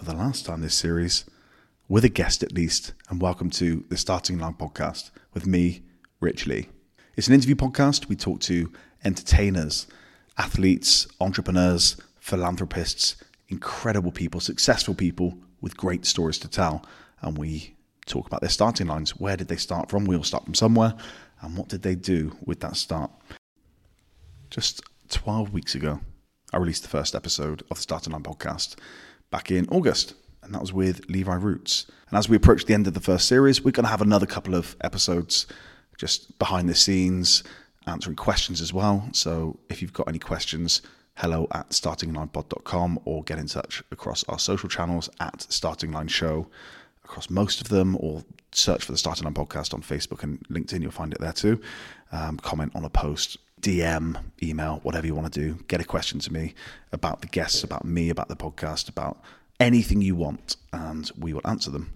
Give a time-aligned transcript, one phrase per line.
[0.00, 1.26] For the last time this series,
[1.86, 5.82] with a guest at least, and welcome to the Starting Line podcast with me,
[6.20, 6.70] Rich Lee.
[7.18, 8.08] It's an interview podcast.
[8.08, 8.72] We talk to
[9.04, 9.86] entertainers,
[10.38, 13.16] athletes, entrepreneurs, philanthropists,
[13.50, 16.82] incredible people, successful people with great stories to tell.
[17.20, 19.20] And we talk about their starting lines.
[19.20, 20.06] Where did they start from?
[20.06, 20.94] We all start from somewhere.
[21.42, 23.10] And what did they do with that start?
[24.48, 26.00] Just 12 weeks ago,
[26.54, 28.76] I released the first episode of the Starting Line podcast
[29.30, 31.86] back in August, and that was with Levi Roots.
[32.08, 34.26] And as we approach the end of the first series, we're going to have another
[34.26, 35.46] couple of episodes
[35.96, 37.44] just behind the scenes,
[37.86, 39.08] answering questions as well.
[39.12, 40.82] So if you've got any questions,
[41.14, 46.48] hello at startinglinepod.com or get in touch across our social channels at Starting Line Show
[47.04, 50.80] across most of them, or search for the Starting Line podcast on Facebook and LinkedIn.
[50.80, 51.60] You'll find it there too.
[52.12, 55.62] Um, comment on a post, DM, email, whatever you want to do.
[55.68, 56.54] Get a question to me
[56.92, 59.22] about the guests, about me, about the podcast, about
[59.58, 61.92] anything you want, and we will answer them.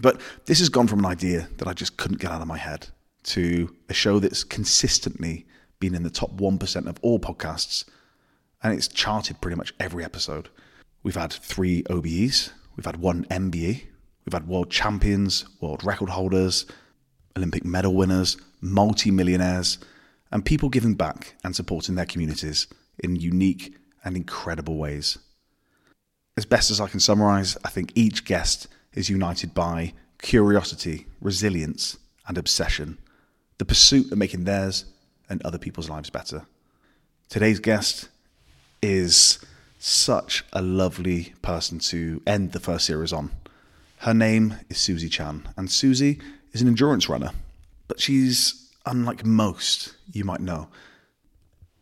[0.00, 2.58] But this has gone from an idea that I just couldn't get out of my
[2.58, 2.88] head
[3.24, 5.46] to a show that's consistently
[5.80, 7.84] been in the top 1% of all podcasts,
[8.62, 10.48] and it's charted pretty much every episode.
[11.02, 13.82] We've had three OBEs, we've had one MBE,
[14.24, 16.66] we've had world champions, world record holders,
[17.36, 19.78] Olympic medal winners, multi millionaires,
[20.30, 22.66] and people giving back and supporting their communities
[22.98, 25.18] in unique and incredible ways.
[26.36, 31.96] As best as I can summarize, I think each guest is united by curiosity, resilience,
[32.26, 32.98] and obsession,
[33.58, 34.86] the pursuit of making theirs
[35.28, 36.46] and other people's lives better.
[37.28, 38.08] Today's guest
[38.82, 39.38] is
[39.78, 43.30] such a lovely person to end the first series on.
[43.98, 46.20] Her name is Susie Chan, and Susie
[46.52, 47.30] is an endurance runner,
[47.88, 50.68] but she's unlike most you might know.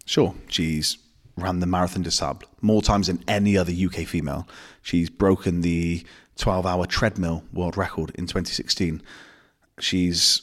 [0.04, 0.98] Sure, she's
[1.36, 4.46] ran the Marathon des Sables more times than any other UK female.
[4.82, 6.04] She's broken the
[6.36, 9.02] 12 hour treadmill world record in 2016.
[9.78, 10.42] She's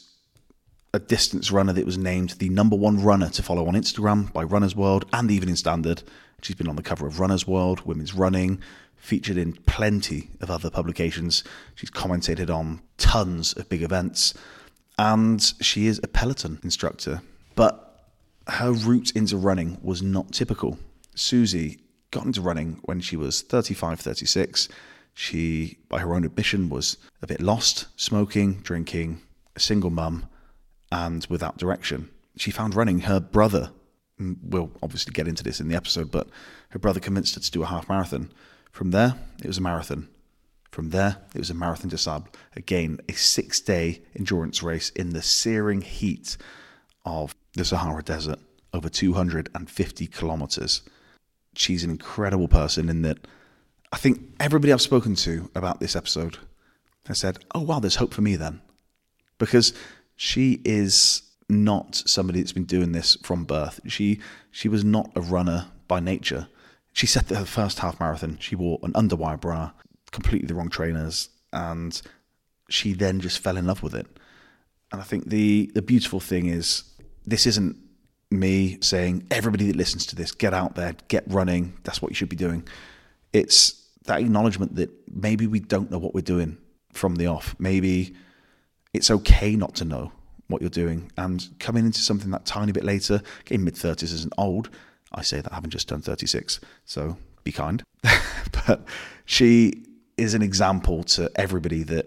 [0.93, 4.43] a distance runner that was named the number one runner to follow on Instagram by
[4.43, 6.03] Runner's World and Evening Standard.
[6.41, 8.59] She's been on the cover of Runner's World, Women's Running,
[8.95, 11.43] featured in plenty of other publications.
[11.75, 14.33] She's commentated on tons of big events,
[14.99, 17.21] and she is a Peloton instructor.
[17.55, 18.03] But
[18.47, 20.77] her route into running was not typical.
[21.15, 21.79] Susie
[22.11, 24.67] got into running when she was 35, 36.
[25.13, 29.21] She, by her own admission, was a bit lost, smoking, drinking,
[29.55, 30.27] a single mum,
[30.91, 32.09] and without direction.
[32.35, 32.99] She found running.
[32.99, 33.71] Her brother,
[34.19, 36.27] mm, we'll obviously get into this in the episode, but
[36.71, 38.33] her brother convinced her to do a half marathon.
[38.73, 40.09] From there, it was a marathon.
[40.71, 42.29] From there, it was a Marathon des Sables.
[42.55, 46.37] Again, a six day endurance race in the searing heat
[47.05, 48.39] of the Sahara Desert,
[48.73, 50.81] over 250 kilometers.
[51.55, 53.17] She's an incredible person in that
[53.91, 56.37] I think everybody I've spoken to about this episode
[57.07, 58.61] has said, Oh, wow, there's hope for me then.
[59.39, 59.73] Because
[60.15, 63.79] she is not somebody that's been doing this from birth.
[63.87, 64.19] She
[64.51, 66.47] she was not a runner by nature.
[66.93, 69.71] She said that her first half marathon, she wore an underwire bra,
[70.11, 72.01] completely the wrong trainers, and
[72.69, 74.07] she then just fell in love with it.
[74.91, 76.83] And I think the the beautiful thing is
[77.25, 77.77] this isn't
[78.31, 81.77] me saying everybody that listens to this get out there, get running.
[81.83, 82.67] That's what you should be doing.
[83.33, 86.57] It's that acknowledgement that maybe we don't know what we're doing
[86.93, 87.55] from the off.
[87.59, 88.15] Maybe
[88.93, 90.11] it's okay not to know
[90.47, 93.21] what you're doing and coming into something that tiny bit later.
[93.45, 94.69] Getting mid thirties isn't old.
[95.11, 97.83] I say that having just turned thirty six, so be kind.
[98.65, 98.83] but
[99.25, 99.83] she
[100.19, 102.05] is an example to everybody that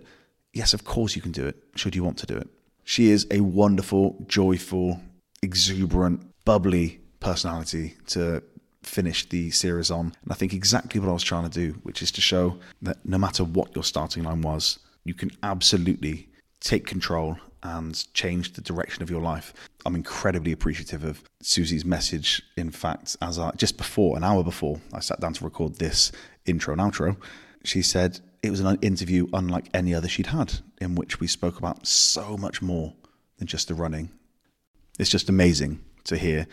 [0.53, 1.57] yes, of course you can do it.
[1.75, 2.49] Should you want to do it?
[2.85, 5.01] She is a wonderful, joyful,
[5.43, 8.43] exuberant, bubbly personality to
[8.83, 10.07] finish the series on.
[10.23, 12.99] And I think exactly what I was trying to do, which is to show that
[13.05, 16.29] no matter what your starting line was, you can absolutely
[16.61, 19.55] take control and change the direction of your life.
[19.87, 22.43] I'm incredibly appreciative of Susie's message.
[22.57, 26.11] In fact, as I just before, an hour before I sat down to record this
[26.45, 27.17] intro and outro,
[27.65, 31.59] she said it was an interview unlike any other she'd had, in which we spoke
[31.59, 32.95] about so much more
[33.39, 34.11] than just the running.
[34.99, 36.47] It's just amazing to hear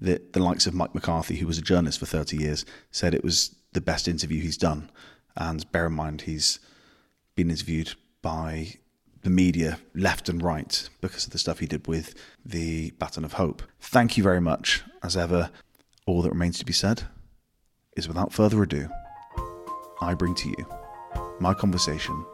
[0.00, 3.24] that the likes of Mike McCarthy, who was a journalist for 30 years, said it
[3.24, 4.90] was the best interview he's done.
[5.36, 6.58] And bear in mind, he's
[7.34, 8.74] been interviewed by
[9.22, 12.14] the media left and right because of the stuff he did with
[12.44, 13.62] the Baton of Hope.
[13.80, 14.82] Thank you very much.
[15.02, 15.50] As ever,
[16.06, 17.04] all that remains to be said
[17.96, 18.88] is without further ado,
[20.02, 20.66] I bring to you
[21.40, 22.24] my conversation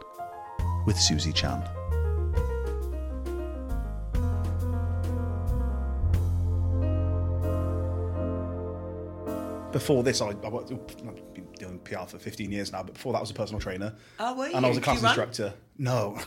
[0.87, 1.63] with Susie Chan.
[9.73, 13.13] Before this, I, I worked, I've been doing PR for 15 years now, but before
[13.13, 13.95] that, I was a personal trainer.
[14.19, 15.45] Oh, were And I was a class instructor.
[15.45, 15.53] run?
[15.79, 15.83] Instructor.
[15.83, 16.19] No.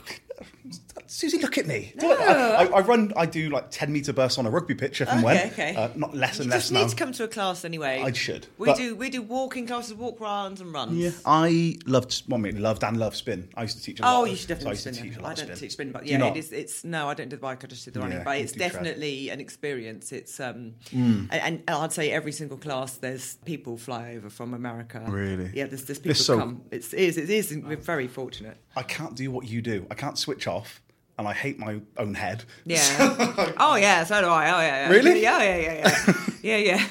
[1.06, 1.92] Susie, look at me.
[1.98, 5.00] Do I, I, I run, I do like 10 metre bursts on a rugby pitch
[5.00, 5.46] if and Okay, when.
[5.52, 5.74] okay.
[5.76, 6.80] Uh, not less You and less just now.
[6.82, 8.00] need to come to a class anyway.
[8.02, 10.92] I should, We but- do we do walking classes, walk rounds and runs.
[10.96, 12.22] Yeah, I loved.
[12.28, 13.48] Well, I mean, loved and loved spin.
[13.56, 13.98] I used to teach.
[13.98, 15.04] A lot Oh, of- you should definitely used to spin.
[15.08, 15.22] teach a it.
[15.22, 15.58] lot I don't spin.
[15.58, 16.52] teach spin, but yeah, it is.
[16.52, 17.64] It's no, I don't do the bike.
[17.64, 18.18] I just do the running.
[18.18, 18.72] Yeah, but it's do tread.
[18.72, 20.12] definitely an experience.
[20.12, 21.28] It's um, Mm.
[21.32, 25.04] and, and I'd say every single class there's people fly over from America.
[25.08, 25.50] Really?
[25.54, 26.62] Yeah, there's there's people so- come.
[26.70, 27.52] It's it is it is.
[27.54, 28.56] We're very fortunate.
[28.76, 29.86] I can't do what you do.
[29.90, 30.80] I can't switch off,
[31.18, 32.44] and I hate my own head.
[32.64, 32.78] Yeah.
[33.58, 34.50] oh yeah, so do I.
[34.50, 34.88] Oh yeah.
[34.88, 34.88] yeah.
[34.88, 35.22] Really?
[35.22, 36.14] Yeah, yeah, yeah, yeah.
[36.42, 36.86] yeah, yeah.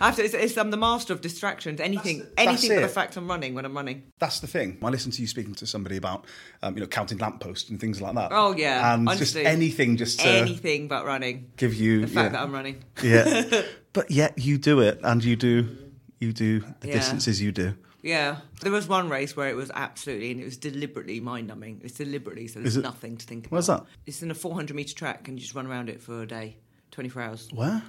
[0.00, 1.80] I have to, it's, it's, I'm the master of distractions.
[1.80, 4.04] Anything, That's- that's anything but the fact I'm running when I'm running.
[4.18, 4.78] That's the thing.
[4.82, 6.24] I listened to you speaking to somebody about,
[6.62, 8.30] um, you know, counting lampposts and things like that.
[8.32, 8.94] Oh yeah.
[8.94, 9.42] and honestly.
[9.42, 11.50] just anything, just to anything but running.
[11.56, 12.38] give you The fact yeah.
[12.38, 12.82] that I'm running.
[13.02, 13.62] yeah.
[13.92, 15.74] But yet you do it, and you do,
[16.20, 17.74] you do the distances you do.
[18.02, 21.80] Yeah, there was one race where it was absolutely, and it was deliberately mind numbing.
[21.84, 23.56] It's deliberately, so there's it- nothing to think about.
[23.56, 23.84] What's that?
[24.06, 26.56] It's in a 400 metre track, and you just run around it for a day,
[26.92, 27.48] 24 hours.
[27.52, 27.82] Where?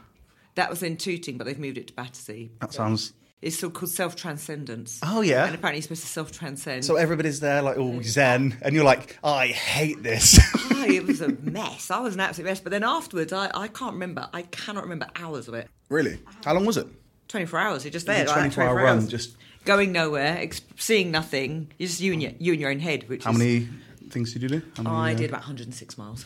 [0.56, 2.52] That was in Tooting, but they've moved it to Battersea.
[2.62, 3.14] That sounds.
[3.40, 5.00] It's still called self transcendence.
[5.04, 5.46] Oh, yeah.
[5.46, 6.84] And apparently, you're supposed to self transcend.
[6.84, 10.40] So everybody's there, like all zen, and you're like, I hate this.
[10.72, 11.92] Oh, it was a mess.
[11.92, 12.60] I was an absolute mess.
[12.62, 14.28] But then afterwards, I, I can't remember.
[14.34, 15.68] I cannot remember hours of it.
[15.90, 16.18] really?
[16.46, 16.88] How long was it?
[17.28, 17.84] 24 hours.
[17.84, 18.24] You're just there.
[18.24, 19.08] was a like, 24 hour 24 run, hours.
[19.10, 21.72] just- going nowhere, ex- seeing nothing.
[21.78, 23.08] You're just you and your, you and your own head.
[23.08, 23.68] Which How is, many
[24.10, 24.62] things did you do?
[24.78, 26.26] Many, I uh, did about 106 miles.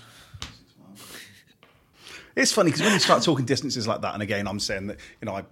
[2.33, 4.99] It's funny because when you start talking distances like that, and again, I'm saying that
[5.19, 5.43] you know, I, I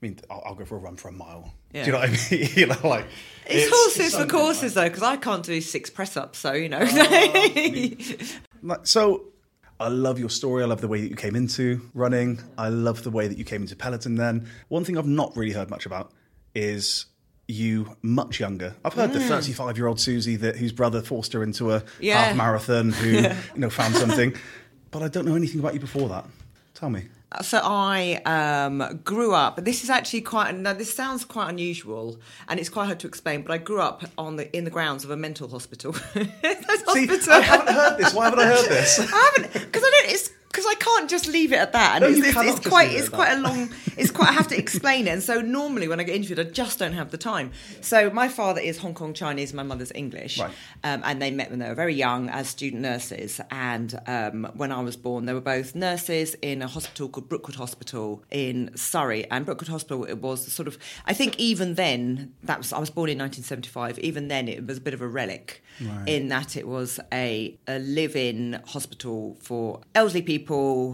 [0.00, 1.52] mean, I'll, I'll go for a run for a mile.
[1.72, 1.84] Yeah.
[1.84, 2.48] Do you know what I mean?
[2.54, 3.06] you know, like
[3.46, 6.38] It's, horses for courses though, because I can't do six press ups.
[6.38, 6.86] So you know.
[8.60, 9.28] Like, so,
[9.78, 10.64] I love your story.
[10.64, 12.40] I love the way that you came into running.
[12.58, 14.16] I love the way that you came into Peloton.
[14.16, 16.10] Then one thing I've not really heard much about
[16.56, 17.06] is
[17.48, 18.74] you much younger.
[18.84, 22.22] I've heard the 35 year old Susie that whose brother forced her into a Yeah.
[22.24, 24.34] half marathon who you know found something,
[24.90, 26.26] but I don't know anything about you before that.
[26.74, 27.08] Tell me.
[27.42, 29.62] So I um, grew up.
[29.64, 30.54] This is actually quite.
[30.54, 33.42] Now this sounds quite unusual, and it's quite hard to explain.
[33.42, 35.92] But I grew up on the in the grounds of a mental hospital.
[36.14, 37.32] See, hospital.
[37.34, 38.14] I haven't heard this.
[38.14, 38.98] Why haven't I heard this?
[39.12, 40.12] I haven't because I don't.
[40.12, 41.96] It's because I can't just leave it at that.
[41.96, 43.38] And No, it's, you it's, it's quite, it it's quite that.
[43.38, 43.70] a long.
[43.96, 44.28] It's quite.
[44.28, 45.10] I have to explain it.
[45.10, 47.52] And so normally when I get interviewed, I just don't have the time.
[47.80, 49.52] So my father is Hong Kong Chinese.
[49.52, 50.38] My mother's English.
[50.38, 50.50] Right.
[50.84, 53.40] Um, and they met when they were very young as student nurses.
[53.50, 57.56] And um, when I was born, they were both nurses in a hospital called Brookwood
[57.56, 59.28] Hospital in Surrey.
[59.30, 60.78] And Brookwood Hospital it was sort of.
[61.06, 62.72] I think even then that was.
[62.72, 63.98] I was born in 1975.
[64.00, 65.62] Even then, it was a bit of a relic
[66.06, 70.87] in that it was a, a live-in hospital for elderly people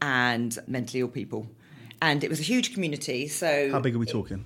[0.00, 1.46] and mentally ill people.
[2.00, 3.28] And it was a huge community.
[3.28, 4.44] So How big are we talking?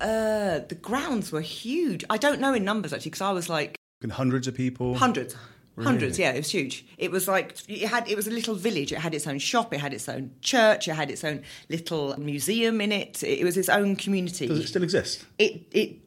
[0.00, 2.04] uh, the grounds were huge.
[2.10, 4.94] I don't know in numbers actually because I was like In hundreds of people.
[4.96, 5.36] hundreds.
[5.76, 6.86] Hundreds, yeah, it was huge.
[6.98, 8.08] It was like it had.
[8.08, 8.92] It was a little village.
[8.92, 9.74] It had its own shop.
[9.74, 10.86] It had its own church.
[10.86, 13.24] It had its own little museum in it.
[13.24, 14.46] It was its own community.
[14.46, 15.24] Does it still exist?
[15.36, 16.03] It it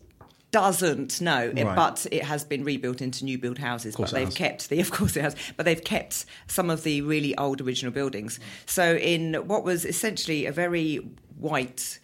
[0.61, 1.75] doesn't no, it- Right.
[1.75, 3.95] but it has been rebuilt into new build houses.
[3.95, 4.35] But they've has.
[4.35, 7.91] kept the, of course it has, but they've kept some of the really old original
[7.93, 8.39] buildings.
[8.65, 10.95] So in what was essentially a very
[11.37, 11.99] white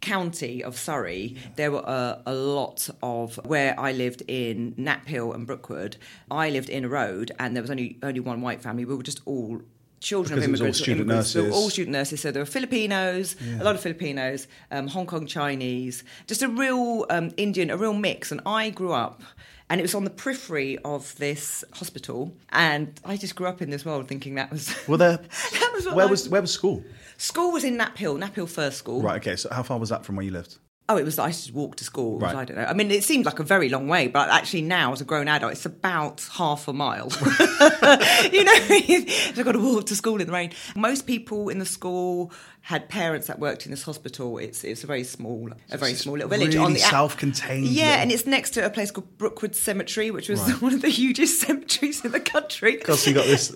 [0.00, 5.46] county of Surrey, there were a, a lot of where I lived in Knaphill and
[5.46, 5.96] Brookwood.
[6.30, 8.84] I lived in a road, and there was only only one white family.
[8.84, 9.62] We were just all.
[10.04, 11.34] Children Because of was all immigrants, student immigrants.
[11.34, 12.20] Were all student nurses.
[12.20, 17.06] So there were Filipinos, a lot of Filipinos, um, Hong Kong Chinese, just a real
[17.08, 18.30] um, Indian, a real mix.
[18.30, 19.22] And I grew up,
[19.70, 23.70] and it was on the periphery of this hospital, and I just grew up in
[23.70, 24.76] this world thinking that was.
[24.86, 25.16] Were there?
[25.52, 26.84] that was what where life- was where was school?
[27.16, 29.00] School was in Knaphill, Knapp Hill First School.
[29.00, 29.16] Right.
[29.16, 29.36] Okay.
[29.36, 30.58] So how far was that from where you lived?
[30.86, 31.18] Oh, it was.
[31.18, 32.18] I used to walk to school.
[32.18, 32.34] Right.
[32.34, 32.64] I don't know.
[32.64, 35.28] I mean, it seemed like a very long way, but actually now, as a grown
[35.28, 37.08] adult, it's about half a mile.
[38.30, 40.50] you know, I've got to walk to school in the rain.
[40.76, 44.36] Most people in the school had parents that worked in this hospital.
[44.36, 47.66] It's it's a very small, a very it's small little village really on the self-contained
[47.66, 50.60] Yeah, little- and it's next to a place called Brookwood Cemetery, which was Right.
[50.60, 52.76] one of the hugest cemeteries in the country.
[52.76, 53.50] Because you got this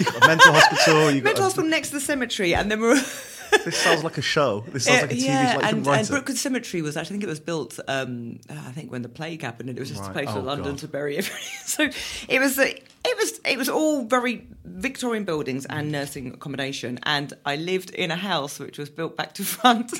[0.00, 1.10] you got a mental hospital.
[1.12, 3.00] You got Mental a- hospital next to the cemetery, and then we're.
[3.64, 4.64] This sounds like a show.
[4.68, 5.58] This sounds like a TV yeah, show.
[5.60, 6.08] Like and, and.
[6.08, 9.42] Brookwood Cemetery was actually, I think it was built, um, I think when the plague
[9.42, 10.10] happened, and it was just Right.
[10.10, 10.78] a place Oh, for London God.
[10.78, 11.38] to bury everything.
[11.66, 11.88] So
[12.28, 15.90] it was, uh, it was, it was all very Victorian buildings and Mm.
[15.92, 16.98] nursing accommodation.
[17.04, 19.92] And I lived in a house which was built back to front.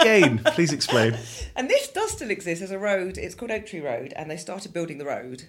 [0.00, 1.16] Again, please explain.
[1.56, 3.18] and this does still exist as a road.
[3.18, 5.44] It's called Oak Tree Road, and they started building the road.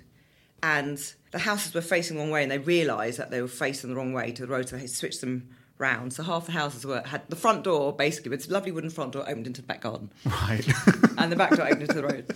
[0.61, 0.97] And
[1.31, 3.95] the houses were facing the wrong way, and they realised that they were facing the
[3.95, 5.47] wrong way to the road, so they switched them
[5.79, 6.13] round.
[6.13, 9.13] So half the houses were had the front door basically, with this lovely wooden front
[9.13, 10.67] door opened into the back garden, Right.
[11.17, 12.35] and the back door opened into the road.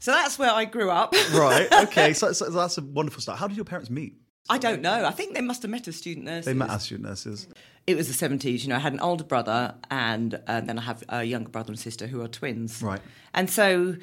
[0.00, 1.14] So that's where I grew up.
[1.34, 1.70] right.
[1.84, 2.12] Okay.
[2.16, 3.38] So, so that's a wonderful start.
[3.38, 4.14] How did your parents meet?
[4.48, 5.04] I don't know.
[5.04, 6.46] I think they must have met as student nurses.
[6.46, 7.48] They met as student nurses.
[7.86, 8.62] It was the seventies.
[8.64, 11.72] You know, I had an older brother, and uh, then I have a younger brother
[11.72, 12.80] and sister who are twins.
[12.80, 13.00] Right.
[13.34, 13.96] And so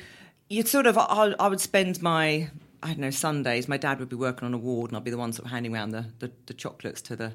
[0.49, 2.49] you'd sort of, I, I would spend my,
[2.83, 3.69] I don't know, Sundays.
[3.69, 5.51] My dad would be working on a ward, and I'd be the one sort of
[5.51, 7.33] handing around the, the, the chocolates to the,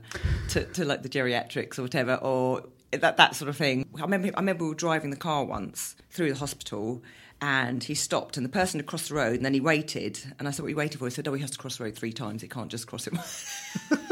[0.51, 3.87] to, to like the geriatrics or whatever, or that that sort of thing.
[3.97, 7.03] I remember, I remember we were driving the car once through the hospital.
[7.41, 10.19] And he stopped, and the person had crossed the road, and then he waited.
[10.41, 11.77] And I said, "What are you waiting for?" He said, "Oh, he has to cross
[11.77, 12.43] the road three times.
[12.43, 13.15] He can't just cross it."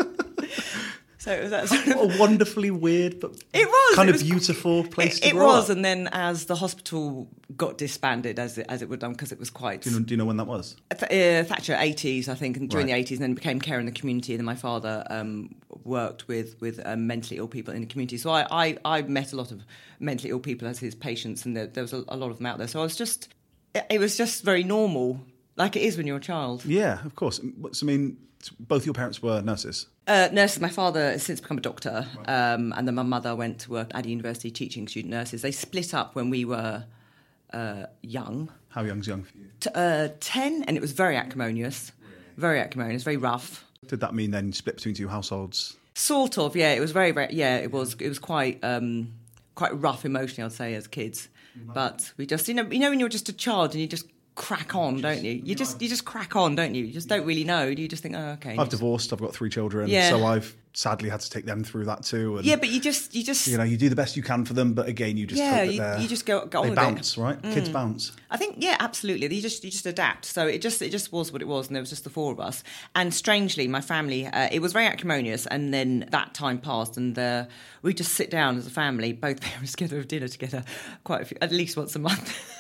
[1.27, 4.21] so it was that sort of a wonderfully weird but it was kind it of
[4.23, 5.77] was- beautiful place It, it was, up.
[5.77, 9.39] and then as the hospital got disbanded, as it, as it would done, because it
[9.39, 10.77] was quite Do you, know, do you know when that was?
[10.99, 12.93] Th- uh, Thatcher eighties, I think, and during Right.
[12.95, 14.33] the eighties, and then became care in the community.
[14.35, 15.55] And then my father um,
[15.85, 18.19] worked with with um, mentally ill people in the community.
[18.19, 19.63] So I, I I met a lot of
[20.01, 22.47] mentally ill people as his patients, and there, there was a, a lot of them
[22.47, 22.69] out there.
[22.69, 23.29] So I was just,
[23.75, 25.21] it, it was just very normal,
[25.57, 26.65] like it is when you're a child.
[26.65, 27.41] Yeah, of course.
[27.73, 28.17] So, I mean,
[28.61, 29.87] both your parents were nurses.
[30.07, 30.61] Uh, nurses.
[30.61, 33.91] My father has since become a doctor, um, and then my mother went to work
[33.93, 35.43] at a university teaching student nurses.
[35.43, 36.85] They split up when we were
[37.53, 39.47] uh, young, How young's young for you?
[39.59, 41.91] t- uh, ten, and it was very acrimonious,
[42.37, 43.65] very acrimonious, very rough.
[43.89, 45.77] Did that mean then split between two households?
[45.95, 46.73] Sort of, yeah.
[46.73, 47.57] It was very, very, yeah.
[47.57, 49.13] It was, it was quite, um,
[49.57, 51.29] quite rough emotionally, I'd say, as kids.
[51.73, 54.07] But we just, you know, you know, when you're just a child and you just
[54.37, 55.33] crack on, don't you?
[55.45, 56.85] You just, you just crack on, don't you?
[56.85, 57.75] You just don't really know.
[57.75, 58.57] Do you just think, oh, okay.
[58.57, 59.13] I've divorced.
[59.13, 60.11] I've got three children, Yeah.
[60.11, 62.37] so I've sadly had to take them through that too.
[62.37, 64.45] And, yeah, but you just, you just, you know, you do the best you can
[64.45, 66.73] for them, but again, you just Yeah, you- you just go- go on they.
[66.73, 66.77] Mm.
[66.77, 67.43] bounce, right?
[67.43, 68.13] Kids bounce.
[68.31, 69.35] I think yeah, absolutely.
[69.35, 70.27] You just you just adapt.
[70.27, 72.31] So it just it just was what it was, and there was just the four
[72.31, 72.63] of us.
[72.95, 75.47] And strangely, my family uh, it was very acrimonious.
[75.47, 77.47] And then that time passed, and uh,
[77.81, 80.63] we just sit down as a family, both parents together, have dinner together,
[81.05, 82.37] quite a few, at least once a month.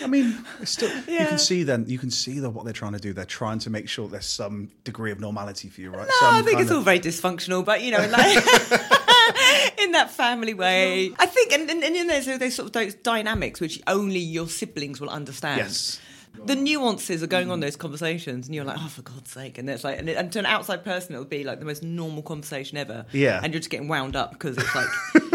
[0.00, 2.98] I mean, still you can see then you can see that what they're trying to
[2.98, 3.12] do.
[3.12, 6.06] They're trying to make sure there's some degree of normality for you, right?
[6.06, 8.36] No, Some I think it's of- all very dysfunctional, but you know, like
[9.78, 11.12] in that family way.
[11.18, 15.10] I think, and, and, there's those sort of those dynamics which only your siblings will
[15.10, 15.58] understand.
[15.58, 16.00] Yes.
[16.44, 19.58] The nuances are going on those conversations, and you're like, oh, for God's sake!
[19.58, 21.82] And it's like, and, it, and to an outside person, it'll be like the most
[21.82, 23.06] normal conversation ever.
[23.12, 23.40] Yeah.
[23.42, 24.88] and you're just getting wound up because it's like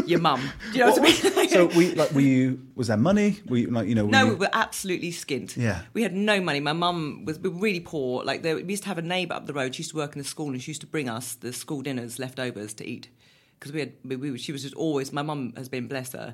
[0.08, 0.42] your mum.
[0.72, 1.50] Do you know what I mean?
[1.50, 3.40] so we like were you was there money?
[3.48, 5.56] Were you like you know No, you, we were absolutely skint.
[5.56, 5.82] Yeah.
[5.94, 6.60] We had no money.
[6.60, 8.24] My mum was we were really poor.
[8.24, 9.76] Like there, we used to have a neighbour up the road.
[9.76, 11.82] She used to work in the school, and she used to bring us the school
[11.82, 13.10] dinners, leftovers to eat.
[13.60, 15.12] Because we had, we, we, she was just always.
[15.12, 16.34] My mum has been bless her,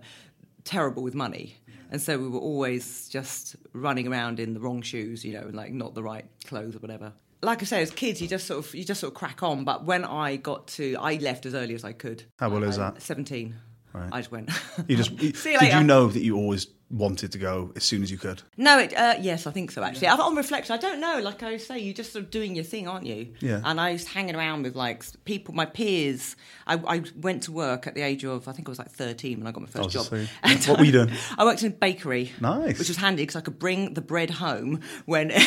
[0.63, 1.57] terrible with money,
[1.91, 5.55] and so we were always just running around in the wrong shoes, you know, and
[5.55, 7.13] like not the right clothes or whatever.
[7.41, 9.65] Like I say, as kids, you just sort of you just sort of crack on.
[9.65, 12.23] But when I got to, I left as early as I could.
[12.39, 13.01] How old is um, that?
[13.01, 13.55] Seventeen.
[13.93, 14.09] Right.
[14.11, 14.49] I just went.
[14.87, 15.77] you just See you did later.
[15.77, 18.41] you know that you always wanted to go as soon as you could?
[18.57, 19.83] No, it, uh, yes, I think so.
[19.83, 20.15] Actually, yeah.
[20.15, 21.19] on reflection, I don't know.
[21.19, 23.33] Like I say, you're just sort of doing your thing, aren't you?
[23.39, 23.61] Yeah.
[23.63, 26.35] And I was hanging around with like people, my peers.
[26.67, 29.39] I, I went to work at the age of I think I was like 13
[29.39, 30.03] when I got my first job.
[30.03, 30.27] just saying.
[30.43, 31.11] And What were you doing?
[31.37, 32.31] I worked in a bakery.
[32.39, 32.79] Nice.
[32.79, 35.31] Which was handy because I could bring the bread home when.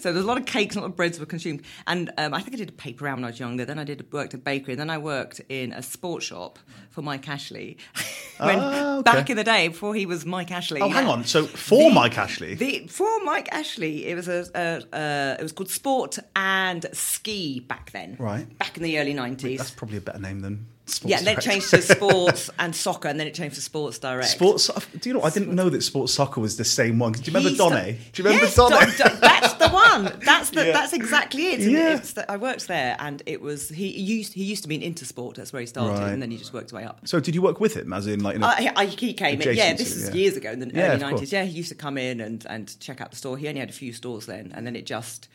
[0.00, 1.62] so there's a lot of cakes, a lot of breads were consumed.
[1.86, 3.64] And um, I think I did a paper round when I was younger.
[3.64, 4.74] Then I did worked at a bakery.
[4.74, 6.58] Then I worked in a sports shop
[6.90, 7.76] for Mike Ashley.
[8.38, 9.02] when Ah, okay.
[9.02, 10.80] back in the day before he was Mike Ashley.
[10.80, 11.24] Oh, hang on.
[11.24, 15.42] So for The- Mike Ashley, the, for Mike Ashley, it was a, a, a it
[15.42, 18.16] was called Sport and Ski back then.
[18.18, 18.46] Right.
[18.58, 19.58] Back in the early nineties.
[19.58, 21.10] that's probably a better name than sports.
[21.10, 23.98] Yeah, and then it changed to Sports and Soccer, and then it changed to Sports
[23.98, 24.28] Direct.
[24.30, 24.70] Sports.
[24.98, 25.22] Do you know?
[25.22, 27.12] I didn't know that sports soccer was the same one.
[27.12, 27.96] Do you remember Donnay?
[28.12, 28.96] Do you remember yes, Donnay?
[28.98, 29.74] Don- Don- that's the
[30.08, 30.20] one.
[30.24, 30.66] That's the.
[30.66, 30.72] Yeah.
[30.72, 31.60] That's exactly it.
[31.60, 31.96] And Yeah.
[31.96, 34.94] it's the- I worked there, and it was he used he used to be in
[34.94, 35.34] Intersport.
[35.36, 36.12] That's where he started, Right.
[36.12, 37.00] and then he just worked his way up.
[37.06, 38.36] so did you work with him, as in like?
[38.36, 39.56] In a, uh, I, I, he came in.
[39.56, 40.14] Yeah, this is yeah.
[40.14, 41.32] years ago in the early nineties.
[41.32, 43.36] Yeah, he used to come in and and check out the store.
[43.36, 45.28] He only had a few stores then, and then it just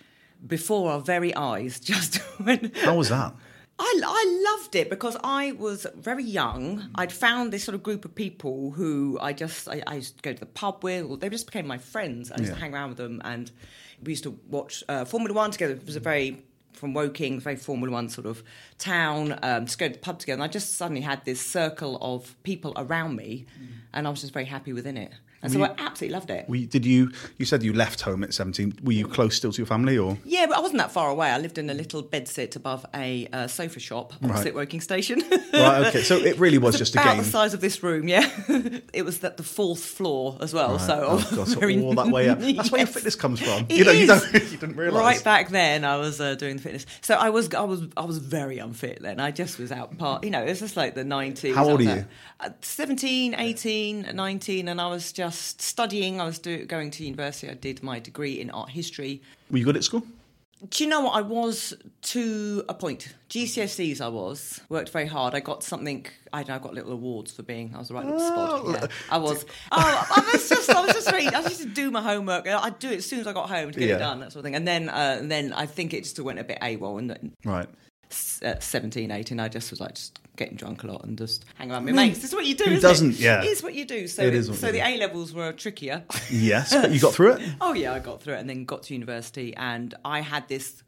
[0.46, 2.76] before our very eyes just went.
[2.78, 3.34] how was that?
[3.78, 6.90] I, I loved it because I was very young.
[6.96, 10.22] I'd found this sort of group of people who I just I, I used to
[10.22, 12.32] go to the pub with, or they just became my friends.
[12.32, 12.56] I used Yeah.
[12.56, 13.52] to hang around with them, and
[14.04, 15.74] we used to watch uh, Formula One together.
[15.74, 18.44] It was a very from Woking, very Formula One sort of
[18.78, 19.40] town.
[19.42, 22.36] Um, to go to the pub together, and I just suddenly had this circle of
[22.44, 23.46] people around me,
[23.94, 25.12] and I was just very happy within it.
[25.46, 26.46] And so Were I absolutely loved it.
[26.48, 27.12] We, did you?
[27.38, 28.78] You said you left home at seventeen.
[28.84, 30.18] Were you close still to your family, or?
[30.26, 31.30] Yeah, but I wasn't that far away.
[31.30, 34.56] I lived in a little bedsit above a uh, sofa shop opposite Right.
[34.56, 35.24] Woking Station.
[35.56, 35.86] Right.
[35.88, 36.02] Okay.
[36.02, 37.24] So it really was just a about game.
[37.24, 38.10] the size of this room.
[38.10, 38.30] Yeah,
[38.94, 40.80] it was at the fourth floor as well.
[40.80, 42.40] So Oh, God, so all that way up.
[42.40, 43.66] That's where your fitness comes from.
[43.70, 44.34] It you know, you don't.
[44.34, 45.00] You didn't realise.
[45.02, 46.86] Right back then, I was uh, doing the fitness.
[47.02, 49.20] So I was, I was, I was very unfit then.
[49.22, 50.24] I just was out part.
[50.26, 51.56] You know, it was just like the nineties.
[51.56, 52.06] How old was are you?
[52.40, 56.20] Uh, 17, 18, 19, and I was just studying.
[56.22, 57.50] I was do, going to university.
[57.50, 59.22] I did my degree in art history.
[59.52, 60.04] Were you good at school?
[60.70, 61.12] Do you know what?
[61.16, 61.74] I was
[62.04, 63.14] to a point.
[63.30, 65.36] GCSEs, I was worked very hard.
[65.36, 66.06] I got something.
[66.32, 66.56] I don't know.
[66.56, 67.74] I got little awards for being.
[67.76, 68.62] I was the right little spot.
[68.64, 68.72] Oh.
[68.72, 69.46] Yeah, I was.
[69.72, 69.78] Oh,
[70.16, 70.70] I was just.
[70.70, 71.28] I was just very.
[71.28, 72.48] I used to do my homework.
[72.48, 73.96] I'd do it as soon as I got home to get Yeah.
[73.96, 74.22] it done.
[74.22, 74.56] That sort of thing.
[74.56, 76.98] And then, uh, and then I think it just went a bit AWOL.
[77.00, 77.68] And then, Right.
[78.42, 81.72] At 17, 18, I just was like just getting drunk a lot and just hanging
[81.72, 82.20] around with my mates.
[82.20, 82.66] This is what you do.
[82.66, 83.12] isn't doesn't?
[83.12, 83.20] It?
[83.20, 83.42] Yeah.
[83.44, 84.08] it is what you do.
[84.08, 84.80] So, It is so the.
[84.80, 86.04] A levels were trickier.
[86.30, 87.42] Yes, but you got through it.
[87.62, 90.84] Oh yeah, I got through it and then got to university and I had this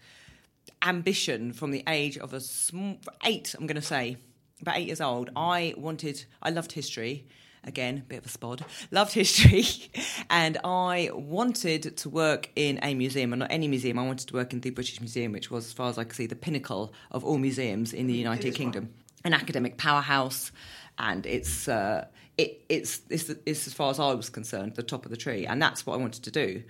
[0.82, 4.18] ambition from the age of a small eight, I'm going to say,
[4.62, 5.30] about eight years old.
[5.36, 7.28] I wanted, I loved history.
[7.68, 8.62] Again, bit of a spod.
[8.92, 9.66] Loved history,
[10.30, 14.00] and I wanted to work in a museum, and not any museum.
[14.00, 16.16] I wanted to work in the British Museum, which was, as far as I could
[16.16, 18.94] see, the pinnacle of all museums in the United Kingdom,
[19.26, 20.54] an academic powerhouse,
[20.98, 22.06] and it's uh,
[22.38, 25.46] it, it's, it's it's as far as I was concerned, the top of the tree,
[25.46, 26.64] and that's what I wanted to do.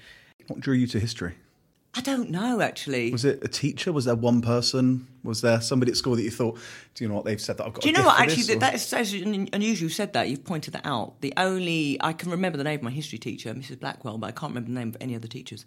[0.47, 1.35] What drew you to history?
[1.97, 3.11] I don't know actually.
[3.11, 3.91] Was it a teacher?
[3.91, 5.07] Was there one person?
[5.23, 6.59] Was there somebody at school that you thought,
[6.93, 7.81] do you know what they've said that I've got?
[7.81, 8.19] Do you know what?
[8.19, 9.87] Actually, this, or- that is so unusual.
[9.87, 10.29] You said that.
[10.29, 11.19] You've pointed that out.
[11.21, 13.79] The only I can remember the name of my history teacher, Mrs.
[13.79, 15.65] Blackwell, but I can't remember the name of any other teachers.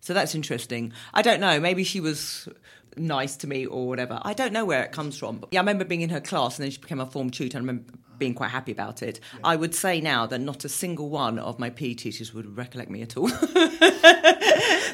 [0.00, 0.92] So that's interesting.
[1.12, 1.58] I don't know.
[1.58, 2.48] Maybe she was
[2.96, 4.20] nice to me or whatever.
[4.22, 5.38] I don't know where it comes from.
[5.38, 7.58] But yeah, I remember being in her class, and then she became a form tutor.
[7.58, 9.18] and I remember being quite happy about it.
[9.42, 12.90] I would say now that not a single one of my PE teachers would recollect
[12.90, 13.28] me at all.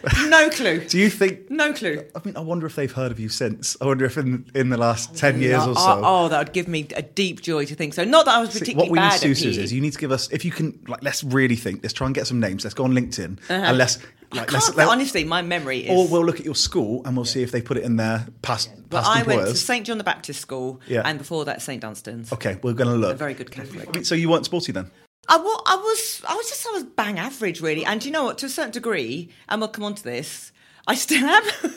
[0.29, 0.85] no clue.
[0.87, 1.51] Do you think?
[1.51, 2.05] No clue.
[2.15, 3.77] I mean, I wonder if they've heard of you since.
[3.81, 6.01] I wonder if in in the last ten years or so.
[6.05, 8.05] Oh, that would give me a deep joy to think so.
[8.05, 9.37] Not that I was See, particularly what we need bad to do at.
[9.37, 9.63] Suze, PE.
[9.65, 12.07] is you need to give us if you can like let's really think let's try
[12.07, 13.53] and get some names let's go on linkedin uh-huh.
[13.55, 13.99] and let's
[14.33, 15.91] I can't, let's let- honestly, my memory is.
[15.91, 18.27] or we'll look at your school and we'll see if they put it in their
[18.43, 21.03] past but past I went to St John the Baptist School, Yeah.
[21.05, 22.33] and before that St Dunstan's.
[22.33, 24.05] okay we're gonna look A very good Catholic.
[24.07, 24.91] so you weren't sporty then
[25.31, 27.85] I, wa- I was, I was just, I was bang average, really.
[27.85, 28.39] And you know what?
[28.39, 30.53] To a certain degree, and we'll come on to this,
[30.87, 31.43] I still am.
[31.63, 31.73] and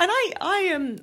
[0.00, 0.98] I, I Um,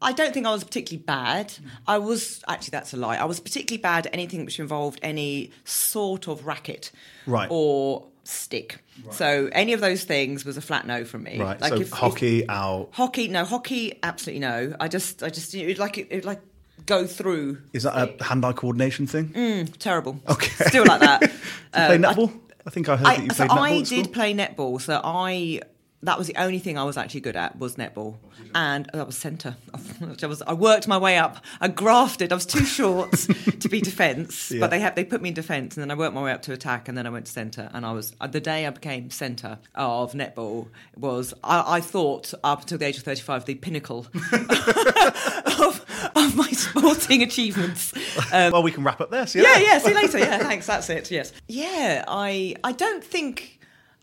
[0.00, 1.52] I don't think I was particularly bad.
[1.86, 3.16] I was actually that's a lie.
[3.16, 6.92] I was particularly bad at anything which involved any sort of racket,
[7.26, 7.48] Right.
[7.50, 8.78] or stick.
[9.10, 11.40] So any of those things was a flat no from me.
[11.40, 13.44] right Like so if- if- hockey out Hockey, no.
[13.44, 14.76] Hockey, absolutely no.
[14.78, 16.42] I just, I just, it'd like, it'd like
[16.86, 17.58] go through.
[17.72, 20.20] is that a hand-eye coordination thing Terrible.
[20.28, 20.64] Okay.
[20.68, 21.22] Still like that.
[21.74, 22.32] You play Um, I- netball
[22.66, 24.80] I, think I heard that you I, so played netball I did play netball.
[24.80, 25.60] So I,
[26.02, 28.16] that was the only thing I was actually good at was netball,
[28.54, 29.56] and that was centre.
[30.22, 31.44] I was, I worked my way up.
[31.60, 32.30] I grafted.
[32.30, 34.60] I was too short to be defence, Yeah.
[34.60, 36.42] but they had they put me in defence, and then I worked my way up
[36.42, 37.68] to attack, and then I went to centre.
[37.74, 42.32] And I was uh, the day I became centre of netball was I, I thought
[42.44, 45.84] up until the age of thirty five the pinnacle of,
[46.14, 47.92] of my sporting achievements.
[48.32, 49.26] Um, well, we can wrap up there.
[49.26, 49.64] See yeah, later.
[49.64, 49.78] yeah.
[49.78, 50.18] See you later.
[50.18, 50.66] Yeah, thanks.
[50.66, 51.10] That's it.
[51.10, 51.32] Yes.
[51.48, 53.57] Yeah, I I don't think.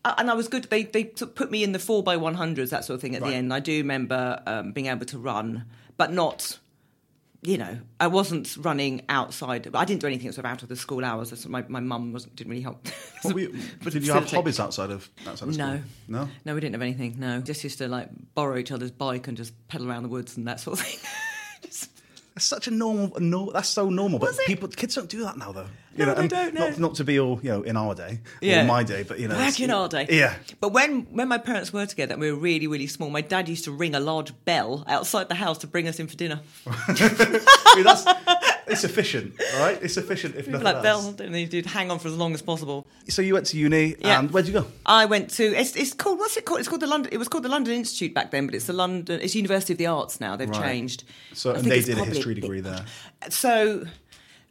[0.06, 0.64] Uh, And I was good.
[0.66, 3.16] They they put me in the four by one hundreds, that sort of thing.
[3.16, 3.32] At Right.
[3.32, 5.66] the end, I do remember um, being able to run,
[5.98, 6.60] but not.
[7.42, 9.70] You know, I wasn't running outside.
[9.76, 11.30] I didn't do anything sort of out of the school hours.
[11.30, 12.88] That's- My my mum wasn't didn't really help.
[13.24, 15.68] You- But did you have hobbies outside of outside of school?
[15.68, 15.82] No.
[16.08, 16.30] No.
[16.44, 17.20] No, we didn't have anything.
[17.20, 20.38] No, just used to like borrow each other's bike and just pedal around the woods
[20.38, 21.00] and that sort of thing.
[21.62, 21.92] Just-
[22.34, 24.18] That's such a normal, a nor- that's so normal.
[24.20, 24.48] But it?
[24.48, 25.68] people, kids don't do that now, though.
[25.98, 26.70] No, they and don't, no.
[26.70, 28.64] Not, not to be all, you know, in our day Yeah.
[28.64, 30.08] or my day, but you know, Back in our day.
[30.10, 30.36] Yeah.
[30.60, 33.48] But when when my parents were together and we were really, really small, my dad
[33.48, 36.42] used to ring a large bell outside the house to bring us in for dinner.
[36.68, 38.06] I mean, that's,
[38.68, 39.78] it's efficient, all right?
[39.82, 41.12] It's efficient if nothing like else.
[41.12, 42.86] bell, and you'd hang on for as long as possible.
[43.08, 44.20] So you went to uni, Yeah.
[44.20, 44.66] and where'd you go?
[44.86, 46.60] I went to it's, it's called what's it called?
[46.60, 47.12] It's called the London.
[47.14, 49.20] It was called the London Institute back then, but it's the London.
[49.22, 50.36] It's University of the Arts now.
[50.36, 50.62] They've Right.
[50.72, 51.04] changed.
[51.34, 52.86] So I and they did a history degree there.
[53.30, 53.86] So,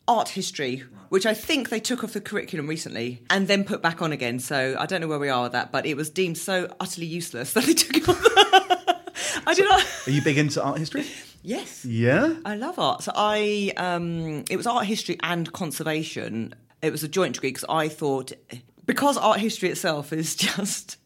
[0.09, 4.03] art history, which I think they took off the curriculum recently and then put back
[4.03, 4.41] on again.
[4.41, 7.07] So I don't know where we are with that, but it was deemed so utterly
[7.07, 8.21] useless that they took it off.
[9.47, 9.87] I did not.
[10.09, 11.07] Are you big into art history?
[11.47, 11.85] Yes.
[11.85, 12.37] Yeah.
[12.47, 13.03] I love art.
[13.03, 16.55] So I, um, it was art history and conservation.
[16.81, 18.33] It was a joint degree because I thought,
[18.87, 20.97] because art history itself is just,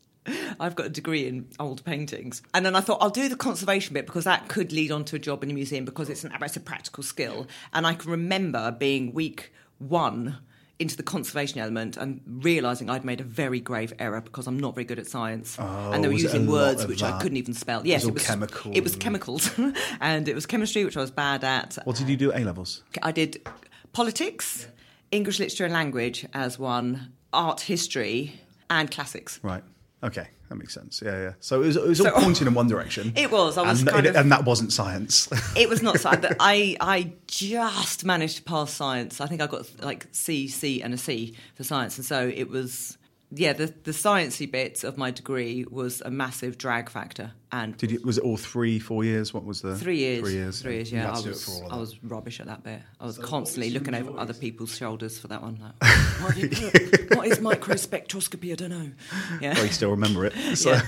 [0.61, 3.95] I've got a degree in old paintings, and then I thought I'll do the conservation
[3.95, 6.33] bit because that could lead on to a job in a museum because it's an
[6.41, 7.49] it's a practical skill.
[7.73, 10.39] And I can remember being week one
[10.79, 14.75] into the conservation element and realizing I'd made a very grave error because I'm not
[14.75, 17.19] very good at science, oh, and they were Oh, was it using words which I
[17.21, 17.85] couldn't even spell.
[17.85, 19.51] Yes, it was chemicals It was chemicals,
[20.01, 21.79] and it was chemistry, which I was bad at.
[21.85, 22.83] What did you do at A levels?
[23.03, 23.45] I did
[23.93, 24.69] politics,
[25.11, 29.41] English literature and language as one, art history, and classics.
[29.43, 29.65] Right.
[30.03, 31.03] Okay, that makes sense.
[31.05, 31.33] Yeah, yeah.
[31.41, 33.13] So it was, it was all pointing in one direction.
[33.17, 35.29] It was, I was and, kind of- and that wasn't science.
[35.57, 36.21] It was not science.
[36.23, 39.21] but I I just managed to pass science.
[39.21, 42.49] I think I got like C, C, and a C for science, and so it
[42.49, 42.97] was.
[43.31, 47.91] Yeah, the the sciencey bit of my degree was a massive drag factor, and Did
[47.91, 48.01] you?
[48.03, 49.35] Was it all three, four years?
[49.35, 50.21] What was the Three years.
[50.23, 50.63] Three years.
[50.63, 50.91] Three years.
[50.93, 51.45] Yeah, I to do it was.
[51.45, 52.81] for all of I was rubbish at that bit.
[52.99, 55.59] I was constantly looking over other people's shoulders for that one.
[55.61, 55.75] Like,
[56.23, 57.17] what, have you put?
[57.17, 58.53] what is microspectroscopy?
[58.53, 58.91] I don't know.
[59.43, 59.55] Yeah.
[59.59, 60.33] Oh, you still remember it.
[60.57, 60.83] So, Yeah.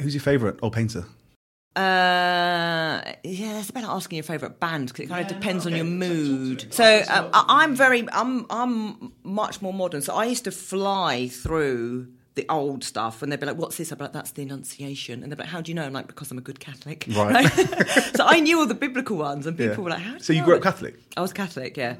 [0.00, 1.04] who's your favourite old painter?
[1.76, 5.84] Uh, yeah, that's about asking your favourite band because it kind of depends on your
[5.84, 6.72] mood.
[6.72, 10.00] So um, I, I'm very, I'm, I'm much more modern.
[10.02, 13.92] So I used to fly through the old stuff, and they'd be like, "What's this?"
[13.92, 15.92] I'd be like, "That's the Annunciation," and they'd be like, "How do you know?" I'm
[15.94, 17.46] like, "Because I'm a good Catholic." Right.
[18.14, 19.80] so I knew all the biblical ones, and people Yeah.
[19.80, 20.62] were like, "How?" Do So you know grew up?
[20.62, 20.96] Catholic?
[21.16, 21.96] I was Catholic, yeah.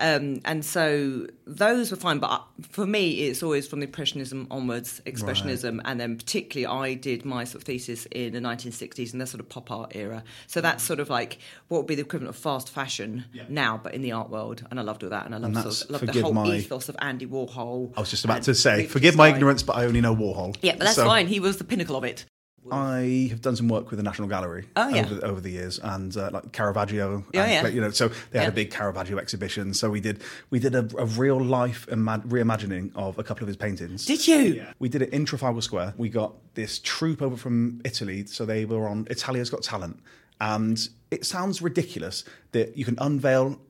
[0.00, 4.46] Um, and so those were fine, but uh, for me, it's always from the Impressionism
[4.50, 9.20] onwards, Expressionism, and then particularly I did my sort of thesis in the 1960s and
[9.20, 10.22] that sort of pop art era.
[10.46, 13.94] So that's sort of like what would be the equivalent of fast fashion now, but
[13.94, 14.64] in the art world.
[14.70, 16.46] And I loved all that, and I loved, that's- sort of, loved the whole my-
[16.56, 17.92] ethos of Andy Warhol.
[17.96, 20.56] I was just about to say, forgive my ignorance, but I only know Warhol.
[20.62, 21.26] Yeah, but that's So fine.
[21.26, 22.24] He was the pinnacle of it.
[22.70, 25.04] I have done some work with the National Gallery Oh, yeah.
[25.06, 27.16] over, over the years, and uh, like Caravaggio.
[27.16, 27.66] And, yeah.
[27.66, 28.48] You know, so they had Yeah.
[28.48, 29.74] a big Caravaggio exhibition.
[29.74, 33.48] So we did we did a, a real life ima- reimagining of a couple of
[33.48, 34.04] his paintings.
[34.06, 34.64] Did you?
[34.78, 35.94] We did it in Trafalgar Square.
[35.96, 40.00] We got this troupe over from Italy, so they were on Italia's Got Talent,
[40.40, 43.60] and it sounds ridiculous that you can unveil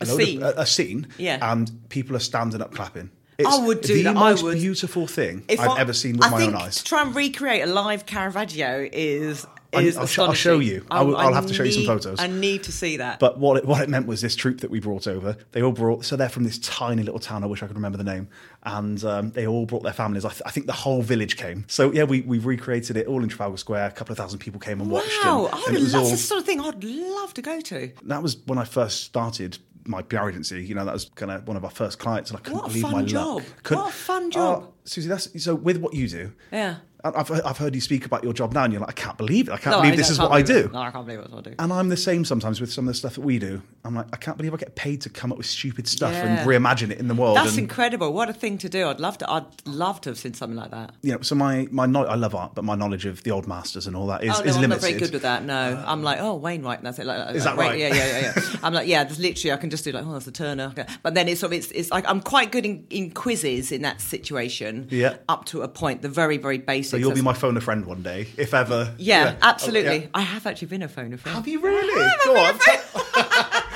[0.00, 0.42] A of- scene.
[0.42, 1.38] a, a scene, Yeah.
[1.52, 3.10] and people are standing up clapping.
[3.38, 4.58] It's I would do the that, I most would.
[4.58, 6.76] beautiful thing If I've I- ever seen with I my think own eyes.
[6.76, 10.86] To try and recreate a live Caravaggio is I- is I'll sh- I'll show you.
[10.88, 12.20] I will- I'll have to show you some photos.
[12.20, 13.18] I need to see that.
[13.18, 15.36] But what it, what it meant was this troop that we brought over.
[15.50, 17.42] They all brought so they're from this tiny little town.
[17.42, 18.28] I wish I could remember the name.
[18.62, 20.24] And um, they all brought their families.
[20.24, 21.64] I, th- I think the whole village came.
[21.66, 23.86] So yeah, we we recreated it all in Trafalgar Square.
[23.86, 25.10] A couple of thousand people came and watched.
[25.24, 26.08] wow, I it was love all.
[26.08, 27.90] that's the sort of thing I'd love to go to.
[28.04, 30.64] That was when I first started my PR agency.
[30.64, 32.64] You know, that was kind of one of our first clients, and I couldn't What
[32.66, 33.36] a believe fun my job.
[33.36, 33.44] luck.
[33.62, 34.62] Couldn't- What a fun job.
[34.66, 36.32] Oh, Susie, that's so with what you do.
[36.52, 36.76] Yeah.
[37.04, 39.18] I- I've I've heard you speak about your job now, and you're like, I can't
[39.18, 39.52] believe it.
[39.52, 40.56] I can't No, believe I this is what I do.
[40.58, 40.72] it.
[40.72, 41.56] No, I can't believe it's what I do.
[41.58, 43.62] And I'm the same sometimes with some of the stuff that we do.
[43.84, 46.26] I'm like, I can't believe I get paid to come up with stupid stuff Yeah.
[46.38, 47.36] and reimagine it in the world.
[47.36, 48.12] That's and, incredible.
[48.12, 48.88] What a thing to do.
[48.88, 49.30] I'd love to.
[49.30, 50.94] I'd love to have seen something like that.
[51.02, 53.46] you know, so my my know- I love art, but my knowledge of the old
[53.46, 54.82] masters and all that is, oh no, is I'm limited.
[54.82, 55.44] not very good with that.
[55.44, 57.06] No, I'm like, oh, Wainwright, and that's it.
[57.06, 57.78] Like, Is like, that right?
[57.78, 58.42] Yeah, yeah, yeah, yeah.
[58.62, 60.72] I'm like, yeah, there's literally, I can just do like, oh, that's a Turner.
[61.02, 63.82] But then it's sort of, it's, it's like I'm quite good in, in quizzes in
[63.82, 64.88] that situation.
[64.90, 65.16] Yeah.
[65.28, 66.93] Up to a point, the very, very basics.
[66.94, 68.94] So you'll be my phone a friend one day, if ever.
[68.98, 69.98] Yeah, Oh, absolutely.
[70.02, 70.06] yeah.
[70.14, 71.36] I have actually been a phone a friend.
[71.36, 72.10] Have you really?
[72.24, 72.52] Go on.
[72.58, 73.60] been a phone-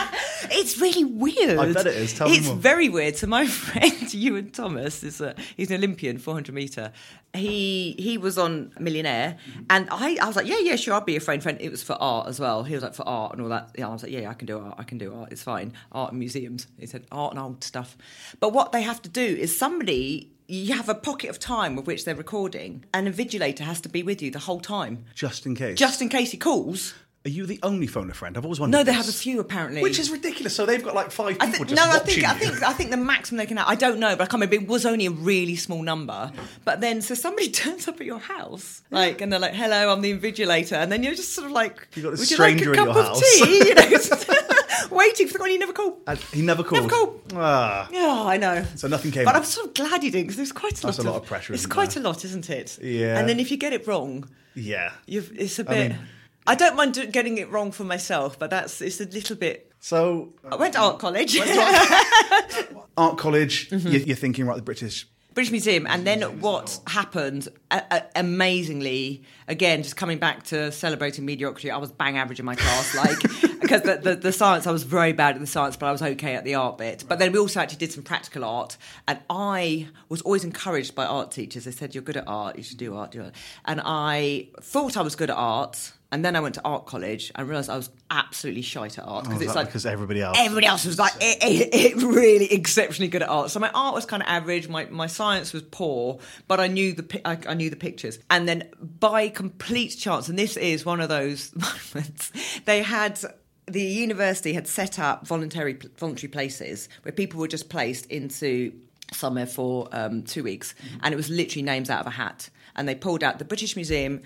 [0.51, 1.59] It's really weird.
[1.59, 2.15] I bet it is.
[2.15, 3.17] Tell me it's very weird.
[3.17, 6.93] So my friend Iwan Thomas is a, he's an Olympian, 400 meter.
[7.35, 9.37] He he was on Millionaire,
[9.69, 11.43] and I, I was like, yeah, yeah, sure, I'll be a friend.
[11.43, 12.63] Friend, it was for art as well.
[12.65, 13.73] He was like for art and all that.
[13.77, 14.77] Yeah, I was like, yeah, I can do art.
[14.79, 15.33] I can do art.
[15.33, 15.75] It's fine.
[15.93, 16.67] Art and museums.
[16.79, 17.99] He said art and old stuff.
[18.41, 20.31] But what they have to do is somebody.
[20.51, 23.89] You have a pocket of time with which they're recording, and a vigilator has to
[23.91, 25.79] be with you the whole time, Just in case.
[25.79, 26.95] just in case he calls.
[27.27, 28.39] Are you the only phone a friend?
[28.39, 28.79] I've always wondered.
[28.79, 28.97] No, they this.
[29.07, 29.83] have a few apparently.
[29.83, 30.55] Which is ridiculous.
[30.57, 32.73] So they've got like five people I think, just no, I think I think I
[32.73, 33.69] think the maximum they can have.
[33.69, 34.55] I don't know, but I can't remember.
[34.55, 36.33] It was only a really small number.
[36.65, 40.01] But then, so somebody turns up at your house, like, and they're like, "Hello, I'm
[40.01, 42.71] the invigilator," and then you're just sort of like, You got this "Would you stranger
[42.71, 43.83] like in a cup your of house." tea?" You know,
[44.91, 45.99] waiting for the one you never call.
[46.07, 46.83] And he never called.
[46.83, 47.21] Never called.
[47.35, 47.89] Ah.
[47.91, 48.65] Yeah, I know.
[48.77, 49.43] So nothing came But up.
[49.43, 51.27] I'm sort of glad he didn't because there's quite a That's lot, a lot of
[51.27, 52.03] pressure, It's quite there?
[52.03, 52.79] a lot, isn't it?
[52.83, 53.19] Yeah.
[53.19, 54.93] And then if you get it wrong, Yeah.
[55.07, 55.91] you've, it's a bit.
[55.91, 55.99] mean-
[56.47, 59.71] I don't mind getting it wrong for myself, but that's it's a little bit.
[59.81, 61.37] So I went to art college.
[62.97, 63.89] art college, Mm-hmm.
[63.89, 65.07] you're, you're thinking right the British.
[65.39, 67.47] British Museum, and then what happened?
[67.71, 72.45] Uh, uh, amazingly, again, just coming back to celebrating mediocrity, I was bang average in
[72.45, 73.21] my class, like
[73.61, 76.03] because the, the, the science I was very bad at the science, but I was
[76.03, 77.05] okay at the art bit.
[77.07, 81.07] But then we also actually did some practical art, and I was always encouraged by
[81.07, 81.67] art teachers.
[81.67, 83.35] They said, "You're good at art, you should do art." Do art.
[83.65, 85.93] And I thought I was good at art.
[86.11, 89.27] And then I went to art college and realised I was absolutely shite at art
[89.29, 93.09] Oh, it's like because everybody else- everybody else was like it, it, it really exceptionally
[93.09, 93.51] good at art.
[93.51, 94.69] So my art was kind of average.
[94.69, 98.19] My my science was poor, but I knew the I, I knew the pictures.
[98.31, 101.53] And then by complete chance, and this is one of those
[101.95, 102.33] moments,
[102.65, 103.21] they had.
[103.67, 108.73] The university had set up voluntary voluntary places where people were just placed into
[109.13, 112.49] somewhere for um, two weeks, and it was literally names out of a hat.
[112.77, 114.23] And they pulled out the British Museum,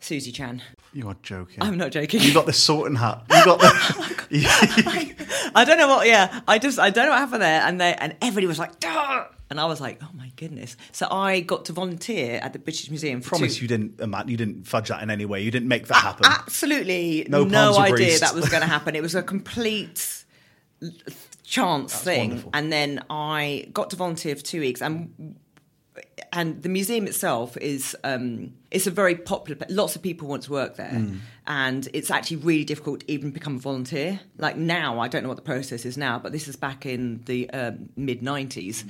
[0.00, 0.62] Susie Chan.
[0.92, 1.62] You are joking.
[1.62, 2.20] I'm not joking.
[2.20, 3.22] You got this sorting hat.
[3.30, 4.16] You got the.
[5.54, 6.06] I don't know what.
[6.06, 8.80] Yeah, I just I don't know what happened there, and they and everybody was like,
[8.80, 9.24] Duh!
[9.50, 10.76] and I was like, oh my goodness.
[10.92, 13.20] So I got to volunteer at the British Museum.
[13.20, 14.24] Promise you didn't, uh.
[14.26, 15.42] You didn't fudge that in any way.
[15.42, 16.26] You didn't make that happen.
[16.26, 18.20] Absolutely No no, idea greased.
[18.20, 18.94] that was going to happen.
[18.94, 20.24] It was a complete
[21.42, 22.50] chance thing, wonderful.
[22.54, 25.36] and then I got to volunteer for two weeks, and
[26.32, 29.66] and the museum itself is um, it's a very popular.
[29.68, 31.18] Lots of people want to work there, Mm.
[31.46, 34.20] and it's actually really difficult to even become a volunteer.
[34.38, 37.22] Like now, I don't know what the process is now, but this is back in
[37.26, 38.84] the um, mid '90s.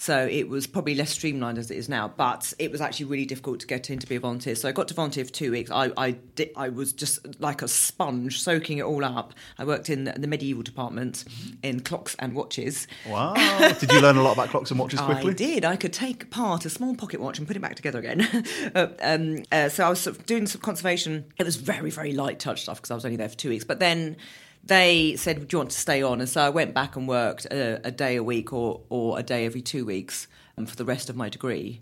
[0.00, 3.26] So it was probably less streamlined as it is now, but it was actually really
[3.26, 4.54] difficult to get in to be a volunteer.
[4.54, 5.70] So I got to volunteer for two weeks.
[5.70, 9.34] I I, did, I was just like a sponge, soaking it all up.
[9.58, 11.26] I worked in the, the medieval department
[11.62, 12.88] in clocks and watches.
[13.06, 13.34] wow.
[13.78, 15.30] Did you learn a lot about clocks and watches quickly?
[15.32, 15.64] I did.
[15.66, 18.26] I could take apart a small pocket watch and put it back together again.
[18.74, 21.24] Uh, um, uh, so I was sort of doing some conservation.
[21.38, 23.64] It was very, very light touch stuff because I was only there for two weeks.
[23.64, 24.16] But then
[24.64, 27.46] they said, "Do you want to stay on?" And so I went back and worked
[27.46, 30.84] a, a day a week or or a day every two weeks um, for the
[30.84, 31.80] rest of my degree.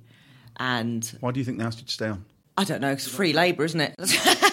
[0.57, 2.25] And Why do you think they asked you to stay on?
[2.57, 3.95] I don't know, it's free labour, isn't it?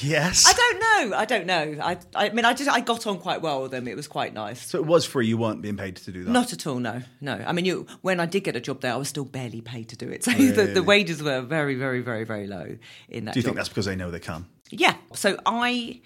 [0.00, 0.46] Yes.
[0.46, 1.16] I don't know.
[1.16, 1.76] I don't know.
[1.82, 3.86] I, I mean, I just I got on quite well with them.
[3.88, 4.64] It was quite nice.
[4.66, 5.26] So it was free.
[5.26, 6.30] You weren't being paid to do that.
[6.30, 6.78] Not at all.
[6.78, 7.34] No, no.
[7.34, 9.88] I mean, you, when I did get a job there, I was still barely paid
[9.90, 10.22] to do it.
[10.32, 12.76] So yeah, the, the wages were very, very, very, very low
[13.08, 13.34] in that.
[13.34, 13.48] Do you job.
[13.48, 14.46] think that's because they know they can?
[14.70, 14.94] Yeah.
[15.14, 16.00] So I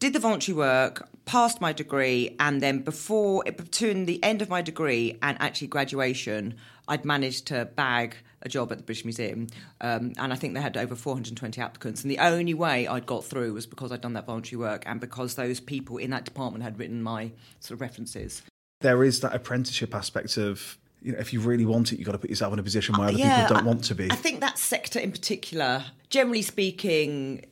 [0.00, 4.62] did the voluntary work, passed my degree, and then before between the end of my
[4.62, 6.54] degree and actually graduation,
[6.88, 9.46] I'd managed to bag a job at the British Museum,
[9.82, 12.02] um, and I think they had over 420 applicants.
[12.02, 14.98] And the only way I'd got through was because I'd done that voluntary work and
[14.98, 18.42] because those people in that department had written my sort of references.
[18.80, 22.12] There is that apprenticeship aspect of, you know, if you really want it, you've got
[22.12, 24.10] to put yourself in a position where other Yeah, people don't I- want to be.
[24.10, 27.44] I think that sector in particular, generally speaking,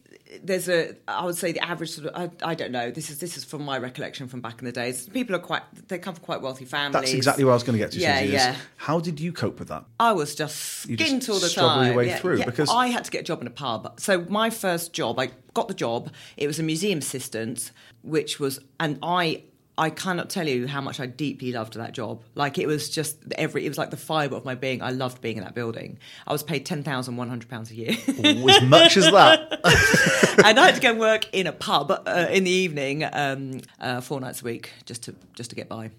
[0.43, 3.19] there's a I would say the average sort of I, I don't know this is
[3.19, 6.15] this is from my recollection from back in the days people are quite they come
[6.15, 7.99] from quite wealthy families That's exactly where I was going to get to.
[7.99, 9.85] yeah Susie, yeah How did you cope with that?
[10.01, 11.87] I was just You just skint all the struggle time.
[11.87, 12.45] your way yeah, through yeah.
[12.47, 13.99] because- I had to get a job in a pub.
[14.01, 16.11] So my first job, I got the job.
[16.37, 17.71] It was a museum assistant,
[18.03, 19.43] which was, and I.
[19.79, 22.23] I cannot tell you how much I deeply loved that job.
[22.35, 24.83] Like it was just every, it was like the fibre of my being.
[24.83, 25.99] I loved being in that building.
[26.27, 29.61] I was paid ten thousand one hundred pounds a year, Oh, as much as that.
[30.45, 33.61] and I had to go and work in a pub uh, in the evening, um,
[33.81, 35.91] uh, four nights a week, just to just to get by.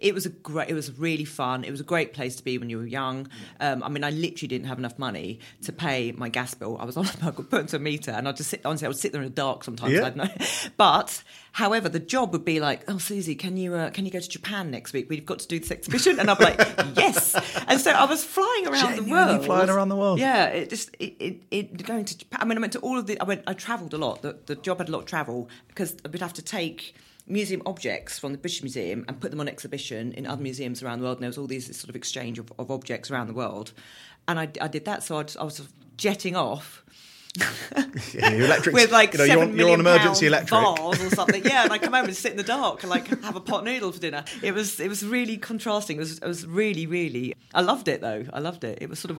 [0.00, 0.68] It was a great.
[0.68, 1.64] It was really fun.
[1.64, 3.28] It was a great place to be when you were young.
[3.60, 6.76] Um, I mean, I literally didn't have enough money to pay my gas bill.
[6.78, 7.06] I was on.
[7.22, 8.60] I got put into a meter, and I would just sit.
[8.64, 9.92] Honestly, I would sit there in the dark sometimes.
[9.92, 10.00] Yeah.
[10.00, 10.28] I don't know.
[10.76, 14.20] But however, the job would be like, "Oh, Susie, can you uh, can you go
[14.20, 15.08] to Japan next week?
[15.08, 16.58] We've got to do this exhibition." And I'm like,
[16.96, 17.34] "Yes."
[17.66, 20.18] And so I was flying around the world, flying around the world.
[20.18, 22.40] Yeah, it just it, it, it going to Japan.
[22.42, 23.18] I mean, I went to all of the.
[23.20, 23.42] I went.
[23.46, 24.22] I travelled a lot.
[24.22, 26.94] The, the job had a lot of travel because we'd have to take
[27.26, 31.00] museum objects from the British Museum and put them on exhibition in other museums around
[31.00, 31.18] the world.
[31.18, 33.72] And there was all these sort of exchange of, of objects around the world.
[34.28, 36.84] And I, I did that, so I, I was sort of jetting off.
[38.14, 38.74] Yeah, your electric.
[38.74, 40.58] with like you know, you're, on, you're on emergency electric.
[40.58, 41.44] vase or something.
[41.44, 43.64] Yeah, and I come home and sit in the dark and like have a pot
[43.64, 44.24] noodle for dinner.
[44.42, 45.96] It was it was really contrasting.
[45.96, 47.34] It was it was really really.
[47.52, 48.24] I loved it though.
[48.32, 48.78] I loved it.
[48.80, 49.18] It was sort of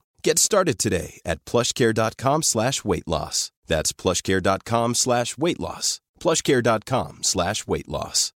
[0.23, 3.51] Get started today at plushcare.com slash weight loss.
[3.67, 5.99] That's plushcare.com slash weight loss.
[6.19, 8.31] plushcare.com slash weight loss.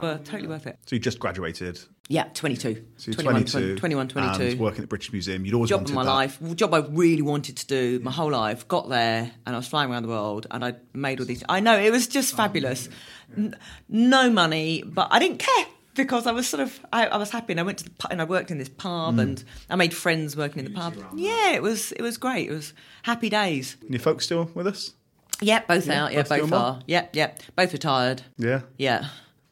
[0.00, 0.78] were totally worth it.
[0.86, 1.78] So you just graduated.
[2.08, 2.84] Yeah, 22.
[2.96, 3.76] So you're 21, 22.
[3.76, 4.42] 21, 22.
[4.42, 5.44] And working at the British Museum.
[5.44, 6.10] You'd always job wanted of my that.
[6.10, 8.66] life, job I really wanted to do my whole life.
[8.66, 11.44] Got there and I was flying around the world and I made all these.
[11.48, 12.88] I know it was just fabulous.
[12.88, 13.56] Oh, N-
[13.88, 17.52] no money, but I didn't care because I was sort of I, I was happy
[17.52, 19.22] and I went to the pub and I worked in this pub mm.
[19.22, 20.94] and I made friends working in the pub.
[21.14, 22.48] Yeah, it was it was great.
[22.48, 23.76] It was happy days.
[23.80, 24.92] And your folks still with us?
[25.40, 26.12] Yep, both Yeah, out.
[26.12, 26.80] Yeah, both both are.
[26.86, 27.40] Yep, yep.
[27.56, 28.22] both retired.
[28.38, 28.62] Yeah.
[28.78, 29.08] Yeah.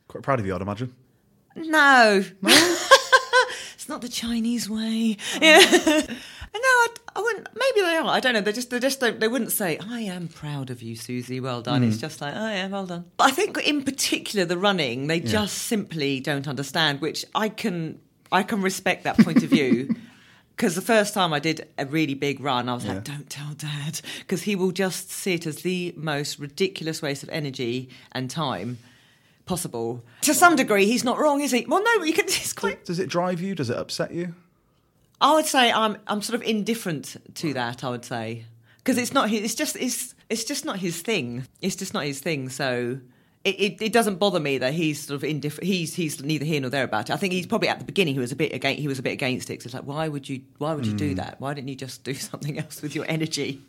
[0.09, 0.94] Quite proud of you, I'd imagine.
[1.57, 2.24] No.
[2.42, 5.16] it's not the Chinese way.
[5.35, 6.14] Oh, yeah.
[6.58, 7.48] no, I, I wouldn't.
[7.54, 8.06] Maybe they are.
[8.06, 8.40] I don't know.
[8.40, 9.20] They just, they just don't.
[9.20, 11.40] They wouldn't say, "I am proud of you, Susie.
[11.40, 12.00] Well done." It's hmm.
[12.00, 15.58] just like, "Oh yeah, well done." But I think, in particular, the running, they just
[15.58, 17.00] simply don't understand.
[17.00, 18.00] Which I can,
[18.32, 19.94] I can respect that point of view.
[20.56, 23.54] Because the first time I did a really big run, I was like, "Don't tell
[23.54, 28.28] Dad," because he will just see it as the most ridiculous waste of energy and
[28.28, 28.76] time
[29.46, 30.04] possible.
[30.20, 31.64] To some degree, he's not wrong, is he?
[31.66, 32.24] Well, no, you can.
[32.28, 32.84] It's quite.
[32.84, 33.54] Does it drive you?
[33.54, 34.34] Does it upset you?
[35.20, 37.85] I would say I'm I'm sort of indifferent to that.
[37.85, 38.46] I would say
[38.78, 39.42] because it's not his.
[39.42, 41.46] It's just it's it's just not his thing.
[41.61, 42.48] It's just not his thing.
[42.48, 43.00] So.
[43.42, 45.66] It, it, it doesn't bother me that he's sort of indifferent.
[45.66, 47.14] He's he's neither here nor there about it.
[47.14, 49.02] I think he's probably at the beginning he was a bit against he was a
[49.02, 49.56] bit against it.
[49.56, 51.14] 'cause it's like why would you why would you do hmm.
[51.14, 51.40] that?
[51.40, 53.62] Why didn't you just do something else with your energy?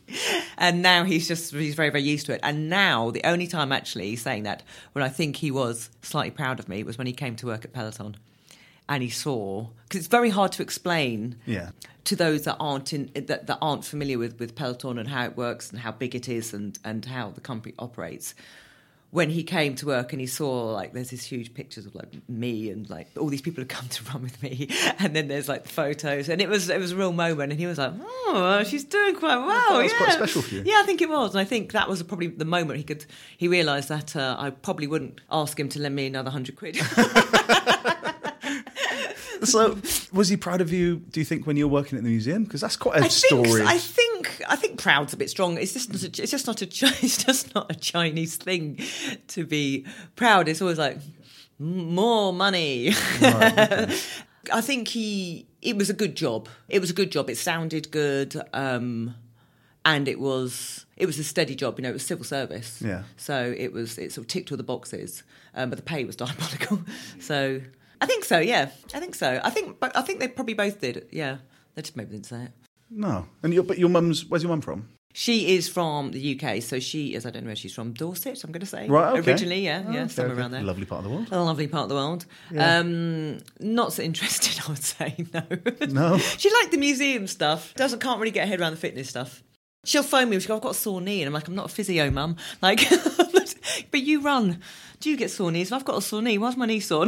[0.57, 2.41] And now he's just he's very very used to it.
[2.43, 4.61] And now the only time actually he's saying that
[4.91, 7.63] when I think he was slightly proud of me was when he came to work
[7.63, 8.17] at Peloton
[8.91, 11.69] and he saw because it's very hard to explain Yeah.
[12.03, 15.35] to those that aren't in that, that aren't familiar with, with Peloton and how it
[15.37, 18.35] works and how big it is and, and how the company operates.
[19.11, 22.07] When he came to work and he saw like there's these huge pictures of like
[22.29, 25.49] me and like all these people who come to run with me, and then there's
[25.49, 27.91] like the photos, and it was it was a real moment, and he was like,
[28.01, 29.47] oh, she's doing quite well.
[29.73, 29.97] that was yeah.
[29.97, 30.63] quite special for you.
[30.65, 33.03] Yeah, I think it was, and I think that was probably the moment he could
[33.37, 36.79] he realised that uh, I probably wouldn't ask him to lend me another hundred quid.
[39.45, 39.77] So,
[40.13, 40.97] was he proud of you?
[40.97, 42.43] Do you think when you're working at the museum?
[42.43, 43.63] Because that's quite a I think, story.
[43.65, 45.57] I think I think proud's a bit strong.
[45.57, 46.65] It's just not a, it's just not a
[47.05, 48.79] it's just not a Chinese thing
[49.29, 50.47] to be proud.
[50.47, 50.99] It's always like
[51.57, 52.91] more money.
[53.21, 56.47] I think he it was a good job.
[56.69, 57.29] It was a good job.
[57.29, 58.39] It sounded good.
[58.53, 59.15] Um,
[59.85, 61.89] and it was it was a steady job, you know.
[61.89, 63.03] It was civil service, Yeah.
[63.17, 65.23] So it was it sort of ticked all the boxes,
[65.55, 66.81] um, but the pay was diabolical.
[67.19, 67.61] So
[68.01, 68.69] I think so, yeah.
[68.93, 69.39] I think so.
[69.43, 71.07] I think, but I think they probably both did.
[71.11, 71.37] Yeah,
[71.75, 72.51] they just maybe didn't say it.
[72.89, 73.27] no.
[73.43, 74.89] And your, but your mum's, where's your mum from?
[75.13, 77.25] She is from the UK, so she is.
[77.25, 77.91] I don't know where she's from.
[77.91, 78.87] Dorset, I'm going to say.
[78.87, 79.29] Right, okay.
[79.31, 80.63] Originally, yeah, yeah, Okay, somewhere around there.
[80.63, 81.27] Lovely part of the world.
[81.31, 82.25] A lovely part of the world.
[82.57, 85.15] Um, not so interested, I would say.
[85.33, 85.43] No.
[85.89, 86.17] No?
[86.37, 87.73] she liked the museum stuff.
[87.75, 89.43] Doesn't can't really get her head around the fitness stuff.
[89.83, 90.39] She'll phone me.
[90.39, 92.37] She'll go, "I've got a sore knee," and I'm like, "I'm not a physio, mum."
[92.61, 92.87] Like,
[93.91, 94.61] but you run.
[94.99, 95.71] Do you get sore knees?
[95.71, 96.37] I've got a sore knee.
[96.37, 97.07] Why's my knee sore?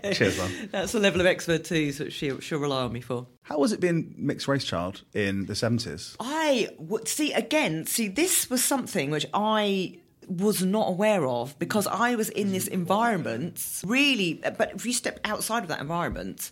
[0.00, 0.14] Stop on there.
[0.14, 0.68] Cheers, man.
[0.72, 3.26] That's the level of expertise that she'll, she'll rely on me for.
[3.42, 6.16] How was it being mixed race child in the 70s?
[6.20, 7.86] I would see again.
[7.86, 12.68] See, this was something which I was not aware of because I was in this
[12.68, 13.80] environment.
[13.84, 16.50] Really, but if you step outside of that environment.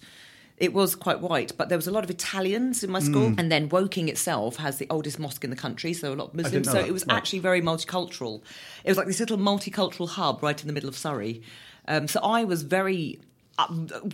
[0.56, 3.32] It was quite white, but there was a lot of Italians in my school.
[3.38, 6.34] And then Woking itself has the oldest mosque in the country, so a lot of
[6.34, 6.66] Muslims.
[6.66, 6.88] So that.
[6.88, 7.16] it was Right.
[7.16, 8.42] actually very multicultural.
[8.82, 11.42] It was like this little multicultural hub right in the middle of Surrey.
[11.86, 13.20] Um, so I was very
[13.58, 13.66] Uh,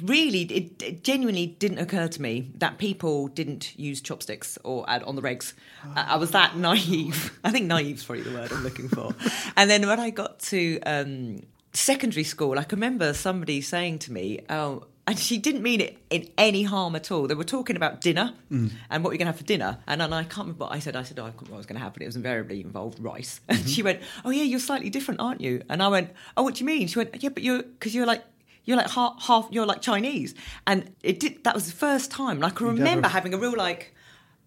[0.02, 5.02] really, it, it genuinely didn't occur to me that people didn't use chopsticks or add
[5.02, 5.52] on the regs.
[5.94, 7.38] I, I was that naive.
[7.44, 9.14] I think naive is probably the word I'm looking for.
[9.56, 11.42] and then when I got to um,
[11.74, 15.98] secondary school, I can remember somebody saying to me, "Oh." And she didn't mean it
[16.08, 17.26] in any harm at all.
[17.26, 18.72] They were talking about dinner mm.
[18.88, 19.76] and what you're going to have for dinner.
[19.86, 20.96] And then I can't remember what I said.
[20.96, 22.02] I said, oh, I can't remember what was going to happen.
[22.02, 23.42] It was invariably involved rice.
[23.50, 23.68] And mm-hmm.
[23.68, 25.60] she went, oh, yeah, you're slightly different, aren't you?
[25.68, 26.86] And I went, oh, what do you mean?
[26.86, 28.24] She went, yeah, but you're, because you're like,
[28.64, 30.34] you're like half, half, you're like Chinese.
[30.66, 32.36] And it did, that was the first time.
[32.36, 33.94] And I can remember never- having a real like,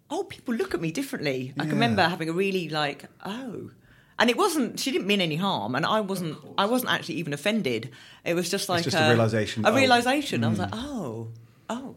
[0.09, 1.53] oh, people look at me differently.
[1.57, 3.72] I can remember having a really like, oh.
[4.20, 4.80] And it wasn't.
[4.80, 6.39] She didn't mean any harm, and I wasn't.
[6.57, 7.91] I wasn't actually even offended.
[8.26, 9.09] It was just like just a
[9.63, 10.43] A oh, realization.
[10.43, 10.63] I was hmm.
[10.63, 11.28] like, oh,
[11.70, 11.95] oh.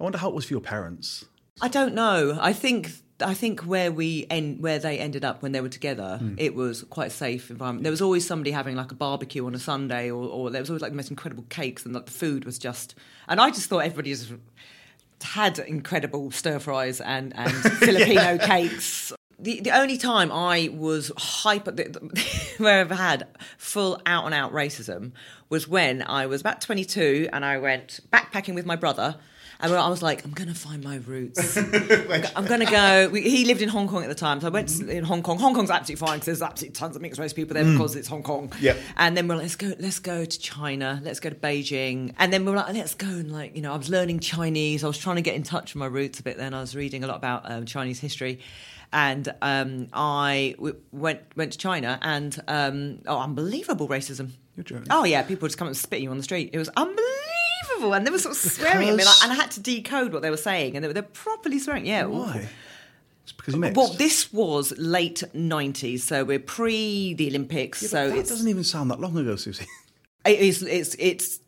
[0.00, 1.24] I wonder how it was for your parents.
[1.60, 2.36] I don't know.
[2.40, 2.90] I think.
[3.22, 6.34] I think where we end, where they ended up when they were together, Hmm.
[6.38, 7.82] it was quite a safe environment.
[7.84, 10.70] There was always somebody having like a barbecue on a Sunday, or, or there was
[10.70, 12.94] always like the most incredible cakes, and like the food was just.
[13.28, 14.32] And I just thought everybody just
[15.22, 19.12] had incredible stir fries and, and Filipino cakes.
[19.38, 21.72] The, the only time I was hyper,
[22.58, 23.26] where I've had
[23.58, 25.12] full out and out racism
[25.48, 29.16] was when I was about 22 and I went backpacking with my brother.
[29.62, 31.56] And I was like, I'm going to find my roots.
[32.36, 33.08] I'm going to go.
[33.10, 34.40] We, he lived in Hong Kong at the time.
[34.40, 35.38] So I went to- in Hong Kong.
[35.38, 38.08] Hong Kong's absolutely fine because there's absolutely tons of mixed race people there because it's
[38.08, 38.52] Hong Kong.
[38.60, 38.76] Yep.
[38.96, 42.12] And then we're like, let's go, let's go to China, let's go to Beijing.
[42.18, 44.82] And then we're like, let's go and like, you know, I was learning Chinese.
[44.82, 46.54] I was trying to get in touch with my roots a bit then.
[46.54, 48.40] I was reading a lot about um, Chinese history.
[48.92, 54.32] And um, I w- went went to China and um, oh, unbelievable racism.
[54.54, 54.88] You're joking.
[54.90, 56.50] Oh yeah, people would just come and spit you on the street.
[56.52, 57.02] It was unbelievable,
[57.92, 60.22] and they were sort of swearing at me, like, and I had to decode what
[60.22, 61.86] they were saying, and they were they're properly swearing.
[61.86, 62.48] Yeah, Why?
[63.24, 63.76] It's because you mixed.
[63.76, 67.82] Well, this was late '90s, so we're pre the Olympics.
[67.82, 69.66] Yeah, so it's doesn't even sound that long ago, Susie.
[70.26, 71.40] it is it's it's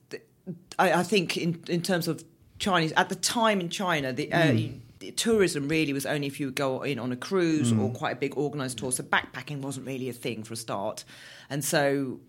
[0.78, 2.24] I, I think in in terms of
[2.58, 4.32] Chinese at the time in China the.
[4.32, 4.56] Uh, Hmm.
[5.00, 8.16] the Tourism really was only if you go in on a cruise or quite a
[8.16, 8.90] big organised tour.
[8.90, 11.04] So backpacking wasn't really a thing for a start,
[11.50, 12.20] and so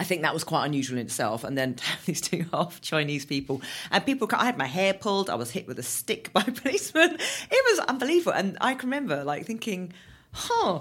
[0.00, 1.44] I think that was quite unusual in itself.
[1.44, 4.28] And then to have these two half Chinese people and people.
[4.32, 5.30] I had my hair pulled.
[5.30, 7.14] I was hit with a stick by a policeman.
[7.50, 9.92] It was unbelievable, and I can remember like thinking,
[10.32, 10.80] "Huh."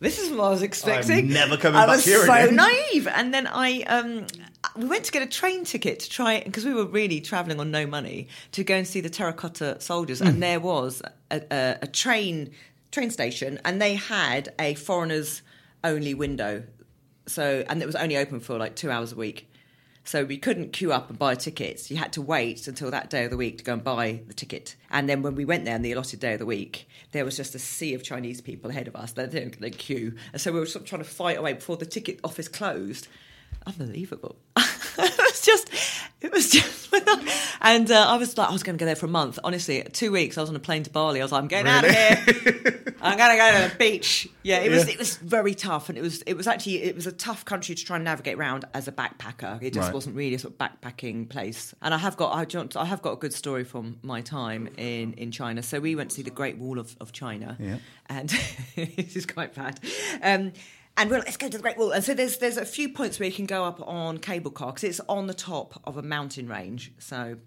[0.00, 1.28] This is what I was expecting.
[1.28, 2.56] never coming I back was here so again.
[2.56, 3.06] naive.
[3.06, 4.26] And then I, um,
[4.76, 7.70] we went to get a train ticket to try because we were really travelling on
[7.70, 10.18] no money to go and see the terracotta soldiers.
[10.18, 10.26] Hmm.
[10.26, 11.00] And there was
[11.30, 12.50] a, a, a train
[12.90, 15.42] train station, and they had a foreigners
[15.84, 16.64] only window.
[17.26, 19.48] So and it was only open for like two hours a week.
[20.06, 21.90] So we couldn't queue up and buy tickets.
[21.90, 24.34] You had to wait until that day of the week to go and buy the
[24.34, 24.76] ticket.
[24.90, 27.38] And then when we went there on the allotted day of the week, there was
[27.38, 29.12] just a sea of Chinese people ahead of us.
[29.12, 31.86] They didn't queue, and so we were sort of trying to fight away before the
[31.86, 33.08] ticket office closed.
[33.66, 34.36] Unbelievable.
[34.56, 35.70] it was just,
[36.20, 36.94] it was just,
[37.62, 39.38] and uh, I was like, I was going to go there for a month.
[39.42, 40.36] Honestly, two weeks.
[40.38, 41.20] I was on a plane to Bali.
[41.20, 42.14] I was like, I'm getting out of here.
[43.00, 44.28] I'm going to go to the beach.
[44.42, 44.86] Yeah, it was.
[44.86, 44.92] Yeah.
[44.92, 46.22] It was very tough, and it was.
[46.22, 46.82] It was actually.
[46.82, 49.62] It was a tough country to try and navigate around as a backpacker.
[49.62, 49.94] It just Right.
[49.94, 51.74] wasn't really a sort of backpacking place.
[51.82, 52.32] And I have got.
[52.34, 55.62] I, don't- I have got a good story from my time in in China.
[55.62, 57.56] So we went to see the Great Wall of, of China.
[57.58, 57.78] Yeah.
[58.06, 58.28] And
[58.76, 59.80] this is quite bad.
[60.22, 60.52] Um,
[60.96, 61.90] and we're like, let's go to the Great Wall.
[61.90, 64.72] And so there's there's a few points where you can go up on cable car
[64.72, 66.92] because it's on the top of a mountain range.
[66.98, 67.38] So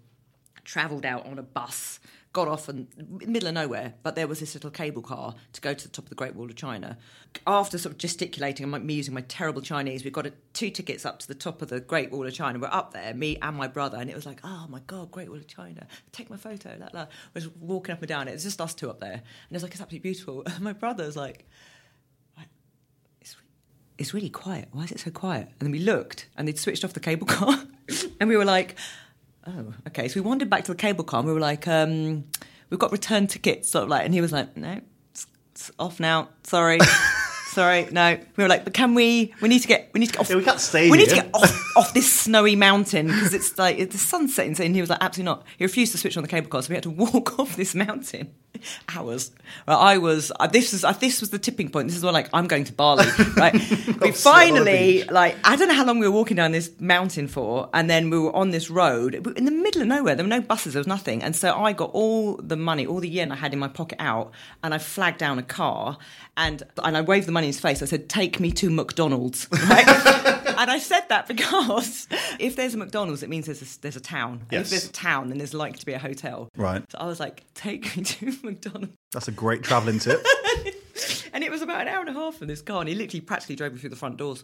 [0.68, 1.98] travelled out on a bus,
[2.34, 5.62] got off in the middle of nowhere, but there was this little cable car to
[5.62, 6.98] go to the top of the Great Wall of China.
[7.46, 11.06] After sort of gesticulating and me using my terrible Chinese, we got a, two tickets
[11.06, 12.58] up to the top of the Great Wall of China.
[12.58, 15.30] We're up there, me and my brother, and it was like, oh my God, Great
[15.30, 15.86] Wall of China.
[16.12, 16.76] Take my photo.
[16.78, 17.06] La, la.
[17.34, 18.32] We're just walking up and down it.
[18.32, 19.12] It's just us two up there.
[19.12, 20.42] And it was like, it's absolutely beautiful.
[20.58, 21.46] And my brother's like,
[23.98, 24.68] it's really quiet.
[24.72, 25.48] Why is it so quiet?
[25.58, 27.60] And then we looked and they'd switched off the cable car.
[28.20, 28.76] and we were like,
[29.46, 30.08] oh, okay.
[30.08, 32.24] So we wandered back to the cable car and we were like, um,
[32.70, 34.80] we've got return tickets, sort of like, and he was like, no,
[35.10, 36.28] it's, it's off now.
[36.44, 36.78] Sorry.
[37.48, 38.18] Sorry, no.
[38.36, 39.34] We were like, but can we?
[39.40, 39.90] We need to get.
[39.92, 40.30] We need to get off.
[40.30, 43.58] Yeah, we can't stay We need to get off, off this snowy mountain because it's
[43.58, 44.54] like it's the sun setting.
[44.64, 45.44] And he was like, absolutely not.
[45.56, 47.74] He refused to switch on the cable car, so we had to walk off this
[47.74, 48.34] mountain.
[48.94, 49.30] Hours.
[49.66, 50.32] Well, I was.
[50.38, 50.84] Uh, this was.
[50.84, 51.88] Uh, this was the tipping point.
[51.88, 53.06] This is when like I'm going to Bali.
[53.36, 53.52] Right.
[53.52, 56.52] we sit on the finally like I don't know how long we were walking down
[56.52, 60.14] this mountain for, and then we were on this road in the middle of nowhere.
[60.14, 63.00] There were no buses, there was nothing, and so I got all the money, all
[63.00, 64.32] the yen I had in my pocket out,
[64.64, 65.98] and I flagged down a car,
[66.36, 67.82] and and I waved the money in his face.
[67.82, 70.34] I said, "Take me to McDonald's." Right?
[70.58, 72.06] And I said that because
[72.38, 74.40] if there's a McDonald's, it means there's a, there's a town.
[74.42, 74.66] And Yes.
[74.66, 76.48] if there's a town, then there's likely to be a hotel.
[76.56, 76.82] Right.
[76.90, 80.24] So I was like, "Take me to McDonald's." That's a great travelling tip.
[81.32, 83.20] And it was about an hour and a half in this car, and he literally
[83.20, 84.42] practically drove me through the front doors.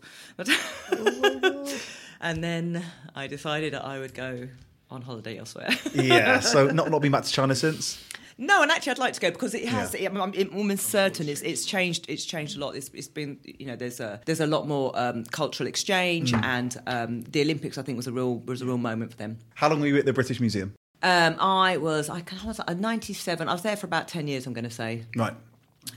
[2.20, 2.84] And then
[3.14, 4.48] I decided that I would go
[4.90, 5.68] on holiday elsewhere.
[5.94, 6.40] yeah.
[6.40, 8.02] So not not been back to China since.
[8.36, 9.94] No, and actually, I'd like to go because it has.
[9.94, 10.08] Yeah.
[10.08, 12.06] I'm, I'm almost certain it's, it's changed.
[12.08, 12.74] It's changed a lot.
[12.74, 16.44] It's, it's been, you know, there's a there's a lot more um, cultural exchange, Mm.
[16.44, 19.38] and um, the Olympics I think was a real was a real moment for them.
[19.54, 20.74] How long were you at the British Museum?
[21.02, 23.48] Um, I was I can- I was uh, 97.
[23.48, 24.46] I was there for about 10 years.
[24.46, 25.34] I'm going to say, Right.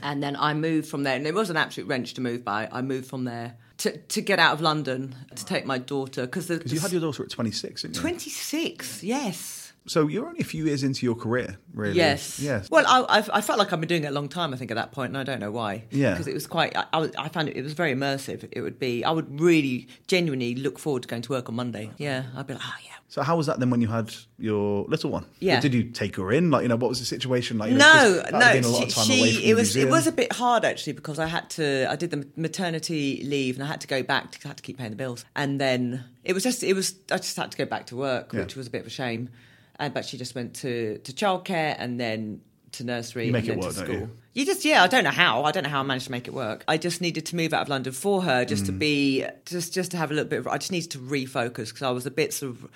[0.02, 2.68] and then I moved from there, and it was an absolute wrench to move by.
[2.70, 6.46] I moved from there to to get out of London to take my daughter because
[6.48, 8.00] Because you had your daughter at 26, didn't you?
[8.00, 9.02] 26.
[9.02, 9.57] Yes.
[9.88, 11.94] So you're only a few years into your career, really.
[11.96, 12.38] Yes.
[12.38, 12.68] Yes.
[12.70, 14.54] Well, I, I, I felt like I've been doing it a long time.
[14.54, 15.84] I think at that point, and I don't know why.
[15.90, 16.12] Yeah.
[16.12, 16.76] Because it was quite.
[16.76, 17.56] I, I, I found it.
[17.56, 18.46] It was very immersive.
[18.52, 19.04] It would be.
[19.04, 21.90] I would really, genuinely look forward to going to work on Monday.
[21.98, 22.24] Yeah.
[22.36, 22.92] I'd be like, oh yeah.
[23.10, 25.24] So how was that then when you had your little one?
[25.40, 25.60] Yeah.
[25.60, 26.50] Did you take her in?
[26.50, 27.72] Like, you know, what was the situation like?
[27.72, 28.52] You know, No, no.
[28.52, 31.18] been a lot of she, she- it was it was a bit hard actually because
[31.18, 31.90] I had to.
[31.90, 34.32] I did the maternity leave and I had to go back.
[34.32, 36.94] To, I had to keep paying the bills, and then it was just it was.
[37.10, 38.40] I just had to go back to work, Yeah.
[38.40, 39.30] which was a bit of a shame.
[39.78, 42.40] And but she just went to to childcare and then
[42.72, 43.94] to nursery You make and it then work, to school.
[43.94, 44.10] you?
[44.34, 45.44] You just yeah, I don't know how.
[45.44, 46.64] I don't know how I managed to make it work.
[46.68, 48.66] I just needed to move out of London for her, just Mm.
[48.66, 50.40] to be just just to have a little bit.
[50.40, 52.70] of I just needed to refocus because I was a bit sort of.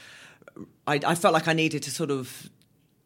[0.86, 2.48] I, I felt like I needed to sort of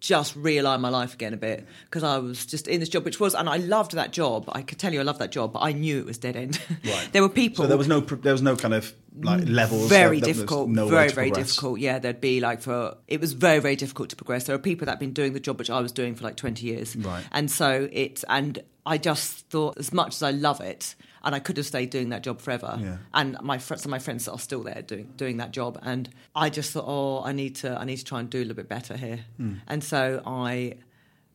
[0.01, 3.18] just realign my life again a bit because I was just in this job, which
[3.18, 4.44] was, and I loved that job.
[4.53, 6.61] I could tell you I loved that job, but I knew it was dead end.
[6.84, 7.09] Right.
[7.12, 7.64] there were people.
[7.64, 9.88] So there was no there was no kind of like mm, levels.
[9.88, 11.49] very was difficult, no very very progress.
[11.49, 11.80] difficult.
[11.80, 14.44] Yeah, there'd be like for it was very very difficult to progress.
[14.44, 16.36] There are people that have been doing the job which I was doing for like
[16.36, 17.24] twenty years, Right.
[17.32, 20.94] And so it's and I just thought as much as I love it.
[21.27, 22.79] And I could have stayed doing that job forever.
[22.81, 22.99] Yeah.
[23.12, 25.79] And my friends, some of my friends are still there doing doing that job.
[25.83, 28.41] And I just thought, oh, I need to, I need to try and do a
[28.47, 29.24] little bit better here.
[29.37, 29.55] Hmm.
[29.66, 30.74] And so I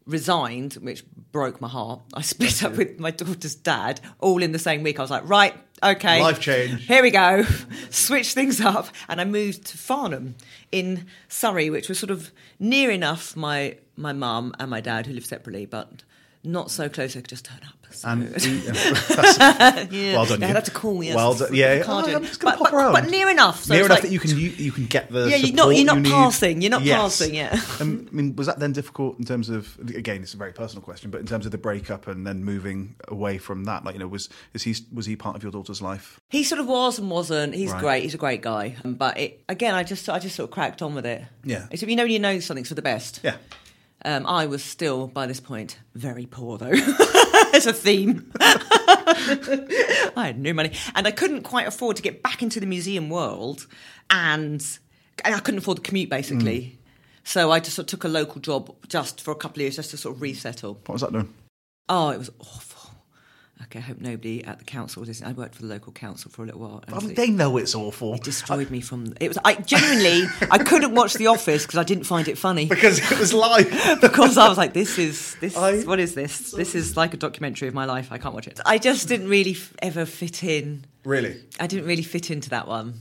[0.07, 2.01] resigned, which broke my heart.
[2.13, 4.97] I split up with my daughter's dad all in the same week.
[4.99, 6.85] I was like, right, okay, Life change.
[6.87, 7.43] Here we go.
[7.89, 10.35] Switch things up, and I moved to Farnham
[10.71, 15.13] in Surrey, which was sort of near enough my my mum and my dad who
[15.13, 16.03] live separately, but
[16.43, 17.75] not so close I could just turn up.
[17.93, 18.07] So.
[18.07, 18.23] And
[19.91, 20.53] yeah, well done, They you.
[20.53, 21.13] had to call me.
[21.13, 21.53] Well done.
[21.53, 21.83] Yeah.
[21.85, 21.99] Oh.
[22.15, 22.93] I'm just gonna but, pop but, around.
[22.93, 23.63] but near enough.
[23.65, 25.75] So Near enough like- that you can you, you can get the Yeah, you're not-
[25.75, 26.99] you're not you passing, you're not Yes.
[27.01, 27.61] passing, yeah.
[27.81, 30.21] Um, I mean, was that then difficult in terms of again?
[30.23, 33.37] It's a very personal question, but in terms of the breakup and then moving away
[33.37, 36.19] from that, like you know, was is he was he part of your daughter's life?
[36.29, 37.53] He sort of was and wasn't.
[37.55, 37.79] He's Right.
[37.81, 38.03] great.
[38.03, 38.77] He's a great guy.
[38.85, 41.23] But it, again, I just I just sort of cracked on with it.
[41.43, 41.67] Yeah.
[41.71, 43.19] It's, you know when you know something's for the best.
[43.21, 43.35] Yeah.
[44.03, 46.73] Um, I was still by this point very poor though.
[47.53, 48.31] It's a theme.
[48.39, 53.09] I had no money, and I couldn't quite afford to get back into the museum
[53.09, 53.67] world,
[54.09, 54.65] and,
[55.25, 56.79] and I couldn't afford the commute basically.
[57.25, 59.75] So I just sort of took a local job just for a couple of years,
[59.75, 60.75] just to sort of resettle.
[60.85, 61.33] What was that doing?
[61.89, 62.70] Oh, it was awful.
[63.65, 65.29] Okay, I hope nobody at the council was listening.
[65.29, 66.83] I worked for the local council for a little while.
[66.87, 69.13] I mean, they know it's awful It destroyed me from.
[69.19, 69.37] It was.
[69.45, 70.23] I genuinely.
[70.49, 72.65] I couldn't watch The Office because I didn't find it funny.
[72.65, 73.69] because it was live.
[74.01, 75.55] because I was like, this is this.
[75.55, 76.51] I- what is this?
[76.51, 78.11] This is like a documentary of my life.
[78.11, 78.59] I can't watch it.
[78.65, 80.85] I just didn't really f- ever fit in.
[81.03, 81.41] really?
[81.59, 82.95] I didn't really fit into that one.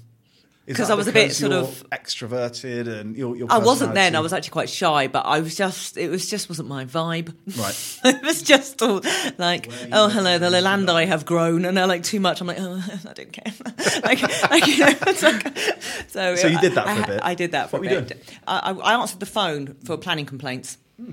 [0.70, 3.36] Is 'Cause that I was a bit sort of- extroverted and your.
[3.36, 4.14] your I wasn't then.
[4.14, 5.96] I was actually quite shy, but I was just.
[5.96, 7.34] It was just wasn't my vibe.
[7.58, 7.98] Right.
[8.16, 9.00] it was just all
[9.38, 12.40] like, oh hello, the Leylandii have grown, and they're like too much.
[12.40, 13.52] I'm like, oh, I don't care.
[14.04, 15.58] like, like, you know, it's like,
[16.08, 16.36] so.
[16.36, 17.20] So you did that I- for a I- bit?
[17.24, 18.34] I did that for What a were you bit.
[18.46, 20.78] I, I, I answered the phone for planning complaints.
[21.00, 21.12] Hmm.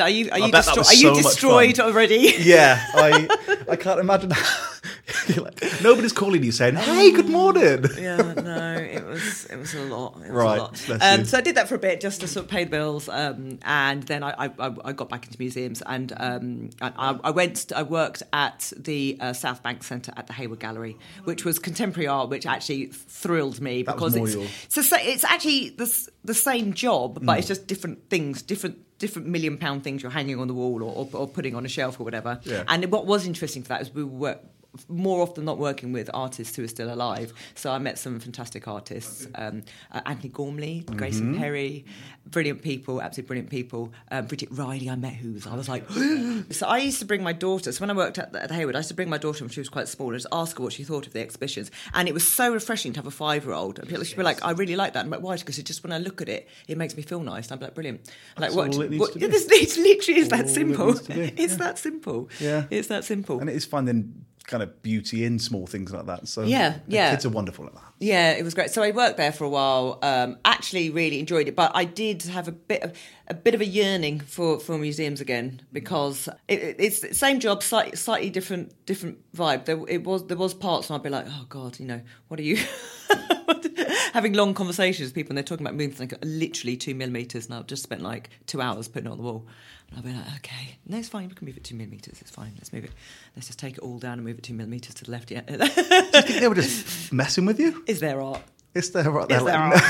[0.00, 2.32] Are you are you, destro- are you so destroyed already?
[2.38, 3.28] Yeah, I
[3.70, 4.32] I can't imagine.
[5.36, 9.82] Like, nobody's calling you saying, "Hey, good morning." yeah, no, it was it was a
[9.82, 10.14] lot.
[10.16, 10.62] It was Right, a
[10.92, 11.02] lot.
[11.02, 13.08] Um, so I did that for a bit just to sort of pay the bills,
[13.08, 17.72] um, and then I, I, I got back into museums, and um, I, I went.
[17.74, 22.08] I worked at the uh, South Bank Centre at the Hayward Gallery, which was contemporary
[22.08, 24.34] art, which actually thrilled me because it's
[24.76, 27.26] it's, it's actually the, the same job, Mm.
[27.26, 30.80] but it's just different things, different different million pound things you're hanging on the wall
[30.80, 32.38] or, or, or putting on a shelf or whatever.
[32.44, 32.62] Yeah.
[32.68, 34.38] And what was interesting for that is we were
[34.88, 37.32] more often not working with artists who are still alive.
[37.54, 41.84] So I met some fantastic artists, um, uh, Antony Gormley, Grayson Perry,
[42.26, 43.92] brilliant people, absolutely brilliant people.
[44.10, 45.46] Um, Bridget Riley, I met who's.
[45.46, 45.88] I was like,
[46.50, 47.70] so I used to bring my daughter.
[47.72, 49.50] So when I worked at, the, at Hayward, I used to bring my daughter when
[49.50, 51.70] she was quite small and just ask her what she thought of the exhibitions.
[51.92, 53.78] And it was so refreshing to have a five-year-old.
[53.78, 55.00] And people- she'd be like, I really like that.
[55.04, 55.36] And I'm like, why?
[55.36, 57.50] Because it just when I look at it, it makes me feel nice.
[57.50, 58.10] And I'm like, brilliant.
[58.38, 58.74] Like what?
[58.74, 60.86] it what this- literally is All that simple.
[60.86, 61.58] needs to It's yeah.
[61.58, 62.30] that simple.
[62.40, 62.64] Yeah.
[62.70, 63.38] It's that simple.
[63.40, 66.28] And it is finding kind of beauty in small things like that.
[66.28, 67.10] So Yeah, the yeah.
[67.10, 67.82] kids are wonderful at that.
[67.98, 68.70] Yeah, it was great.
[68.70, 69.98] So I worked there for a while.
[70.02, 72.92] Um, actually, really enjoyed it, but I did have a bit of
[73.28, 77.38] a bit of a yearning for, for museums again because it, it- it's the same
[77.40, 79.64] job, slightly, slightly different different vibe.
[79.66, 82.40] There it was there was parts, and I'd be like, oh god, you know, what
[82.40, 82.58] are you?
[84.12, 87.54] having long conversations with people and they're talking about moons like literally two millimeters and
[87.54, 89.46] I've just spent like two hours putting it on the wall.
[89.94, 91.28] And I'll be like, okay, no, it's fine.
[91.28, 92.20] We can move it two millimeters.
[92.22, 92.52] It's fine.
[92.56, 92.92] Let's move it.
[93.36, 95.30] Let's just take it all down and move it two millimeters to the left.
[95.30, 95.42] Yeah.
[95.42, 97.84] Do you think they were just messing with you?
[97.86, 98.40] Is there art?
[98.74, 99.26] Is there there?
[99.38, 99.82] Is there art?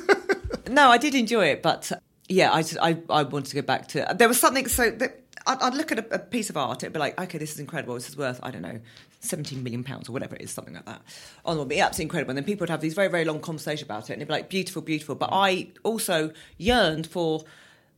[0.70, 1.92] no, I did enjoy it, but
[2.28, 4.14] yeah, I, just- I, I wanted to go back to.
[4.16, 6.94] There was something so that I'd, I'd look at a, a piece of art, it'd
[6.94, 7.94] be like, okay, this is incredible.
[7.94, 8.80] This is worth, I don't know,
[9.20, 11.02] 17 million pounds or whatever it is, something like that.
[11.44, 12.30] Oh, it would be absolutely incredible.
[12.30, 14.32] And then people would have these very, very long conversations about it, and it'd be
[14.34, 15.14] like, beautiful, beautiful.
[15.14, 17.44] But I also yearned for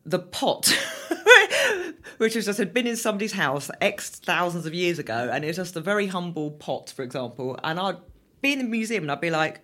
[0.07, 0.67] the pot,
[2.19, 5.49] which was just had been in somebody's house X thousands of years ago, and it
[5.49, 7.59] was just a very humble pot, for example.
[7.63, 7.99] And I'd
[8.41, 9.61] be in the museum and I'd be like,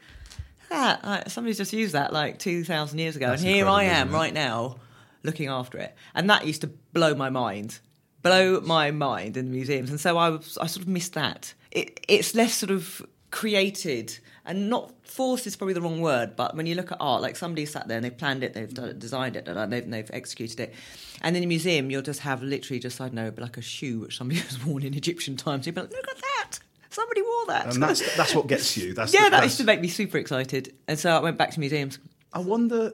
[0.70, 4.34] ah, somebody's just used that like 2,000 years ago, That's and here I am right
[4.34, 4.76] now
[5.22, 5.95] looking after it.
[6.14, 7.78] And that used to blow my mind.
[8.22, 9.90] Blow my mind in the museums.
[9.90, 11.55] And so I was I sort of missed that.
[11.70, 16.55] It, it's less sort of created and not forced is probably the wrong word, but
[16.55, 18.91] when you look at art, like somebody sat there and they've planned it, they've done
[18.91, 20.74] it, designed it, and they've, they've executed it.
[21.22, 24.01] And in the museum, you'll just have literally just, I don't know, like a shoe
[24.01, 25.66] which somebody has worn in Egyptian times.
[25.66, 26.59] You'll be like, look at that!
[26.91, 27.72] Somebody wore that.
[27.72, 28.93] And that's that's what gets you.
[28.93, 30.74] That's yeah, that that's, used to make me super excited.
[30.87, 31.99] And so I went back to museums.
[32.35, 32.93] I wonder,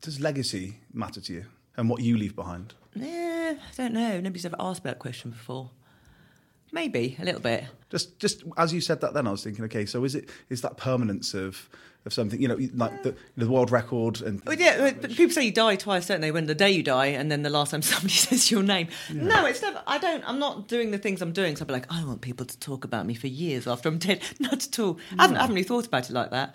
[0.00, 1.46] does legacy matter to you
[1.76, 2.74] and what you leave behind?
[3.00, 4.20] Eh, I don't know.
[4.20, 5.70] Nobody's ever asked that question before.
[6.72, 7.64] Maybe a little bit.
[7.90, 10.60] Just, just as you said that, then I was thinking, okay, so is it is
[10.62, 11.68] that permanence of
[12.04, 12.40] of something?
[12.40, 15.76] You know, like the the world record and Well, yeah, but people say you die
[15.76, 16.32] twice, don't they?
[16.32, 18.88] When the day you die, and then the last time somebody says your name.
[19.12, 19.82] No, it's never.
[19.86, 20.28] I don't.
[20.28, 21.56] I'm not doing the things I'm doing.
[21.56, 23.98] So I'll be like, I want people to talk about me for years after I'm
[23.98, 24.22] dead.
[24.40, 24.98] Not at all.
[25.18, 26.54] I, haven't, I haven't really thought about it like that.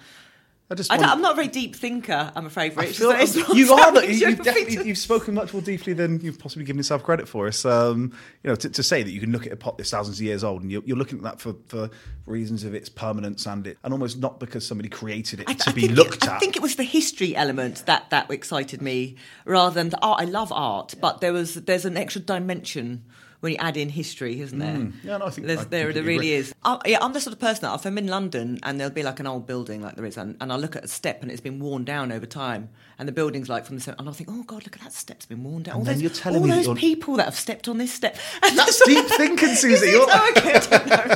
[0.72, 2.32] I just I I'm not a very deep thinker.
[2.34, 2.98] I'm afraid, Rich.
[2.98, 3.80] feel- so it's you are.
[3.94, 4.30] something The, you
[4.78, 7.46] you've, you've spoken much more deeply than you've possibly given yourself credit for.
[7.48, 9.90] It's, um, you know, to, to say that you can look at a pot that's
[9.90, 11.90] thousands of years old and you're, you're looking at that for, for
[12.26, 15.72] reasons of its permanence and it, and almost not because somebody created it I, to
[15.72, 16.36] I be looked it, at.
[16.36, 20.22] I think it was the history element that that excited me rather than the art.
[20.22, 23.04] I love art, but there was there's an extra dimension
[23.42, 24.76] when you add in history, isn't there?
[24.76, 24.94] Mm.
[25.04, 26.54] Yeah, no, I think- There's, I there there really is.
[26.64, 29.04] I, yeah, I'm the sort of person that if I'm in London and there'll be
[29.04, 31.32] like an old building like there is, and, and I look at a step and
[31.32, 34.30] it's been worn down over time, and the building's like from the and I think,
[34.32, 35.74] oh god, look at that step's been worn down.
[35.76, 37.92] And all then those, you're telling all me those people that have stepped on this
[37.94, 38.16] step.
[38.44, 39.88] And That's deep thinking, Susie.
[39.88, 40.54] You're- Oh, okay,
[40.88, 41.16] know.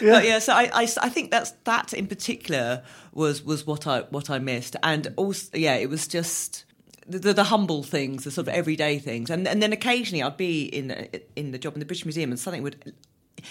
[0.12, 2.82] But yeah, so I, I, I think that's that in particular
[3.12, 6.64] was was what I what I missed, and also yeah, it was just.
[7.06, 10.36] The, the, the humble things, the sort of everyday things, and and then occasionally I'd
[10.36, 12.92] be in in the job in the British Museum, and something would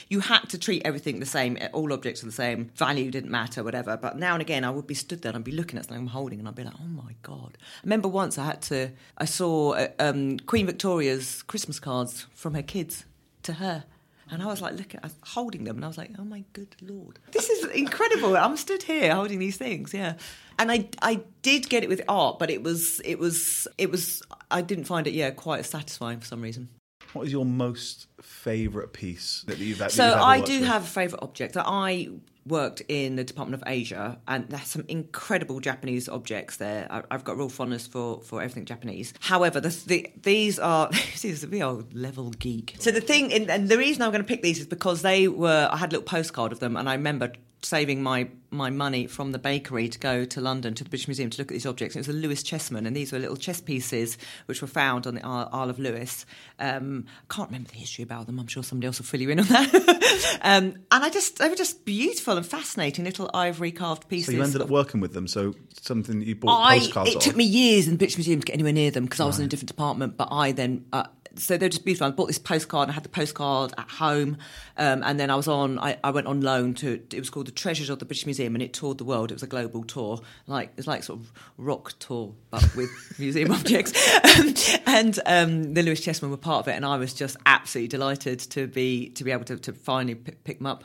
[0.10, 1.58] you had to treat everything the same.
[1.74, 2.72] All objects are the same.
[2.76, 3.98] Value didn't matter, whatever.
[3.98, 6.02] But now and again, I would be stood there and I'd be looking at something
[6.02, 8.92] I'm holding, and I'd be like, "Oh my god!" I remember once I had to.
[9.18, 13.06] I saw uh, um, Queen Victoria's Christmas cards from her kids
[13.44, 13.86] to her.
[14.32, 16.74] And I was like, look, at, holding them, and I was like, oh my good
[16.82, 18.38] lord, this is incredible.
[18.38, 20.14] I'm stood here holding these things, yeah.
[20.58, 24.24] And I, I did get it with art, but it was, it was, it was.
[24.50, 26.70] I didn't find it, yeah, quite as satisfying for some reason.
[27.14, 30.68] What is your most favourite piece that you've, that So you've ever I do with?
[30.68, 31.56] have a favourite object.
[31.56, 32.08] that I
[32.46, 36.88] worked in the Department of Asia, and there's some incredible Japanese objects there.
[36.90, 39.14] I- I've got real fondness for, for everything Japanese.
[39.20, 42.76] However, the, the, these are this is a real level geek.
[42.80, 45.70] So the thing, and the reason I'm going to pick these is because they were.
[45.72, 47.32] I had a little postcard of them, and I remember
[47.64, 51.30] saving my my money from the bakery to go to London to the British Museum
[51.30, 51.96] to look at these objects.
[51.96, 55.16] It was a Lewis chessman, and these were little chess pieces which were found on
[55.16, 56.26] the Isle of Lewis.
[56.60, 58.40] Um, I can't remember the history about them.
[58.40, 60.40] I'm sure somebody else will fill you in on that.
[60.42, 64.28] um, and I just they were just beautiful and fascinating little ivory carved pieces.
[64.28, 65.28] So you ended up working with them.
[65.28, 68.42] So something that you bought I, postcards it took me years in the British Museum
[68.42, 70.18] to get anywhere near them because I was in a different department.
[70.18, 71.06] But I then, uh,
[71.36, 72.08] so they're just beautiful.
[72.08, 72.84] I bought this postcard.
[72.84, 74.38] And I had the postcard at home,
[74.78, 75.80] um, and then I was on.
[75.80, 77.02] I, I went on loan to.
[77.12, 79.32] It was called the Treasures of the British Museum, and it toured the world.
[79.32, 83.52] It was a global tour, like it's like sort of rock tour, but with museum
[83.52, 83.94] objects.
[84.40, 84.54] Um,
[84.86, 88.40] and um, the Lewis Chessmen were part of it, and I was just absolutely delighted
[88.40, 90.84] to be to be able to, to finally p- pick them up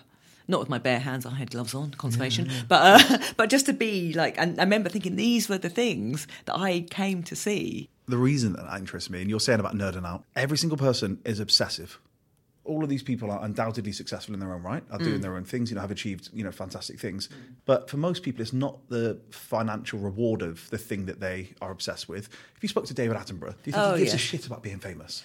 [0.48, 1.26] not with my bare hands.
[1.26, 4.88] I had gloves on, conservation, but uh, but just to be like, and I remember
[4.88, 7.88] thinking these were the things that I came to see.
[8.08, 11.20] the reason that that interests me, and you're saying about nerding out, every single person
[11.24, 11.98] is obsessive.
[12.64, 15.04] All of these people are undoubtedly successful in their own right, are Mm.
[15.04, 17.28] doing their own things, you know, have achieved, you know, fantastic things.
[17.64, 21.70] But for most people, it's not the financial reward of the thing that they are
[21.70, 22.28] obsessed with.
[22.56, 24.16] If you spoke to David Attenborough, do you think Oh, he gives yeah.
[24.16, 25.22] a shit about being famous?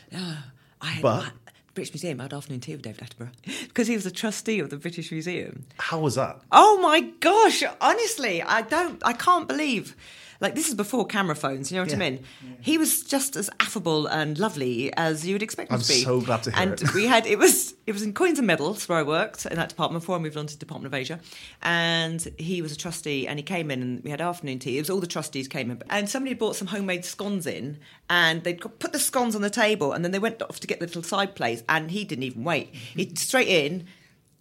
[0.81, 1.31] I But-
[1.73, 2.19] British Museum.
[2.19, 3.31] I had afternoon tea with David Attenborough
[3.67, 5.65] because he was a trustee of the British Museum.
[5.77, 6.39] How was that?
[6.51, 7.63] Oh my gosh!
[7.79, 9.01] Honestly, I don't.
[9.05, 9.95] I can't believe.
[10.41, 12.23] Like this is before camera phones, you know what I mean?
[12.59, 16.03] He was just as affable and lovely as you would expect him I'm to be.
[16.03, 16.93] so glad to hear and it.
[16.95, 19.69] we had it was it was in Coins and Medals where I worked in that
[19.69, 21.19] department before I moved on to Department of Asia,
[21.61, 24.77] and he was a trustee and he came in and we had afternoon tea.
[24.77, 27.77] It was all the trustees came in, and somebody brought some homemade scones in,
[28.09, 30.79] and they'd put the scones on the table, and then they went off to get
[30.79, 32.73] the little side plates, and he didn't even wait.
[32.73, 33.15] He mm-hmm.
[33.15, 33.85] straight in,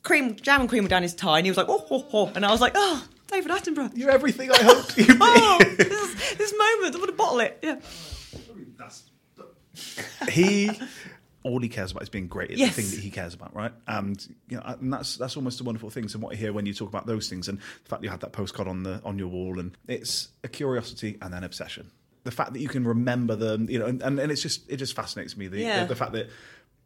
[0.02, 2.32] cream jam and cream were down his tie, and he was like oh oh oh,
[2.34, 3.96] and I was like oh David Attenborough.
[3.96, 5.14] You're everything I hoped you'd be.
[5.20, 7.58] Oh, this, this moment, I'm going to bottle it.
[7.62, 7.76] Yeah.
[10.28, 10.70] he
[11.42, 12.76] all he cares about is being great at Yes.
[12.76, 13.72] the thing that he cares about, right?
[13.86, 16.08] And you know, and that's that's almost a wonderful thing.
[16.08, 18.10] So what I hear when you talk about those things, and the fact that you
[18.10, 21.90] had that postcard on the on your wall, and it's a curiosity and an obsession.
[22.24, 24.76] The fact that you can remember them, you know, and, and, and it's just it
[24.76, 25.48] just fascinates me.
[25.48, 25.82] The Yeah.
[25.82, 26.28] the, the fact that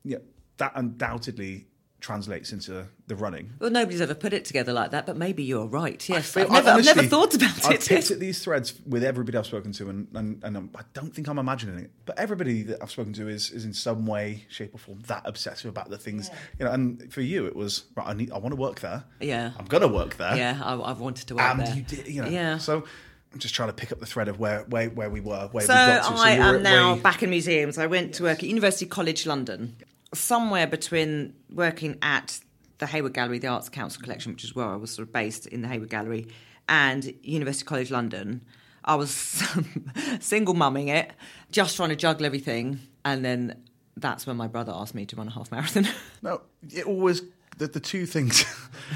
[0.04, 0.18] yeah,
[0.58, 1.66] that undoubtedly
[2.04, 3.50] translates into the running.
[3.58, 6.06] Well, nobody's ever put it together like that, but maybe you're right.
[6.06, 7.64] Yes, I've, never, I I've never thought about it.
[7.64, 11.14] I've picked at these threads with everybody I've spoken to, and, and, and I don't
[11.14, 11.90] think I'm imagining it.
[12.04, 15.22] But everybody that I've spoken to is, is in some way, shape, or form that
[15.24, 16.30] obsessive about the things.
[16.58, 18.06] You know, and for you, it was right.
[18.06, 18.30] I need.
[18.30, 19.04] I want to work there.
[19.20, 19.52] Yeah.
[19.58, 20.36] I'm gonna work there.
[20.36, 21.74] Yeah, I, I've wanted to work and there.
[21.74, 22.06] you did.
[22.06, 22.28] You know.
[22.28, 22.58] Yeah.
[22.58, 22.84] So
[23.32, 25.48] I'm just trying to pick up the thread of where where, where we were.
[25.52, 26.18] Where So we got to.
[26.18, 27.78] So I am now back in museums.
[27.78, 29.76] I went to work at University College London,
[30.14, 32.40] somewhere between working at
[32.78, 35.46] the Hayward Gallery, the Arts Council collection, which is where I was sort of based
[35.46, 36.28] in the Hayward Gallery,
[36.68, 38.44] and University College London.
[38.84, 39.12] I was
[40.20, 41.12] single mumming it,
[41.50, 43.62] just trying to juggle everything, and then
[43.96, 45.86] that's when my brother asked me to run a half marathon.
[46.22, 46.40] No,
[46.72, 47.20] it always
[47.58, 48.44] the, the two things.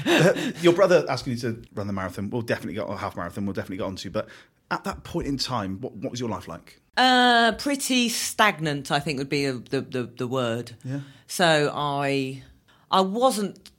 [0.61, 2.29] Your brother asking you to run the marathon.
[2.31, 3.45] We'll definitely get a half marathon.
[3.45, 4.09] We'll definitely get onto.
[4.09, 4.27] But
[4.71, 6.81] at that point in time, what, what was your life like?
[6.99, 10.73] Uh, pretty stagnant, I think would be the the, the word.
[10.83, 10.99] Yeah.
[11.27, 12.43] So I
[12.91, 13.71] I wasn't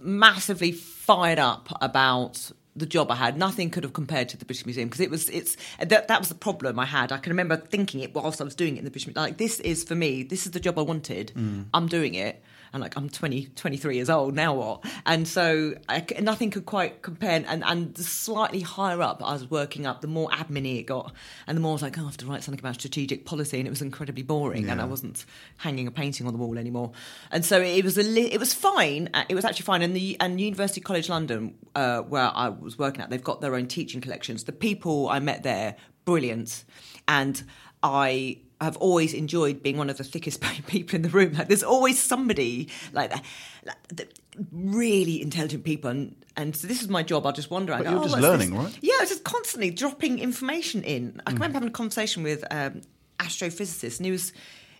[0.00, 3.36] massively fired up about the job I had.
[3.38, 6.28] Nothing could have compared to the British Museum because it was it's that that was
[6.28, 7.12] the problem I had.
[7.12, 9.22] I can remember thinking it whilst I was doing it in the British Museum.
[9.24, 10.22] Like this is for me.
[10.24, 11.32] This is the job I wanted.
[11.72, 12.42] I'm doing it.
[12.72, 14.84] And like I'm 20, 23 years old now, what?
[15.06, 17.44] And so I nothing could quite compare.
[17.46, 21.12] And and the slightly higher up I was working up, the more admin it got,
[21.46, 23.58] and the more I was like, oh, I have to write something about strategic policy,
[23.60, 24.68] and it was incredibly boring.
[24.68, 25.24] And I wasn't
[25.58, 26.90] hanging a painting on the wall anymore.
[27.30, 29.08] And so it was a li- it was fine.
[29.14, 29.82] Uh, It was actually fine.
[29.82, 33.54] And the and University College London, uh, where I was working at, they've got their
[33.54, 34.44] own teaching collections.
[34.44, 36.64] The people I met there, brilliant,
[37.06, 37.42] and
[37.82, 41.34] I have always enjoyed being one of the thickest people in the room.
[41.34, 43.24] Like, there's always somebody like that,
[43.64, 44.18] like, that
[44.52, 47.26] really intelligent people, and and so this is my job.
[47.26, 47.84] I'll just wander around.
[47.84, 48.78] But you're "Oh, just learning, this?" right?
[48.80, 51.20] Yeah, I was just constantly dropping information in.
[51.26, 52.82] I can remember having a conversation with um,
[53.18, 54.32] astrophysicist, and he was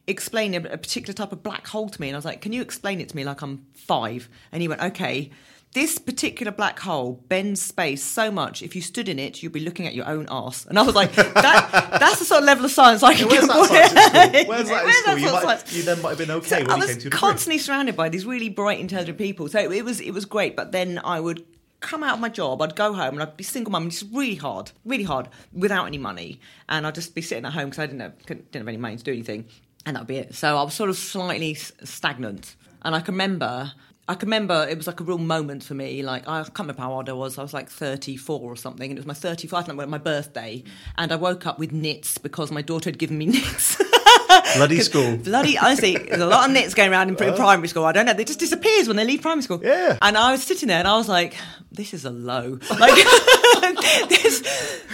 [0.07, 2.62] explaining a particular type of black hole to me, and I was like, "Can you
[2.62, 4.28] explain it to me like I'm five?
[4.53, 5.30] And he went, "Okay."
[5.75, 8.62] This particular black hole bends space so much.
[8.62, 10.64] If you stood in it, you'd be looking at your own arse.
[10.66, 13.41] And I was like, that, "That's the sort of level of science I can Where's
[13.47, 14.49] get that science?
[14.49, 15.18] Where's that at Where's school?
[15.18, 17.01] You, might, you then might have been okay So when I you was came to
[17.01, 17.18] a degree.
[17.18, 19.49] constantly surrounded by these really bright, intelligent people.
[19.49, 20.55] So it was it was great.
[20.55, 21.45] But then I would
[21.81, 24.37] come out of my job, I'd go home, and I'd be single mum, it's really
[24.37, 27.87] hard, really hard, without any money, and I'd just be sitting at home because I
[27.87, 29.47] didn't have didn't have any money to do anything,
[29.85, 30.35] and that'd be it.
[30.37, 33.72] So I was sort of slightly stagnant, and I can remember.
[34.07, 36.02] I can remember it was like a real moment for me.
[36.02, 37.38] Like I can't remember how old I was.
[37.38, 40.62] I was like thirty-four or something, and it was my thirty-five, and my birthday.
[40.98, 43.80] And I woke up with nits because my daughter had given me nits.
[44.57, 45.16] Bloody school.
[45.16, 47.84] Bloody, honestly, there's a lot of nits going around in pri- primary school.
[47.84, 49.61] I don't know, they just disappears when they leave primary school.
[49.62, 49.99] Yeah.
[50.03, 51.34] And I was sitting there and I was like,
[51.72, 52.59] this is a low.
[52.78, 52.95] Like,
[54.09, 54.40] this,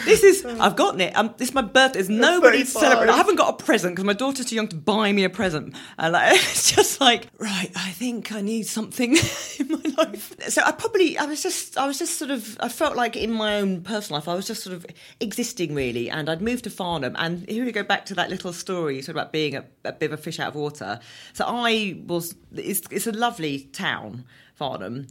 [0.06, 1.14] this is, I've got it.
[1.14, 1.98] Um, this is my birthday.
[1.98, 2.82] There's nobody 35.
[2.82, 3.14] celebrating.
[3.14, 5.76] I haven't got a present because my daughter's too young to buy me a present.
[5.98, 9.16] And like, it's just like, right, I think I need something
[9.58, 10.34] in my life.
[10.48, 13.30] So I probably, I was just, I was just sort of, I felt like in
[13.32, 14.86] my own personal life, I was just sort of
[15.20, 16.08] existing really.
[16.08, 17.14] And I'd moved to Farnham.
[17.18, 19.92] And here we go back to that little story sort of about being a, a
[19.92, 21.00] bit of a fish out of water.
[21.32, 24.24] So I was, it's, it's a lovely town,
[24.54, 25.06] Farnham,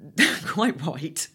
[0.46, 1.28] quite white.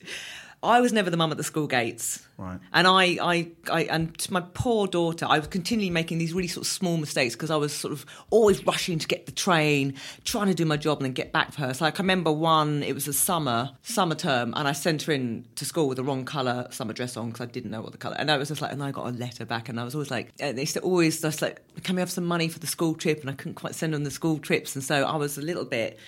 [0.64, 2.26] I was never the mum at the school gates.
[2.38, 2.60] Right.
[2.74, 6.48] And I, I, I, and to my poor daughter, I was continually making these really
[6.48, 9.94] sort of small mistakes because I was sort of always rushing to get the train,
[10.24, 11.74] trying to do my job and then get back for her.
[11.74, 15.14] So like, I remember one, it was a summer, summer term, and I sent her
[15.14, 17.92] in to school with the wrong colour summer dress on because I didn't know what
[17.92, 18.16] the colour.
[18.18, 20.12] And I was just like, and I got a letter back, and I was always
[20.12, 22.68] like, and they used to always just like, can we have some money for the
[22.68, 23.22] school trip?
[23.22, 25.66] And I couldn't quite send on the school trips, and so I was a little
[25.66, 26.00] bit.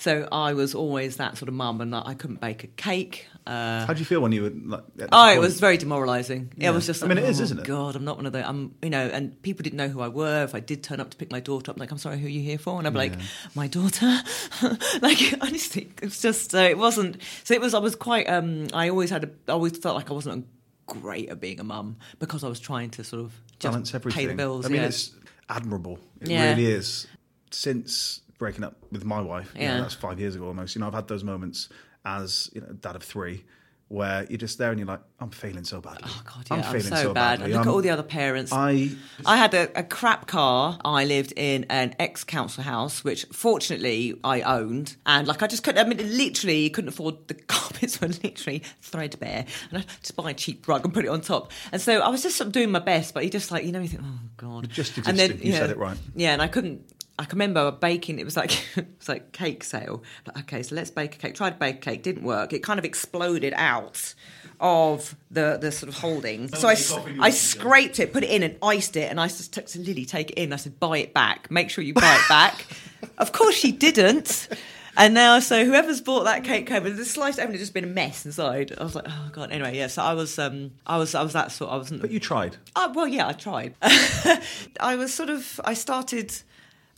[0.00, 3.26] So I was always that sort of mum, and I couldn't bake a cake.
[3.48, 4.84] Uh, How do you feel when you were like?
[5.10, 6.52] Oh, it was very demoralising.
[6.58, 6.68] Yeah.
[6.68, 7.02] It was just.
[7.02, 7.64] I mean, it is, oh, isn't it?
[7.64, 8.46] God, I'm not one of the.
[8.46, 10.44] I'm, you know, and people didn't know who I were.
[10.44, 12.30] If I did turn up to pick my daughter up, like, I'm sorry, who are
[12.30, 12.76] you here for?
[12.78, 13.14] And I'm like,
[13.54, 14.20] my daughter.
[15.00, 16.54] like, honestly, it was just.
[16.54, 17.22] Uh, it wasn't.
[17.44, 17.72] So it was.
[17.72, 18.28] I was quite.
[18.28, 19.24] Um, I always had.
[19.24, 20.46] A, I always felt like I wasn't
[20.84, 24.20] great at being a mum because I was trying to sort of just balance everything.
[24.20, 24.66] pay the bills.
[24.66, 24.88] I mean, yeah.
[24.88, 25.12] it's
[25.48, 25.98] admirable.
[26.20, 26.50] It Yeah.
[26.50, 27.06] really is.
[27.50, 29.80] Since breaking up with my wife, you know, Yeah.
[29.80, 30.74] that's five years ago almost.
[30.74, 31.68] You know, I've had those moments
[32.04, 33.44] as you know, dad of three,
[33.88, 36.02] where you're just there and you're like, I'm failing so badly.
[36.04, 37.38] Oh God, yeah, I'm I'm, feeling so, bad.
[37.38, 37.44] badly.
[37.46, 38.52] And look I'm- at all the other parents.
[38.52, 38.90] I
[39.24, 40.78] I had a, a crap car.
[40.84, 44.96] I lived in an ex council house, which fortunately I owned.
[45.06, 48.62] And like I just couldn't, I mean, literally, you couldn't afford the carpets were literally
[48.82, 49.46] threadbare.
[49.70, 51.50] And I just buy a cheap rug and put it on top.
[51.72, 53.72] And so I was just sort of doing my best, but you just like, you
[53.72, 54.68] know, you think, oh God.
[54.68, 55.46] Just and then, existed.
[55.46, 55.96] You said it right.
[56.14, 56.82] Yeah, and I couldn't.
[57.18, 58.18] I can remember baking.
[58.18, 60.02] It was like it was like cake sale.
[60.26, 61.34] Like, okay, so let's bake a cake.
[61.34, 62.52] Tried to bake a cake, didn't work.
[62.52, 64.14] It kind of exploded out
[64.60, 66.48] of the the sort of holding.
[66.48, 66.76] So I,
[67.20, 69.10] I scraped it, put it in, and iced it.
[69.10, 70.52] And I just took to Lily, take it in.
[70.52, 71.50] I said, buy it back.
[71.50, 72.66] Make sure you buy it back.
[73.18, 74.48] of course, she didn't.
[74.96, 77.88] And now, so whoever's bought that cake home, the slice open had just been a
[77.88, 78.74] mess inside.
[78.76, 79.52] I was like, oh god.
[79.52, 79.86] Anyway, yeah.
[79.86, 81.70] So I was, um, I was, I was that sort.
[81.70, 82.00] I wasn't.
[82.00, 82.56] but you tried.
[82.74, 83.74] Oh, well, yeah, I tried.
[83.82, 85.60] I was sort of.
[85.64, 86.34] I started.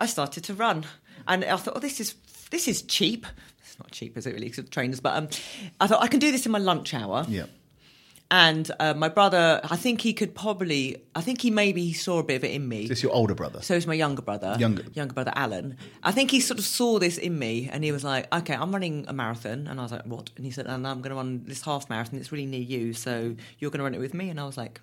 [0.01, 0.85] I started to run,
[1.29, 2.15] and I thought, oh, this is
[2.51, 3.27] this is cheap.
[3.65, 4.49] It's not cheap, is it really?
[4.49, 5.29] Because trainers, but um,
[5.81, 7.25] I thought I can do this in my lunch hour.
[7.29, 7.47] Yeah.
[8.33, 11.03] And uh, my brother, I think he could probably.
[11.17, 12.85] I think he maybe he saw a bit of it in me.
[12.85, 13.61] Is this your older brother?
[13.61, 14.57] So is my younger brother.
[14.57, 14.85] Younger.
[14.95, 15.77] Younger brother, Alan.
[16.05, 18.71] I think he sort of saw this in me and he was like, okay, I'm
[18.71, 19.67] running a marathon.
[19.67, 20.31] And I was like, what?
[20.37, 22.21] And he said, and I'm going to run this half marathon.
[22.21, 22.93] It's really near you.
[22.93, 24.31] So you're going to run it with me?
[24.31, 24.81] And I was like,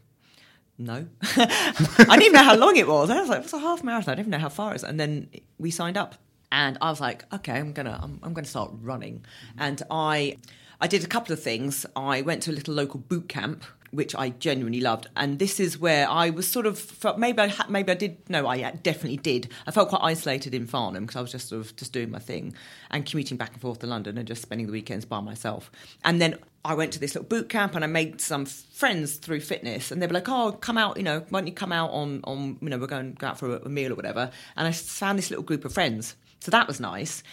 [0.78, 1.07] no.
[1.21, 3.09] I didn't even know how long it was.
[3.09, 4.11] I was like, what's a half marathon?
[4.11, 4.84] I didn't even know how far it is.
[4.84, 6.15] And then we signed up.
[6.51, 9.25] And I was like, okay, I'm gonna, I'm, I'm gonna start running.
[9.57, 10.38] And I,
[10.80, 11.86] I did a couple of things.
[11.95, 15.07] I went to a little local boot camp, which I genuinely loved.
[15.15, 18.17] And this is where I was sort of, maybe I, had, maybe I did.
[18.29, 19.49] No, I definitely did.
[19.65, 22.19] I felt quite isolated in Farnham because I was just sort of just doing my
[22.19, 22.53] thing
[22.91, 25.71] and commuting back and forth to London and just spending the weekends by myself.
[26.03, 29.39] And then I went to this little boot camp and I made some friends through
[29.39, 31.91] fitness and they were like, oh, come out, you know, why don't you come out
[31.91, 34.31] on, on you know, we're going go out for a, a meal or whatever.
[34.57, 36.15] And I found this little group of friends.
[36.39, 37.23] So that was nice.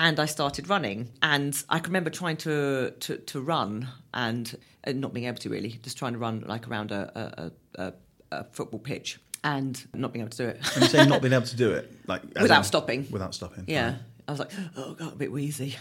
[0.00, 1.08] And I started running.
[1.22, 5.50] And I can remember trying to, to, to run and, and not being able to
[5.50, 7.92] really, just trying to run like around a, a, a,
[8.30, 10.60] a football pitch and not being able to do it.
[10.80, 13.06] You say not being able to do it, like Without in- stopping.
[13.10, 13.64] Without stopping.
[13.66, 13.86] Yeah.
[13.90, 13.96] Right.
[14.28, 15.74] I was like, oh, God, a bit wheezy.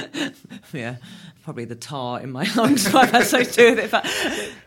[0.74, 0.96] yeah,
[1.42, 3.90] probably the tar in my lungs might have something to do with it.
[3.90, 4.04] But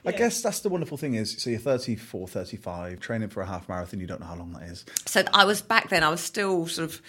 [0.04, 3.70] I guess that's the wonderful thing is, so you're 34, 35, training for a half
[3.70, 4.86] marathon, you don't know how long that is.
[5.06, 6.04] so I was back then.
[6.04, 7.02] I was still sort of.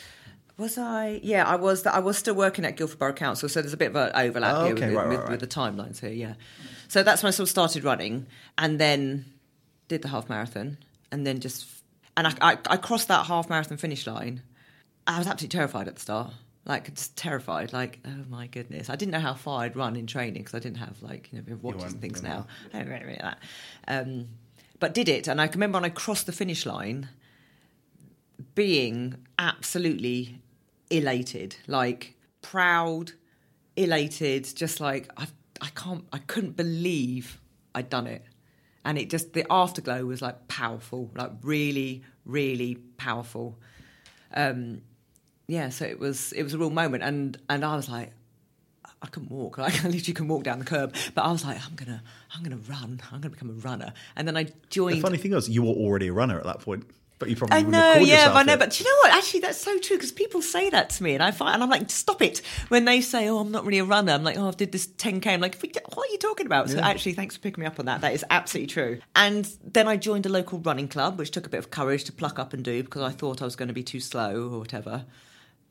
[0.63, 1.19] Was I?
[1.25, 1.85] Yeah, I was.
[1.89, 4.55] I was still working at Guildford Borough Council, so there's a bit of an overlap
[4.55, 6.13] Oh, here with, right, with, right, with the timelines here.
[6.13, 6.35] Yeah,
[6.87, 9.25] so that's when I sort of started running, and then
[9.89, 10.79] did the half marathon,
[11.11, 11.67] and then just
[12.17, 14.41] and I, I, I crossed that half marathon finish line.
[15.05, 16.33] I was absolutely terrified at the start,
[16.65, 17.73] like just terrified.
[17.73, 20.61] Like, oh my goodness, I didn't know how far I'd run in training because I
[20.61, 22.47] didn't have like you know watches and things now.
[22.73, 23.39] I don't really that.
[23.89, 24.29] Um,
[24.79, 27.09] but did it, and I can remember when I crossed the finish line,
[28.55, 30.39] being absolutely
[30.93, 33.13] elated, like proud,
[33.77, 35.27] elated, just like I,
[35.61, 37.41] I can't, I couldn't believe
[37.75, 38.25] I'd done it,
[38.85, 43.59] and it just the afterglow was like powerful, like really, really powerful.
[44.35, 44.83] Um,
[45.49, 48.13] yeah, so it was it was a real moment, and and I was like.
[49.05, 49.59] I couldn't walk.
[49.59, 52.01] Like I literally can walk down the curb, but I was like, I'm gonna,
[52.33, 53.01] I'm gonna run.
[53.11, 53.93] I'm gonna become a runner.
[54.15, 54.99] And then I joined.
[54.99, 56.87] The funny thing was, you were already a runner at that point,
[57.23, 58.55] but you probably I know, have called yeah, I know.
[58.55, 58.59] it.
[58.59, 59.17] But do you know what?
[59.17, 61.71] Actually, that's so true because people say that to me, and I find, and I'm
[61.71, 62.43] like, stop it.
[62.67, 64.89] When they say, "Oh, I'm not really a runner," I'm like, "Oh, I did this
[64.89, 67.79] 10k." I'm like, "What are you talking about?" So actually, thanks for picking me up
[67.79, 68.01] on that.
[68.01, 68.99] That is absolutely true.
[69.15, 72.13] And then I joined a local running club, which took a bit of courage to
[72.13, 74.59] pluck up and do because I thought I was going to be too slow or
[74.59, 75.05] whatever.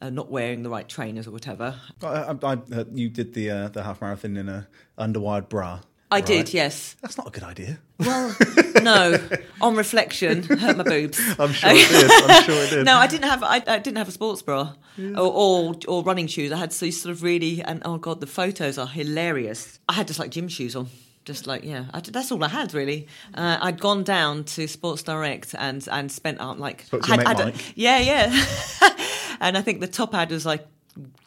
[0.02, 1.76] Uh, not wearing the right trainers or whatever.
[2.02, 5.82] I, I, I, uh, you did the uh, the half marathon in a underwired bra.
[6.12, 6.26] I right?
[6.26, 6.96] did, yes.
[7.02, 7.80] That's not a good idea.
[8.00, 8.36] Well,
[8.84, 9.18] no.
[9.62, 11.20] On reflection, hurt my boobs.
[11.40, 12.12] I'm sure it did.
[12.12, 12.86] I'm sure it did.
[12.90, 13.42] No, I didn't have.
[13.44, 16.52] I, I didn't have a sports bra or, or or running shoes.
[16.52, 19.80] I had these sort of really and oh god, the photos are hilarious.
[19.88, 20.88] I had just like gym shoes on.
[21.24, 23.08] Just like yeah, I, that's all I had really.
[23.36, 27.18] Uh, I'd gone down to Sports Direct and and spent out like I your had-
[27.20, 27.74] mate I d- Mike.
[27.76, 28.46] yeah yeah,
[29.40, 30.66] and I think the top ad was like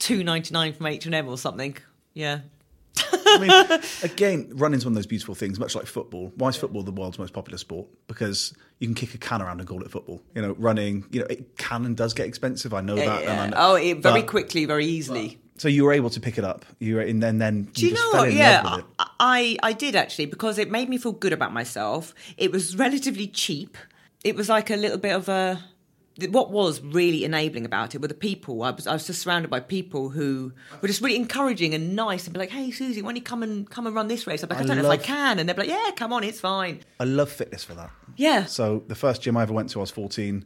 [0.01, 1.77] two ninety nine from H and M or something.
[2.13, 2.41] Yeah,
[2.97, 6.33] I mean, again, running's one of those beautiful things, much like football.
[6.37, 7.89] Why is football the world's most popular sport?
[8.07, 10.23] Because you can kick a can around and call it football.
[10.35, 12.73] You know, running, you know, it can and does get expensive.
[12.75, 13.25] I know that.
[13.25, 15.41] And I know, oh, it, very but- quickly, very easily.
[15.57, 16.65] So you were able to pick it up.
[16.81, 18.33] You were, and then then Do you just know what?
[18.33, 19.07] Yeah, love with it.
[19.21, 22.13] I, I did actually because it made me feel good about myself.
[22.37, 23.79] It was relatively cheap.
[24.25, 25.63] It was like a little bit of a
[26.31, 28.63] what was really enabling about it were the people.
[28.63, 32.25] I was I was just surrounded by people who were just really encouraging and nice
[32.27, 34.43] and be like, "Hey, Susie, why don't you come and come and run this race?"
[34.43, 36.23] I'm like, "I, I don't know if I can," and they're like, "Yeah, come on,
[36.25, 37.91] it's fine." I love fitness for that.
[38.17, 38.45] Yeah.
[38.45, 40.45] So the first gym I ever went to, I was 14.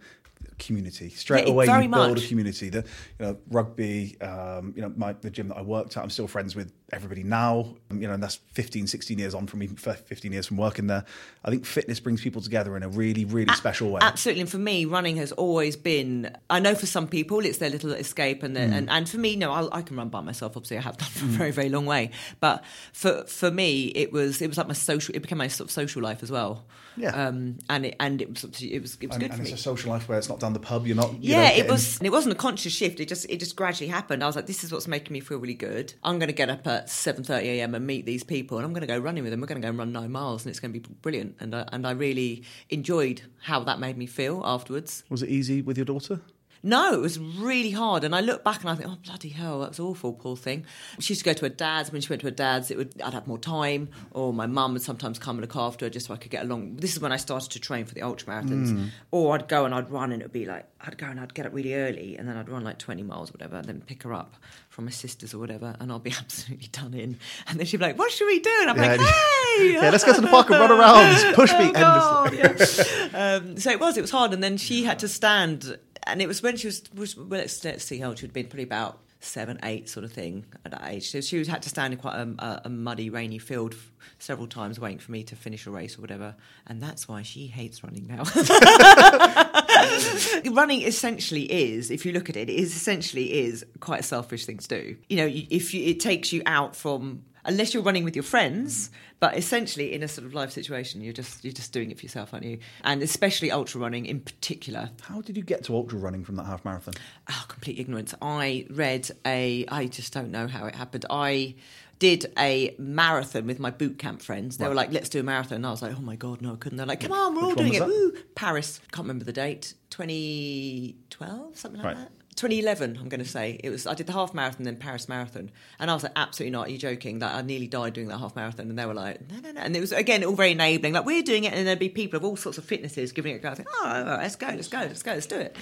[0.58, 1.66] Community straight Yeah, away.
[1.66, 2.24] you build much.
[2.24, 2.68] a community.
[2.68, 2.78] The
[3.20, 4.20] you know rugby.
[4.20, 6.02] Um, you know my, the gym that I worked at.
[6.02, 7.74] I'm still friends with everybody now.
[7.90, 11.04] You know, and that's 15, 16 years on from even 15 years from working there.
[11.44, 14.00] I think fitness brings people together in a really, really special way.
[14.02, 16.36] Absolutely, and for me, running has always been.
[16.50, 18.72] I know for some people it's their little escape, and Mm.
[18.72, 20.56] and, and for me, no, I, I can run by myself.
[20.56, 22.10] Obviously, I have done for a very very long way,
[22.40, 25.14] but for for me, it was it was like my social.
[25.14, 26.64] It became my sort of social life as well.
[26.96, 27.28] Yeah.
[27.28, 29.54] um, and it and it was it was it was and, good and it's me.
[29.54, 30.86] a social life where it's not down the pub.
[30.86, 31.12] You're not.
[31.22, 32.00] you yeah, know, it was.
[32.02, 32.98] It wasn't a conscious shift.
[33.00, 34.22] It just it just gradually happened.
[34.24, 35.94] I was like, this is what's making me feel really good.
[36.02, 37.74] I'm going to get up at seven thirty a.m.
[37.74, 39.40] and meet these people, and I'm going to go running with them.
[39.40, 41.36] We're going to go and run nine miles, and it's going to be brilliant.
[41.40, 45.04] And I, and I really enjoyed how that made me feel afterwards.
[45.08, 46.20] Was it easy with your daughter?
[46.62, 48.04] No, it was really hard.
[48.04, 50.64] And I look back and I think, oh bloody hell, that was awful, poor thing.
[50.98, 51.92] She used to go to her dad's.
[51.92, 54.72] When she went to her dad's, it would I'd have more time, or my mum
[54.72, 56.76] would sometimes come and look after her just so I could get along.
[56.76, 58.90] This is when I started to train for the ultra marathons.
[59.10, 61.46] Or I'd go and I'd run, and it'd be like I'd go and I'd get
[61.46, 64.02] up really early, and then I'd run like twenty miles or whatever, and then pick
[64.02, 64.36] her up
[64.68, 67.18] from my sisters or whatever, and I'll be absolutely done in.
[67.46, 70.04] And then she'd be like, "What should we do?" And I'm like, "Hey, Yeah, let's
[70.04, 71.34] go to the park and run around.
[71.34, 72.84] Push me Oh, endlessly.
[73.12, 73.40] Yeah.
[73.42, 74.32] um, so it was, it was hard.
[74.32, 75.78] And then she had to stand,
[76.08, 78.46] and it was when she was, was well, let's, let's see how old she'd been,
[78.46, 81.10] probably about seven, eight sort of thing at that age.
[81.10, 84.46] So she was, had to stand in quite a, a, muddy, rainy field f- several
[84.46, 86.36] times waiting for me to finish a race or whatever.
[86.66, 88.22] And that's why she hates running now.
[90.52, 94.46] running essentially is, if you look at it, it is essentially is quite a selfish
[94.46, 94.96] thing to do.
[95.08, 98.90] You know, if you, it takes you out from unless you're running with your friends,
[99.20, 102.04] but essentially in a sort of life situation, you're just you're just doing it for
[102.04, 102.58] yourself, aren't you?
[102.84, 104.90] And especially ultra running in particular.
[105.02, 106.94] How did you get to ultra running from that half marathon?
[107.30, 108.14] Oh, complete ignorance.
[108.22, 109.64] I read a.
[109.68, 111.04] I just don't know how it happened.
[111.10, 111.54] I
[111.98, 114.56] did a marathon with my boot camp friends.
[114.58, 116.52] They were like, "Let's do a marathon." And I was like, "Oh my god, no,
[116.52, 117.88] I couldn't." They're like, "Come on, we're all Which one doing it." that?
[117.88, 118.12] Woo!
[118.36, 118.80] Paris.
[118.92, 119.74] Can't remember the date.
[119.90, 121.96] 2012, something like Right.
[121.96, 122.12] that.
[122.38, 123.86] 2011, I'm going to say it was.
[123.86, 126.68] I did the half marathon, then Paris marathon, and I was like, absolutely not.
[126.68, 127.18] Are you joking?
[127.18, 129.60] That I nearly died doing that half marathon, and they were like, no, no, no.
[129.60, 130.92] And it was again all very enabling.
[130.92, 133.36] Like we're doing it, and there'd be people of all sorts of fitnesses giving it
[133.36, 133.50] a go.
[133.50, 135.56] I think, oh, right, let's go, let's go, let's go, let's do it.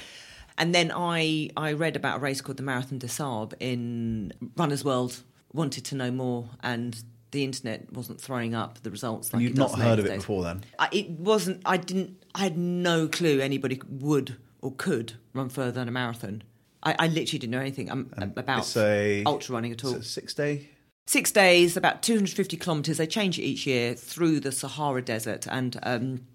[0.58, 4.84] And then I I read about a race called the Marathon des Sables in Runner's
[4.84, 5.22] World.
[5.52, 9.32] Wanted to know more, and the internet wasn't throwing up the results.
[9.32, 10.22] Like You'd not heard of it nowadays.
[10.22, 10.64] before then?
[10.78, 11.62] I, it wasn't.
[11.64, 12.22] I didn't.
[12.34, 16.42] I had no clue anybody would or could run further than a marathon.
[16.86, 19.96] I, I literally didn't know anything um, about a ultra running at all.
[19.96, 20.68] It's a six day.
[21.08, 22.98] Six days, about 250 kilometres.
[22.98, 26.26] They change it each year through the Sahara Desert, and um,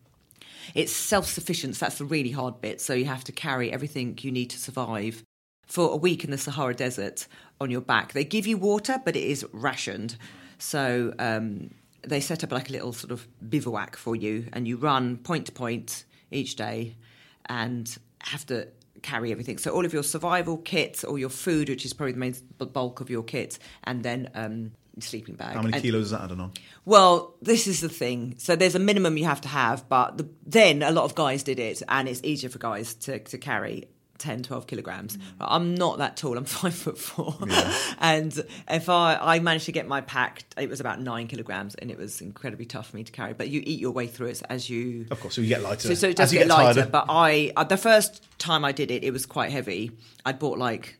[0.76, 1.78] it's self-sufficient.
[1.78, 2.82] So that's the really hard bit.
[2.82, 5.24] So you have to carry everything you need to survive
[5.68, 7.28] for a week in the Sahara Desert
[7.62, 8.12] on your back.
[8.12, 10.18] They give you water, but it is rationed.
[10.58, 11.72] So um,
[12.02, 15.46] they set up like a little sort of bivouac for you, and you run point
[15.46, 16.98] to point each day,
[17.48, 18.68] and have to
[19.02, 19.58] carry everything.
[19.58, 23.02] So all of your survival kits, all your food, which is probably the main bulk
[23.02, 25.56] of your kit, and then um, sleeping bag.
[25.56, 26.52] How many And- kilos is that added on?
[26.86, 28.36] well, this is the thing.
[28.38, 31.44] So there's a minimum you have to have, but the, then a lot of guys
[31.44, 33.88] did it, and it's easier for guys to, to carry
[34.22, 35.18] 10, 12 kilograms.
[35.40, 36.38] I'm not that tall.
[36.38, 37.36] I'm five foot four.
[38.00, 38.34] and
[38.70, 41.98] if I, I managed to get my pack, it was about nine kilograms, and it
[41.98, 43.34] was incredibly tough for me to carry.
[43.34, 45.08] But you eat your way through it as you.
[45.12, 45.90] Of course, so you get lighter.
[45.90, 46.80] So, so it As does you get, get lighter.
[46.82, 46.92] tired.
[46.92, 49.92] But I, uh, the first time I did it, it was quite heavy.
[50.26, 50.98] I'd bought like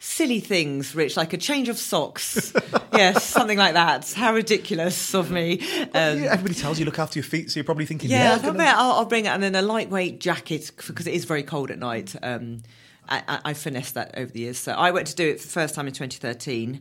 [0.00, 2.52] silly things, Rich, like a change of socks.
[2.92, 4.12] yes, something like that.
[4.12, 5.60] How ridiculous of me.
[5.60, 8.30] Um, Yeah, everybody tells you look after your feet, so you're probably thinking, yeah, yeah,
[8.30, 11.06] I I'm thought, gonna- "Yeah, I'll, I'll bring it, and then a lightweight jacket because
[11.06, 12.16] it is very cold at night.
[12.22, 12.62] Um,
[13.08, 14.58] I, I, I finessed that over the years.
[14.58, 16.80] So I went to do it for the first time in 2013.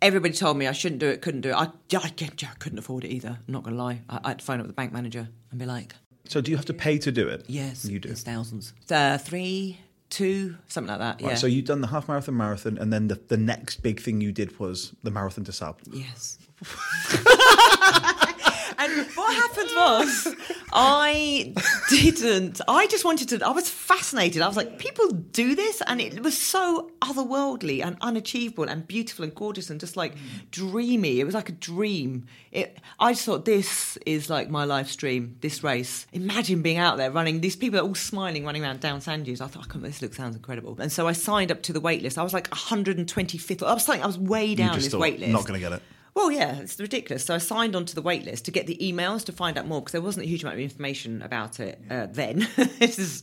[0.00, 1.54] Everybody told me I shouldn't do it, couldn't do it.
[1.54, 3.28] I, I, I couldn't afford it either.
[3.46, 4.00] I'm not going to lie.
[4.08, 5.94] I, I'd phone up the bank manager and be like,
[6.28, 7.44] So do you have to pay to do it?
[7.48, 8.08] "Yes, you do.
[8.08, 8.72] It's thousands.
[8.90, 9.78] Uh, three,
[10.12, 11.22] two, something like that.
[11.22, 11.36] Right, yeah.
[11.36, 14.30] So you've done the half marathon, marathon, and then the, the next big thing you
[14.30, 15.88] did was the marathon des Sables.
[15.90, 16.38] Yes.
[18.78, 20.34] and what happened was,
[20.72, 21.54] I
[21.90, 22.60] didn't.
[22.66, 23.46] I just wanted to.
[23.46, 24.42] I was fascinated.
[24.42, 29.24] I was like, people do this, and it was so otherworldly and unachievable and beautiful
[29.24, 30.14] and gorgeous and just like
[30.50, 31.20] dreamy.
[31.20, 32.26] It was like a dream.
[32.50, 32.78] It.
[32.98, 35.36] I just thought this is like my life's stream.
[35.40, 36.06] This race.
[36.12, 37.40] Imagine being out there running.
[37.40, 39.40] These people are all smiling, running around down sand dunes.
[39.40, 40.76] I thought, oh, this looks sounds incredible.
[40.78, 42.16] And so I signed up to the wait list.
[42.16, 43.62] I was like 125th.
[43.62, 44.02] I was something.
[44.02, 45.32] I was way down this thought, wait list.
[45.32, 45.82] not going to get it.
[46.14, 47.24] Well, yeah, it's ridiculous.
[47.24, 49.80] So I signed onto the wait list to get the emails to find out more
[49.80, 52.46] because there wasn't a huge amount of information about it uh, then.
[52.78, 53.22] this is,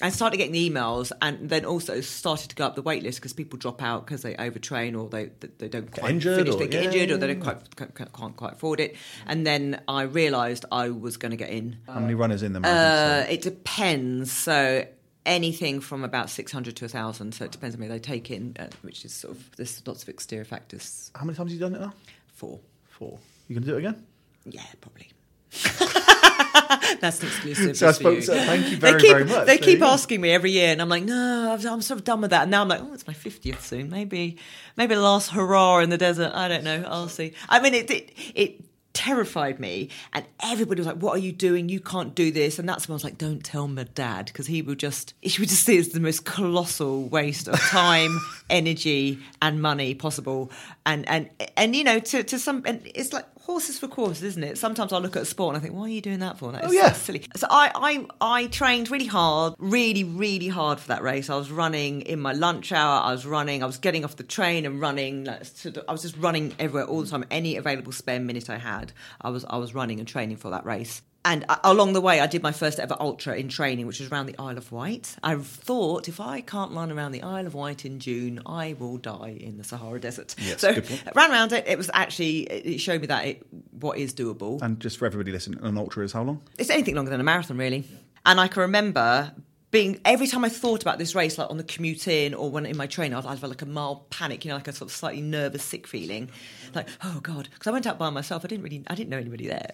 [0.00, 3.18] I started getting the emails, and then also started to go up the wait list
[3.18, 6.58] because people drop out because they overtrain or they they don't quite injured finish, or-
[6.58, 8.96] they get yeah, injured, or they don't quite can't, can't quite afford it.
[9.26, 11.78] And then I realised I was going to get in.
[11.88, 13.24] How many runners in the marathon?
[13.24, 14.30] Uh, it depends.
[14.32, 14.86] So
[15.26, 17.32] anything from about 600 to 1,000.
[17.34, 17.88] So it depends on me.
[17.88, 21.10] They take in, uh, which is sort of, there's lots of exterior factors.
[21.14, 21.92] How many times have you done it now?
[22.40, 22.58] Four.
[22.88, 23.18] Four.
[23.48, 24.06] You going to do it again?
[24.46, 25.10] Yeah, probably.
[27.02, 27.76] That's an exclusive.
[27.76, 29.46] So I just for suppose- so thank you very, they keep, very much.
[29.46, 31.98] They There keep you asking me every year, and I'm like, no, I'm, I'm sort
[32.00, 32.42] of done with that.
[32.44, 33.90] And now I'm like, oh, it's my 50th soon.
[33.90, 34.38] Maybe,
[34.78, 36.32] maybe the last hurrah in the desert.
[36.34, 36.82] I don't know.
[36.88, 37.34] I'll see.
[37.50, 41.68] I mean, it, it, it terrified me, and everybody was like, "What are you doing?
[41.68, 44.46] You can't do this." And that's when I was like, "Don't tell my dad," because
[44.46, 48.18] he would just, he would just see it as the most colossal waste of time,
[48.50, 50.50] energy, and money possible.
[50.86, 54.44] And and and you know, to to some, and it's like horses for courses, isn't
[54.44, 54.58] it?
[54.58, 56.52] Sometimes I look at a sport and I think, "Why are you doing that for?"
[56.52, 56.92] That oh, is Oh, yeah.
[56.92, 57.24] so silly.
[57.36, 61.30] So I, I I trained really hard, really really hard for that race.
[61.30, 63.02] I was running in my lunch hour.
[63.02, 63.62] I was running.
[63.62, 65.24] I was getting off the train and running.
[65.24, 65.42] Like,
[65.88, 67.24] I was just running everywhere all the time.
[67.30, 70.64] Any available spare minute I had, I was I was running and training for that
[70.64, 71.02] race.
[71.24, 74.10] And uh, along the way, I did my first ever ultra in training, which was
[74.10, 75.16] around the Isle of Wight.
[75.22, 78.96] I thought if I can't run around the Isle of Wight in June, I will
[78.96, 80.34] die in the Sahara Desert.
[80.38, 80.70] Yes, so.
[80.70, 81.66] I ran around it.
[81.66, 84.62] It was actually it showed me that it, what is doable.
[84.62, 86.40] And just for everybody listening, an ultra is how long?
[86.58, 87.84] It's anything longer than a marathon, really.
[88.24, 89.32] And I can remember
[89.70, 92.66] being every time I thought about this race, like on the commute in or when
[92.66, 94.90] in my train, I'd, I'd have like a mild panic, you know, like a sort
[94.90, 96.30] of slightly nervous, sick feeling,
[96.74, 98.44] like oh god, because I went out by myself.
[98.44, 99.72] I didn't really, I didn't know anybody there,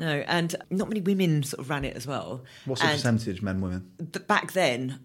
[0.00, 2.42] no, and not many women sort of ran it as well.
[2.64, 3.90] What's the And percentage, men, women?
[4.12, 5.00] th- back then,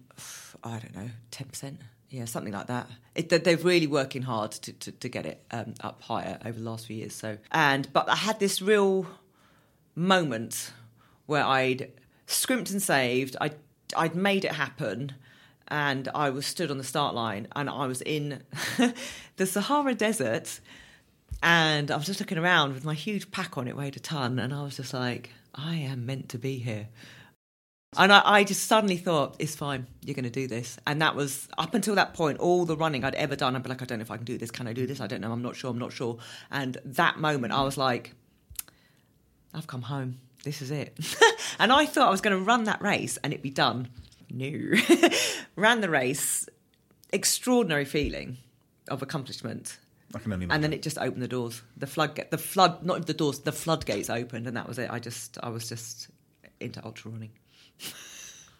[0.64, 1.80] I don't know, ten percent.
[2.10, 2.88] Yeah, something like that.
[3.14, 6.58] It, they- they're really working hard to, to, to get it um, up higher over
[6.58, 7.14] the last few years.
[7.14, 9.06] So, and but I had this real
[9.94, 10.72] moment
[11.26, 11.92] where I'd
[12.26, 13.36] scrimped and saved.
[13.40, 13.52] I
[13.96, 15.12] I'd made it happen,
[15.68, 18.42] and I was stood on the start line, and I was in
[19.36, 20.60] the Sahara Desert,
[21.42, 24.38] and I was just looking around with my huge pack on it, weighed a ton,
[24.38, 26.88] and I was just like, I am meant to be here.
[27.96, 30.78] And I, I just suddenly thought, it's fine, you're going to do this.
[30.86, 33.68] And that was, up until that point, all the running I'd ever done, I'd be
[33.68, 34.50] like, I don't know if I can do this.
[34.50, 35.00] Can I do this?
[35.00, 35.32] I don't know.
[35.32, 35.70] I'm not sure.
[35.70, 36.18] I'm not sure.
[36.52, 38.14] And that moment, I was like,
[39.52, 40.18] I've come home.
[40.44, 40.96] This is it.
[41.58, 43.88] and I thought I was going to run that race and it'd be done.
[44.30, 44.72] No.
[45.56, 46.48] Ran the race,
[47.12, 48.38] extraordinary feeling
[48.88, 49.78] of accomplishment.
[50.14, 50.54] I can only imagine.
[50.56, 51.62] And then it just opened the doors.
[51.76, 54.90] The flood, the flood, not the doors, the floodgates opened, and that was it.
[54.90, 56.08] I just, I was just
[56.60, 57.30] into ultra running.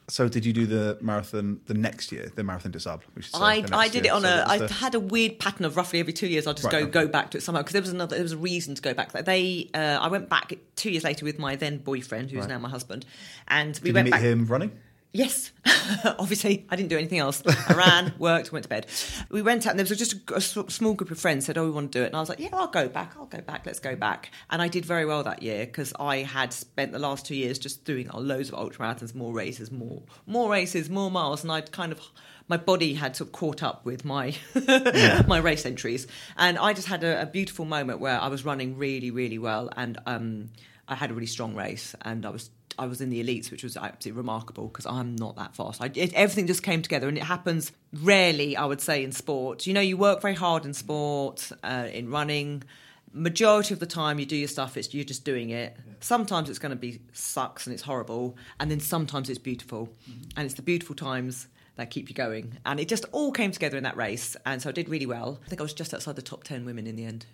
[0.09, 3.05] So did you do the marathon the next year, the Marathon des Sables?
[3.14, 4.12] we should say, I, I did year?
[4.12, 4.44] it on So a.
[4.44, 6.48] I the- had a weird pattern of roughly every two years.
[6.48, 6.90] I'd just Right, go okay.
[6.90, 8.16] go back to it somehow because there was another.
[8.16, 9.12] There was a reason to go back.
[9.12, 9.70] They.
[9.72, 12.48] Uh, I went back two years later with my then boyfriend, who's Right.
[12.48, 13.07] now my husband,
[13.46, 14.20] and we Did you went meet back.
[14.22, 14.72] him running?
[15.13, 15.51] Yes,
[16.05, 17.43] obviously, I didn't do anything else.
[17.47, 18.87] I ran, worked, went to bed.
[19.29, 20.41] We went out, and there was just a
[20.71, 22.39] small group of friends said, "Oh, we want to do it," and I was like,
[22.39, 23.15] "Yeah, I'll go back.
[23.19, 23.67] I'll go back.
[23.67, 27.01] Let's go back." And I did very well that year because I had spent the
[27.01, 31.11] last two years just doing loads of ultra marathons, more races, more more races, more
[31.11, 32.01] miles, and I'd kind of
[32.47, 34.37] my body had sort of caught up with my
[35.27, 36.07] my race entries,
[36.37, 39.71] and I just had a, a beautiful moment where I was running really, really well,
[39.77, 40.51] and um,
[40.91, 43.62] I had a really strong race, and I was I was in the elites, which
[43.62, 45.80] was absolutely remarkable because I'm not that fast.
[45.80, 49.66] I, it, everything just came together, and it happens rarely, I would say, in sport.
[49.66, 52.64] You know, you work very hard in sport, uh, in running.
[53.12, 54.76] Majority of the time, you do your stuff.
[54.76, 55.76] It's you're just doing it.
[56.01, 59.88] Sometimes it's going to be sucks and it's horrible, and then sometimes it's beautiful,
[60.36, 62.59] and it's the beautiful times that keep you going.
[62.66, 65.41] And it just all came together in that race, and so I did really well.
[65.47, 67.26] I think I was just outside the top ten women in the end.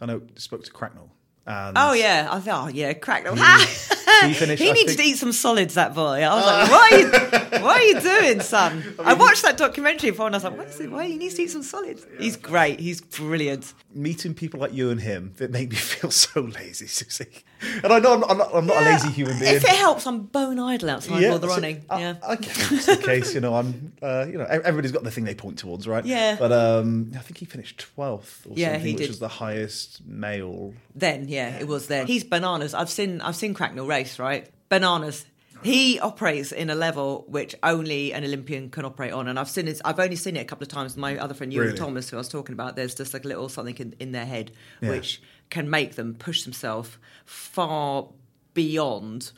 [0.00, 0.22] I know.
[0.36, 1.10] Spoke to Cracknell.
[1.46, 3.26] And Oh yeah, I thought, oh yeah, crack.
[4.22, 5.74] he finished, he I needs think- to eat some solids.
[5.74, 6.22] That boy.
[6.22, 6.46] I was oh.
[6.46, 8.82] like, what are you, what are you doing, son?
[8.98, 10.90] I, watched that documentary before, and I was like, what is it?
[10.90, 12.06] Why he needs to eat some solids?
[12.18, 12.80] He's great.
[12.80, 13.74] He's brilliant.
[13.94, 17.44] meeting people like you and him that make me feel so lazy, Susie.
[17.82, 19.54] And I know I'm not, I'm not, I'm not a lazy human being.
[19.56, 21.84] If it helps, I'm bone idle outside all the so- running.
[21.90, 22.14] I, yeah.
[22.26, 23.34] I guess it's the case.
[23.34, 23.92] You know, I'm.
[24.02, 26.04] Uh, you know, everybody's got the thing they point towards, right?
[26.04, 26.36] Yeah.
[26.38, 29.08] But um, I think he finished twelfth or Yeah, something, he which did.
[29.08, 30.74] was the highest male.
[30.94, 32.06] Then, yeah, it was then.
[32.06, 32.74] He's bananas.
[32.74, 34.48] I've seen I've seen Cracknell race, right?
[34.68, 35.24] Bananas.
[35.62, 39.66] He operates in a level which only an Olympian can operate on, and I've seen
[39.66, 39.80] it.
[39.82, 40.94] I've only seen it a couple of times.
[40.94, 41.78] My other friend Iwan Really?
[41.78, 44.26] Thomas, who I was talking about, there's just like a little something in, in their
[44.26, 44.52] head
[44.82, 44.90] Yeah.
[44.90, 48.08] which can make them push themselves far
[48.54, 49.32] beyond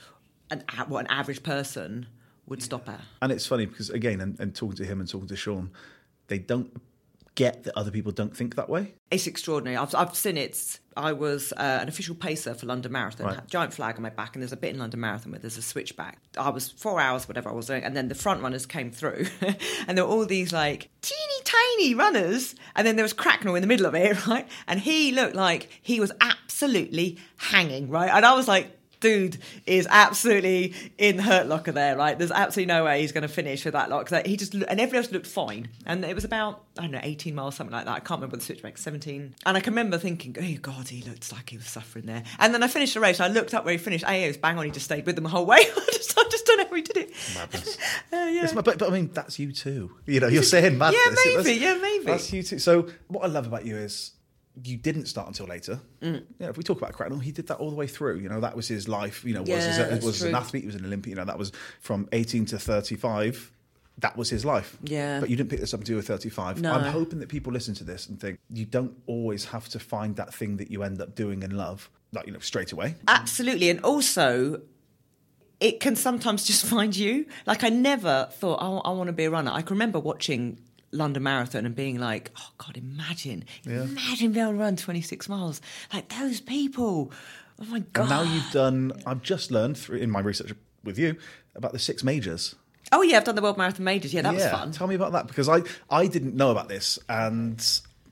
[0.50, 2.06] an, what an average person
[2.46, 3.00] would stop at.
[3.20, 5.70] And it's funny because again, and, and talking to him and talking to Sean,
[6.28, 6.80] they don't
[7.36, 8.94] get that other people don't think that way?
[9.12, 9.76] It's extraordinary.
[9.76, 10.80] I've, I've seen it.
[10.96, 13.46] I was uh, an official pacer for London Marathon, Right.
[13.46, 15.62] giant flag on my back, and there's a bit in London Marathon where there's a
[15.62, 16.18] switchback.
[16.38, 19.26] I was four hours, whatever I was doing, and then the front runners came through,
[19.86, 23.60] and there were all these like teeny tiny runners, and then there was Cracknell in
[23.60, 24.48] the middle of it, right?
[24.66, 28.10] And he looked like he was absolutely hanging, right?
[28.10, 32.18] And I was like, dude is absolutely in the hurt locker there, right?
[32.18, 34.06] There's absolutely no way he's going to finish with that lock.
[34.08, 37.00] 'Cause he just and everyone else looked fine, and it was about I don't know
[37.02, 37.92] 18 miles, something like that.
[37.96, 39.34] I can't remember the switchback, 17.
[39.46, 42.22] And I can remember thinking, oh god, he looks like he was suffering there.
[42.38, 43.20] And then I finished the race.
[43.20, 44.04] I looked up where he finished.
[44.04, 44.64] Hey, he was bang on.
[44.64, 45.58] He just stayed with them the whole way.
[45.76, 47.12] I just, I just don't know how he did it.
[47.34, 47.78] Madness.
[48.12, 48.50] Uh, yeah.
[48.54, 49.92] But, but I mean, that's you too.
[50.06, 51.00] You know, you're saying madness.
[51.26, 52.04] Yeah, maybe, yeah, maybe.
[52.04, 52.58] That's you too.
[52.58, 54.12] So, what I love about you is
[54.64, 55.80] you didn't start until later.
[56.00, 56.24] Mm.
[56.38, 58.18] Yeah, if we talk about Cracknell, he did that all the way through.
[58.18, 59.24] You know, that was his life.
[59.24, 61.16] You know, was Yeah, a, that's was an athlete, he was an Olympian.
[61.16, 63.52] You know, that was from 18 to 35.
[63.98, 64.76] That was his life.
[64.82, 65.20] Yeah.
[65.20, 66.60] But you didn't pick this up until you were 35.
[66.60, 66.72] No.
[66.72, 70.16] I'm hoping that people listen to this and think you don't always have to find
[70.16, 72.94] that thing that you end up doing and love, like, you know, straight away.
[73.08, 73.70] Absolutely.
[73.70, 74.60] And also,
[75.60, 77.26] it can sometimes just find you.
[77.46, 79.50] Like, I never thought, oh, I want to be a runner.
[79.50, 80.60] I can remember watching
[80.92, 85.60] London Marathon and being like, oh, God, imagine, imagine being able to run 26 miles.
[85.92, 87.12] Like, those people.
[87.60, 88.02] Oh, my God.
[88.02, 90.52] And now you've done, I've just learned through in my research
[90.84, 91.16] with you
[91.54, 92.54] about the six majors.
[92.92, 94.14] Oh, yeah, I've done the World Marathon Majors.
[94.14, 94.70] Yeah, that was fun.
[94.72, 97.60] Tell me about that because I, I didn't know about this and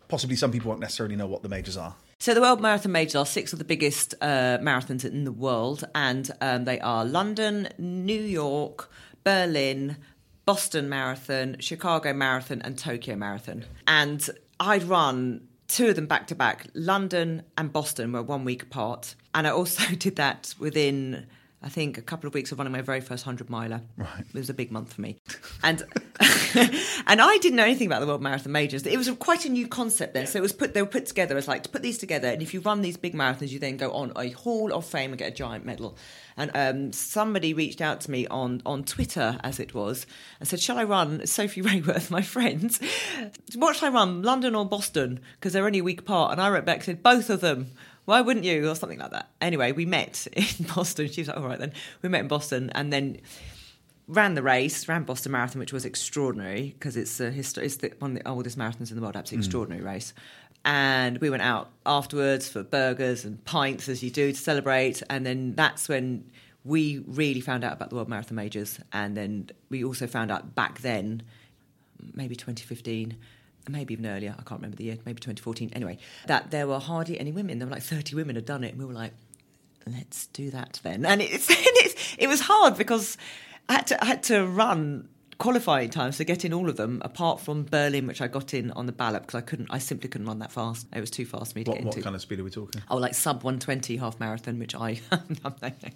[0.09, 1.94] possibly some people won't necessarily know what the majors are.
[2.18, 5.84] So the World Marathon Majors are six of the biggest uh, marathons in the world,
[5.94, 8.90] and um, they are London, New York,
[9.24, 9.96] Berlin,
[10.44, 13.64] Boston Marathon, Chicago Marathon, and Tokyo Marathon.
[13.86, 14.28] And
[14.60, 16.66] I'd run two of them back to back.
[16.74, 21.26] London and Boston were one week apart, and I also did that within.
[21.65, 23.81] I think a couple of weeks of running my very first hundred miler.
[23.97, 24.20] Right.
[24.20, 25.16] It was a big month for me,
[25.62, 25.82] and
[26.20, 28.85] and I didn't know anything about the World Marathon Majors.
[28.85, 30.27] It was quite a new concept then.
[30.27, 32.43] So it was put they were put together as like to put these together, and
[32.43, 35.19] if you run these big marathons, you then go on a Hall of Fame and
[35.19, 35.97] get a giant medal.
[36.36, 40.07] And um, somebody reached out to me on on Twitter, as it was,
[40.41, 42.78] and said, "Shall I run Sophie Raworth, my friend?
[43.55, 45.19] What shall I run, London or Boston?
[45.36, 47.69] Because they're only a week apart." And I wrote back and said, "Both of them."
[48.05, 48.68] Why wouldn't you?
[48.68, 49.31] Or something like that.
[49.40, 51.10] Anyway, we met in Boston.
[51.10, 51.72] She was like, all right then.
[52.02, 53.20] We met in Boston and then
[54.06, 57.93] ran the race, ran Boston Marathon, which was extraordinary because it's a histo- it's the,
[57.98, 59.47] one of the oldest marathons in the world, absolutely mm.
[59.47, 60.12] extraordinary race.
[60.66, 65.02] And we went out afterwards for burgers and pints, as you do, to celebrate.
[65.10, 66.31] And then that's when
[66.64, 68.81] we really found out about the World Marathon Majors.
[68.93, 71.22] And then we also found out back then,
[72.14, 73.16] maybe 2015,
[73.69, 77.19] maybe even earlier, I can't remember the year, maybe 2014, anyway, that there were hardly
[77.19, 77.59] any women.
[77.59, 78.70] There were like 30 women had done it.
[78.73, 79.12] And we were like,
[79.86, 81.05] let's do that then.
[81.05, 83.16] And it's, it's it was hard because
[83.69, 85.09] I had to I had to run
[85.39, 88.70] qualifying times to get in all of them, apart from Berlin, which I got in
[88.73, 90.86] on the ballot because I couldn't, I simply couldn't run that fast.
[90.94, 92.05] It was too fast for me to What, get what into.
[92.05, 92.82] kind of speed are we talking?
[92.90, 95.01] Oh, like sub one twenty half marathon, which I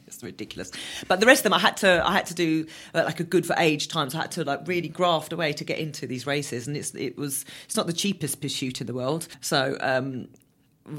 [0.07, 0.71] it's ridiculous.
[1.07, 3.25] But the rest of them, I had to I had to do uh, like a
[3.25, 4.13] good for age times.
[4.13, 6.95] So I had to like really graft away to get into these races, and it's
[6.95, 9.29] it was it's not the cheapest pursuit in the world.
[9.41, 9.77] So.
[9.81, 10.29] um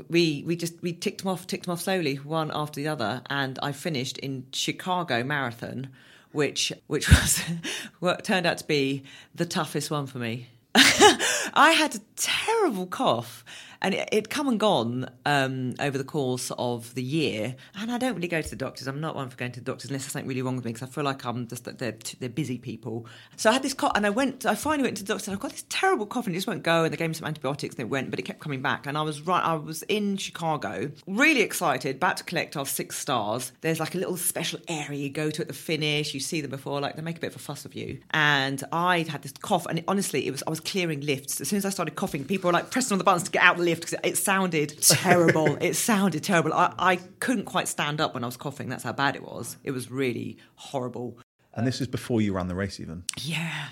[0.07, 3.23] we we just we ticked them off, ticked them off slowly, one after the other,
[3.27, 5.89] and I finished in Chicago Marathon,
[6.31, 7.41] which which was
[7.99, 9.03] what turned out to be
[9.35, 10.47] the toughest one for me.
[10.75, 13.43] I had a terrible cough,
[13.81, 17.55] and it, it'd come and gone um, over the course of the year.
[17.75, 18.87] And I don't really go to the doctors.
[18.87, 20.73] I'm not one for going to the doctors unless there's something really wrong with me
[20.73, 23.05] because I feel like I'm just they're they're busy people.
[23.37, 24.45] So I had this cough, and I went.
[24.45, 25.31] I finally went to the doctor.
[25.31, 26.83] and I've got this terrible cough, and it just won't go.
[26.83, 28.87] And they gave me some antibiotics, and it went, but it kept coming back.
[28.87, 29.43] And I was right.
[29.43, 33.51] I was in Chicago, really excited, about to collect our six stars.
[33.61, 36.13] There's like a little special area you go to at the finish.
[36.13, 37.99] You see them before, like they make a bit of a fuss of you.
[38.11, 41.39] And I had this cough, and it, honestly, it was I was clearing lifts.
[41.39, 43.43] As soon as I started coughing, people were like pressing on the buttons to get
[43.43, 45.57] out the lift because it, it sounded terrible.
[45.61, 46.53] it sounded terrible.
[46.53, 48.69] I, I couldn't quite stand up when I was coughing.
[48.69, 49.57] That's how bad it was.
[49.63, 51.17] It was really horrible.
[51.53, 53.03] And this is before you ran the race, even.
[53.21, 53.67] Yeah.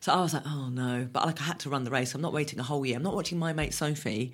[0.00, 1.08] So I was like, oh no.
[1.12, 2.14] But like I had to run the race.
[2.14, 2.96] I'm not waiting a whole year.
[2.96, 4.32] I'm not watching my mate Sophie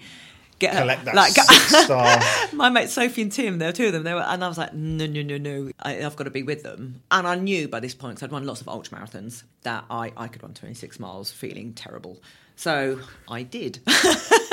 [0.59, 2.21] get her- Collect that like, six star.
[2.53, 4.03] my mate Sophie and Tim, there were two of them.
[4.05, 5.71] They were, and I was like, no, no, no, no.
[5.81, 7.03] I, I've got to be with them.
[7.11, 10.13] And I knew by this point, because I'd run lots of ultra marathons, that I,
[10.17, 12.23] I could run 26 miles feeling terrible.
[12.57, 13.81] So I did.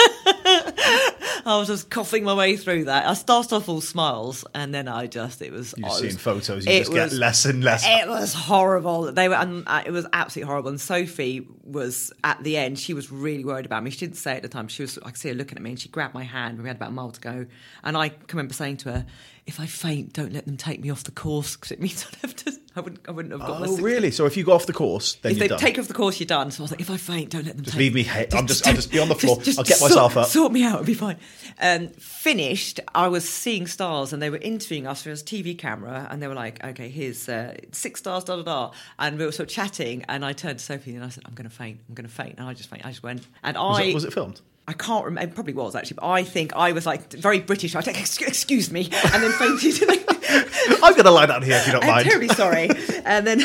[1.44, 3.08] I was just coughing my way through that.
[3.08, 5.74] I started off all smiles, and then I just it was.
[5.78, 7.84] You've was- photos, you just get was- less and less.
[7.86, 9.12] It was horrible.
[9.12, 10.70] They were, and uh, it was absolutely horrible.
[10.70, 12.80] And Sophie was at the end.
[12.80, 13.90] She was really worried about me.
[13.92, 14.68] She didn't say it at the time.
[14.68, 14.98] She was.
[15.00, 16.62] I could see her looking at me, and she grabbed my hand.
[16.62, 17.46] We had about a mile to go,
[17.84, 19.06] and I can remember saying to her,
[19.48, 22.20] "If I faint, don't let them take me off the course because it means I'd
[22.22, 23.02] have to I wouldn't.
[23.08, 23.68] I wouldn't have got.
[23.68, 24.12] Oh, really?
[24.22, 25.60] So if you go off the course, then If they done.
[25.60, 26.52] take off the course, you're done.
[26.52, 28.26] So I was like, if I faint, don't let them Just take leave me he-
[28.34, 29.38] I'm just- I'll just be on the floor.
[29.40, 30.28] I'll get sort- myself up.
[30.28, 30.76] Sort me out.
[30.76, 31.18] It'll be fine.
[31.62, 32.80] Um, finished.
[32.96, 36.28] I was seeing stars, and they were interviewing us through a TV camera, and they
[36.28, 39.54] were like, "Okay, here's uh, six stars, da da da," and we were sort of
[39.56, 41.80] chatting, and I turned to Sophie and I said, "I'm going to faint.
[41.90, 42.86] I'm going to faint," and I just faint.
[42.86, 44.40] I just went, and was, I it, was it filmed?
[44.72, 45.30] I can't remember.
[45.30, 47.76] It probably was actually, but I think I was like very British.
[47.76, 49.84] I was like, "Excuse- "Excuse me," and then fainted.
[50.84, 51.92] I'm going to lie down here if you don't mind.
[51.92, 52.10] I'm mind.
[52.10, 52.70] terribly sorry.
[53.04, 53.42] and then,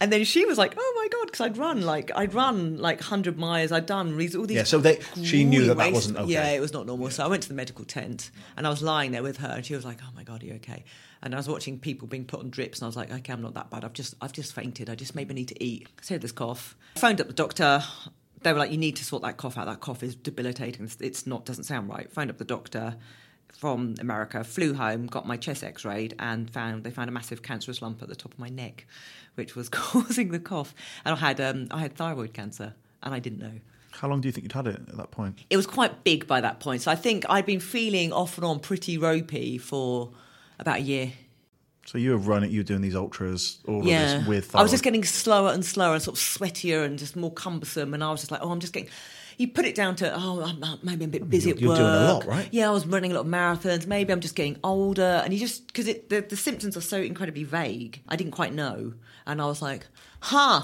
[0.00, 3.00] and then she was like, "Oh my god," because I'd run like I'd run like
[3.00, 3.72] hundred miles.
[3.72, 4.50] I'd done all these.
[4.50, 6.30] Yeah, so they- she knew that that wasn't okay.
[6.32, 7.08] Yeah, it was not normal.
[7.10, 9.64] So I went to the medical tent and I was lying there with her, and
[9.64, 10.84] she was like, "Oh my god, are you okay?"
[11.22, 13.40] And I was watching people being put on drips, and I was like, "Okay, I'm
[13.40, 13.84] not that bad.
[13.84, 14.90] I've just, I've just fainted.
[14.90, 16.76] I just maybe need to eat." So I had this cough.
[16.96, 17.82] I phoned up the doctor.
[18.46, 19.66] They were like, "You need to sort that cough out.
[19.66, 20.88] That cough is debilitating.
[21.00, 22.94] It's, not doesn't sound right." Phoned up the doctor
[23.52, 27.82] from America, flew home, got my chest x-rayed and found they found a massive cancerous
[27.82, 28.86] lump at the top of my neck,
[29.34, 30.76] which was causing the cough.
[31.04, 33.58] And I had um, I had thyroid cancer and I didn't know.
[33.90, 35.40] How long do you think you'd had it at that point?
[35.50, 36.82] It was quite big by that point.
[36.82, 40.12] So I think I'd been feeling off and on pretty ropey for
[40.60, 41.12] about a year.
[41.86, 44.72] So you were running, you were doing these ultras, all of this with I was
[44.72, 47.94] just getting slower and slower and sort of sweatier and just more cumbersome.
[47.94, 48.90] And I was just like, oh, I'm just getting.
[49.38, 51.68] You put it down to, oh, I'm maybe I'm a bit busy you're- at you're
[51.70, 51.78] work.
[51.78, 52.48] doing a lot, right?
[52.50, 53.86] Yeah, I was running a lot of marathons.
[53.86, 55.20] Maybe I'm just getting older.
[55.22, 58.94] And you just, because the, the symptoms are so incredibly vague, I didn't quite know.
[59.26, 59.86] And I was like,
[60.20, 60.62] huh.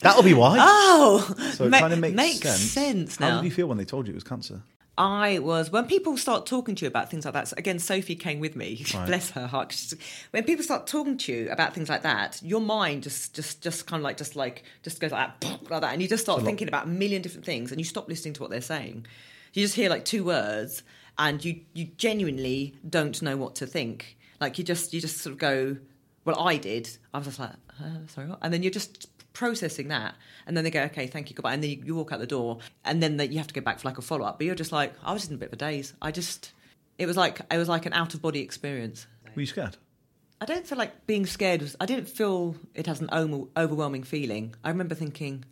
[0.00, 0.56] That'll be why.
[0.60, 2.60] oh, so it ma- kind of makes, makes sense.
[2.60, 4.60] sense How did you feel when they told you it was cancer?
[4.98, 7.48] I was when people start talking to you about things like that.
[7.48, 8.84] So again, Sophie came with me.
[8.96, 9.06] Right.
[9.06, 9.92] Bless her heart.
[10.30, 13.86] When people start talking to you about things like that, your mind just, just, just
[13.86, 16.42] kind of like, just like, just goes like that, like that, and you just start
[16.42, 19.06] thinking about a million different things, and you stop listening to what they're saying.
[19.52, 20.82] You just hear like two words,
[21.18, 24.16] and you, you genuinely don't know what to think.
[24.40, 25.76] Like you just, you just sort of go.
[26.24, 26.88] Well, I did.
[27.12, 27.50] I was just like,
[27.80, 28.38] uh, sorry, what?
[28.40, 30.14] And then you're just processing that,
[30.46, 32.26] and then they go, okay, thank you, goodbye, and then you, you walk out the
[32.26, 34.38] door, and then they, you have to go back for like a follow up.
[34.38, 35.92] But you're just like, I was in a bit of a daze.
[36.00, 36.52] I just,
[36.98, 39.06] it was like, it was like an out of body experience.
[39.34, 39.76] Were you scared?
[40.40, 41.60] I don't feel like being scared.
[41.62, 43.10] Was, I didn't feel it has an
[43.56, 44.54] overwhelming feeling.
[44.64, 45.44] I remember thinking,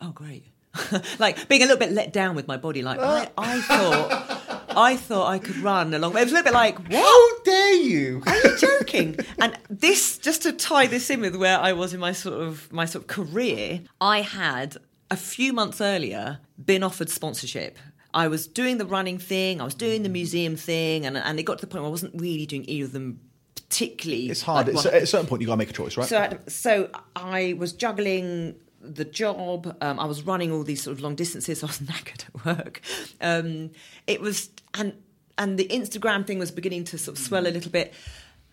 [0.00, 0.44] oh great,
[1.18, 2.82] like being a little bit let down with my body.
[2.82, 4.39] Like I, I thought,
[4.76, 6.12] I thought I could run along.
[6.16, 6.94] It was a little bit like, what?
[7.02, 8.22] How dare you?
[8.26, 9.16] Are you joking?
[9.40, 12.72] and this, just to tie this in with where I was in my sort of
[12.72, 14.76] my sort of career, I had
[15.10, 17.78] a few months earlier been offered sponsorship.
[18.12, 21.44] I was doing the running thing, I was doing the museum thing, and and it
[21.44, 23.20] got to the point where I wasn't really doing either of them
[23.54, 24.28] particularly.
[24.30, 24.66] It's hard.
[24.66, 26.06] like, well- at a certain point, you got to make a choice, right?
[26.08, 29.76] so, so I was juggling the job.
[29.80, 31.60] Um, I was running all these sort of long distances.
[31.60, 32.80] So I was knackered at work.
[33.20, 33.70] Um,
[34.06, 34.94] it was and
[35.38, 37.94] and the Instagram thing was beginning to sort of swell a little bit.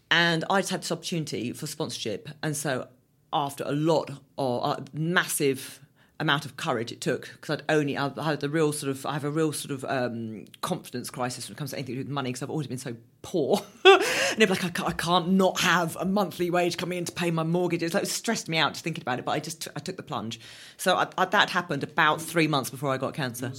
[0.09, 2.87] And I just had this opportunity for sponsorship, and so
[3.33, 5.81] after a lot or a massive
[6.19, 9.13] amount of courage it took because I'd only I had the real sort of I
[9.13, 12.07] have a real sort of um, confidence crisis when it comes to anything to do
[12.07, 13.61] with money because I've always been so poor.
[14.29, 17.05] And it'd be like I can't, I can't not have a monthly wage coming in
[17.05, 17.81] to pay my mortgage.
[17.81, 19.95] It's like it stressed me out just thinking about it but I just I took
[19.95, 20.39] the plunge.
[20.75, 23.53] So I, I, that happened about three months before I got cancer.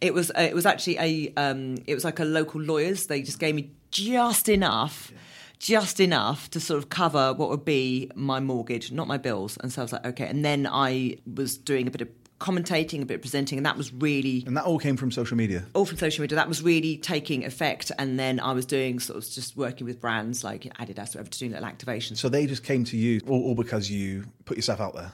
[0.00, 3.06] It was uh, it was actually a um, it was like a local lawyers.
[3.06, 5.12] They just gave me just enough
[5.58, 9.58] just enough to sort of cover what would be my mortgage, not my bills.
[9.60, 10.26] And so I was like, okay.
[10.26, 12.08] And then I was doing a bit of
[12.38, 15.36] commentating, a bit of presenting, and that was really and that all came from social
[15.36, 15.64] media.
[15.74, 16.36] all from social media.
[16.36, 17.90] That was really taking effect.
[17.98, 21.38] And then I was doing sort of just working with brands like Adidas, whatever, to
[21.38, 22.18] doing little activations.
[22.18, 25.12] So they just came to you all, all because you put yourself out there.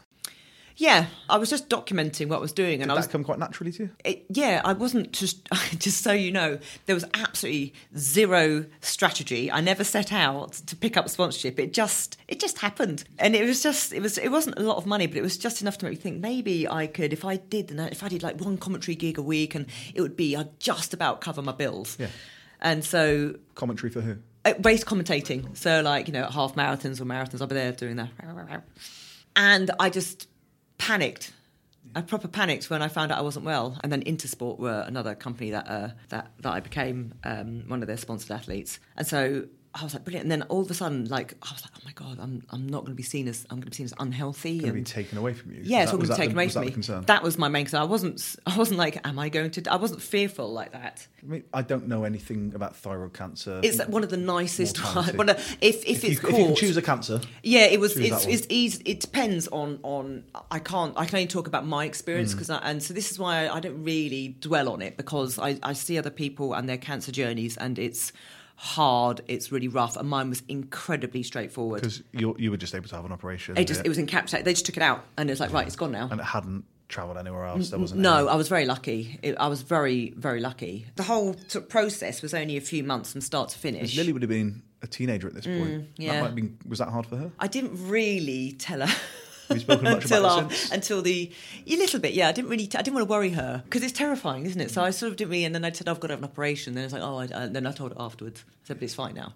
[0.76, 3.22] Yeah, I was just documenting what I was doing, and Did I was that come
[3.22, 3.90] quite naturally to you?
[4.04, 5.46] it, yeah, I wasn't just
[5.78, 9.52] just so you know, there was absolutely zero strategy.
[9.52, 11.58] I never set out to pick up sponsorship.
[11.60, 14.76] It just it just happened, and it was just it was it wasn't a lot
[14.76, 17.24] of money, but it was just enough to make me think maybe I could if
[17.24, 20.34] I did if I did like one commentary gig a week, and it would be
[20.36, 21.96] I'd just about cover my bills.
[22.00, 22.08] Yeah.
[22.60, 24.16] And so Commentary for who?
[24.44, 25.56] uh, race commentating.
[25.56, 28.08] So like, you know, half marathons or marathons, I'll be there doing that.
[29.36, 30.28] And I just
[30.78, 31.32] panicked.
[31.94, 33.78] I proper panicked when I found out I wasn't well.
[33.82, 37.88] And then Intersport were another company that uh, that that I became um, one of
[37.88, 38.78] their sponsored athletes.
[38.96, 39.46] And so
[39.76, 40.24] I was like, brilliant.
[40.26, 42.68] And then all of a sudden, like, I was like, oh my god, I'm I'm
[42.68, 44.60] not going to be seen as I'm going to be seen as unhealthy.
[44.60, 45.62] Going to be taken away from you.
[45.64, 46.72] yeah, it's all going to be taken the- away was from that me.
[46.72, 47.04] concern?
[47.06, 47.80] That was my main concern.
[47.80, 49.72] I wasn't I wasn't like, am I going to?
[49.72, 51.06] I wasn't fearful like that.
[51.22, 53.60] I, mean, I don't know anything about thyroid cancer.
[53.64, 54.76] It's one of the nicest.
[55.16, 57.80] One of, if if, if, it's you, if you can choose a cancer, Yeah, it
[57.80, 57.96] was.
[57.96, 58.82] It's, it's easy.
[58.84, 60.24] It depends on on.
[60.50, 60.92] I can't.
[60.96, 62.38] I can only talk about my experience Mm.
[62.38, 65.58] because, and so this is why I, I don't really dwell on it because I,
[65.62, 68.12] I see other people and their cancer journeys, and it's
[68.56, 71.82] hard, it's really rough, and mine was incredibly straightforward.
[71.82, 73.56] Because you you were just able to have an operation.
[73.56, 74.44] It just it was encapsulated.
[74.44, 76.08] They just took it out, and it's was like, right, it's gone now.
[76.10, 77.70] and it hadn't travelled anywhere else.
[77.70, 78.00] There wasn't.
[78.00, 79.18] No, any- I was very lucky.
[79.22, 80.86] It, I was very, very lucky.
[80.96, 83.96] The whole of process was only a few months from start to finish.
[83.96, 85.58] Lily would have been a teenager at this point.
[85.58, 86.12] Mm, yeah.
[86.12, 87.32] That might have been, was that hard for her?
[87.38, 88.94] I didn't really tell her.
[89.48, 90.72] Have you spoken much until, about it our- since?
[90.72, 91.30] until the
[91.66, 92.28] a little bit, yeah.
[92.28, 94.70] I didn't really, I didn't want to worry her because it's terrifying, isn't it?
[94.70, 96.24] So I sort of didn't really, and then I said I've got to have an
[96.24, 96.74] operation.
[96.74, 98.44] Then it's like, oh, I, I, then I told her afterwards.
[98.48, 99.34] I said, but it's fine now.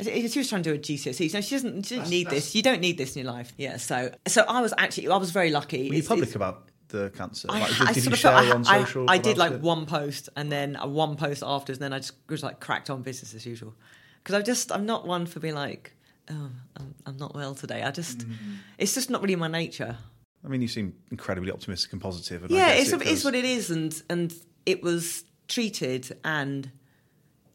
[0.00, 1.32] She was trying to do a GCSE.
[1.34, 1.86] No, she doesn't.
[1.86, 2.54] She doesn't need this.
[2.56, 3.52] You don't need this in your life.
[3.56, 3.76] Yeah.
[3.76, 5.78] So, so I was actually, I was very lucky.
[5.88, 7.46] Were you It's- public it's- about the cancer?
[7.48, 9.08] I, Like, I did sort you of share felt I, on social?
[9.08, 9.60] I, did like it?
[9.60, 12.90] one post and then a one post after, and then I just was like cracked
[12.90, 13.72] on business as usual.
[14.22, 15.94] Because I just I'm not one for being like,
[16.30, 17.82] oh, I'm, I'm not well today.
[17.82, 18.34] I just Mm.
[18.78, 19.96] it's just not really my nature.
[20.44, 22.42] I mean, you seem incredibly optimistic and positive.
[22.42, 24.34] And Yeah, guess it's, it it is what it is, and and
[24.66, 26.70] it was treated and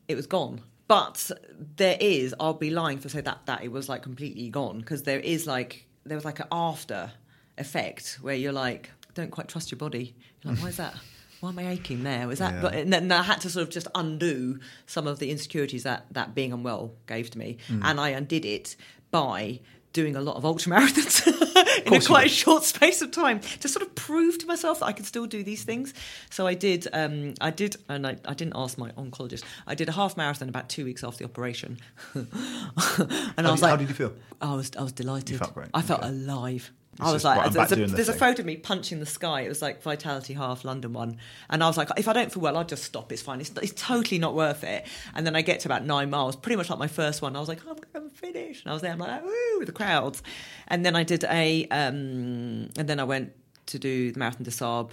[0.07, 0.61] it was gone.
[0.87, 1.29] But
[1.75, 4.79] there is, I'll be lying if I say that that it was like completely gone
[4.79, 7.11] because there is like there was like an after
[7.59, 10.15] effect where you're like don't quite trust your body.
[10.41, 10.95] You're like, why is that?
[11.41, 12.27] Why am I aching there?
[12.27, 12.55] Was that?
[12.55, 12.61] Yeah.
[12.61, 16.05] But and then I had to sort of just undo some of the insecurities that
[16.11, 17.81] that being unwell gave to me, Mm.
[17.83, 18.75] and I undid it
[19.11, 19.59] by
[19.91, 21.25] doing a lot of ultra marathons
[21.87, 22.31] in a quite did.
[22.31, 25.41] short space of time to sort of prove to myself that I could still do
[25.43, 25.95] these things.
[26.29, 26.87] So I did.
[26.93, 29.43] Um, I did, and I, I didn't ask my oncologist.
[29.65, 31.79] I did a half marathon about two weeks after the operation,
[32.13, 34.13] and How, I did, was like, how did you feel?
[34.41, 35.39] I was I was delighted.
[35.39, 36.09] Felt I felt okay.
[36.09, 36.71] alive.
[37.01, 39.41] I was like, there's, a, the there's a photo of me punching the sky.
[39.41, 41.17] It was like Vitality Half London one,
[41.49, 43.11] and I was like, if I don't feel well, I'll just stop.
[43.11, 43.39] It's fine.
[43.41, 44.85] It's, it's totally not worth it.
[45.15, 47.35] And then I get to about nine miles, pretty much like my first one.
[47.35, 48.91] I was like, I'm going to finish, and I was there.
[48.91, 50.21] I'm like, woo, with the crowds.
[50.67, 53.33] And then I did a, um, and then I went
[53.67, 54.91] to do the marathon des Sables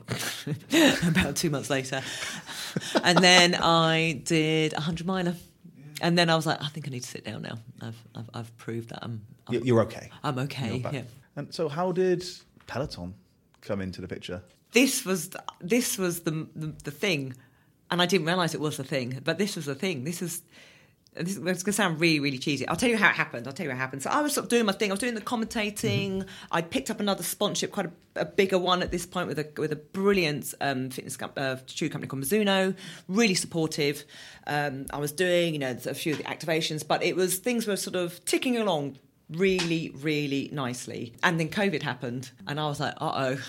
[1.09, 2.03] about two months later,
[3.03, 5.35] and then I did a hundred miler.
[6.03, 7.57] And then I was like, I think I need to sit down now.
[7.81, 10.11] I've I've, I've proved that I'm, I'm You- You're okay.
[10.23, 10.83] I'm okay.
[10.93, 11.03] Yeah.
[11.37, 12.25] And so, how did
[12.67, 13.15] Peloton
[13.61, 14.43] come into the picture?
[14.73, 15.31] This was
[15.61, 17.35] this was the, the the thing,
[17.91, 19.21] and I didn't realize it was the thing.
[19.23, 20.05] But this was the thing.
[20.05, 20.43] This is.
[21.19, 22.69] This is going to sound really, really cheesy.
[22.69, 23.47] I'll tell you how it happened.
[23.47, 24.03] I'll tell you how it happened.
[24.03, 24.91] So I was sort of doing my thing.
[24.91, 26.27] I was doing the commentating.
[26.53, 29.49] I picked up another sponsorship, quite a, a bigger one at this point, with a
[29.57, 32.77] with a brilliant um, fitness com- uh, shoe company called Mizuno.
[33.09, 34.05] Really supportive.
[34.47, 37.67] Um, I was doing, you know, a few of the activations, but it was things
[37.67, 38.99] were sort of ticking along
[39.31, 41.15] really, really nicely.
[41.23, 43.43] And then COVID happened, and I was like, uh oh,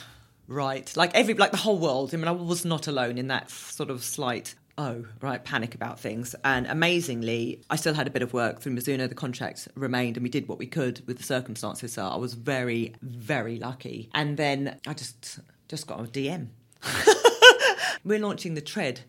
[0.48, 0.92] right.
[0.96, 2.14] Like every, like the whole world.
[2.14, 4.56] I mean, I was not alone in that sort of slight.
[4.80, 6.36] Oh, right, panic about things.
[6.44, 9.10] And amazingly, I still had a bit of work through Mizuno.
[9.10, 11.94] The contract remained, and we did what we could with the circumstances.
[11.94, 14.10] So I was very, very lucky.
[14.14, 16.48] And then I just just got a DM.
[18.06, 19.02] We're launching the Tread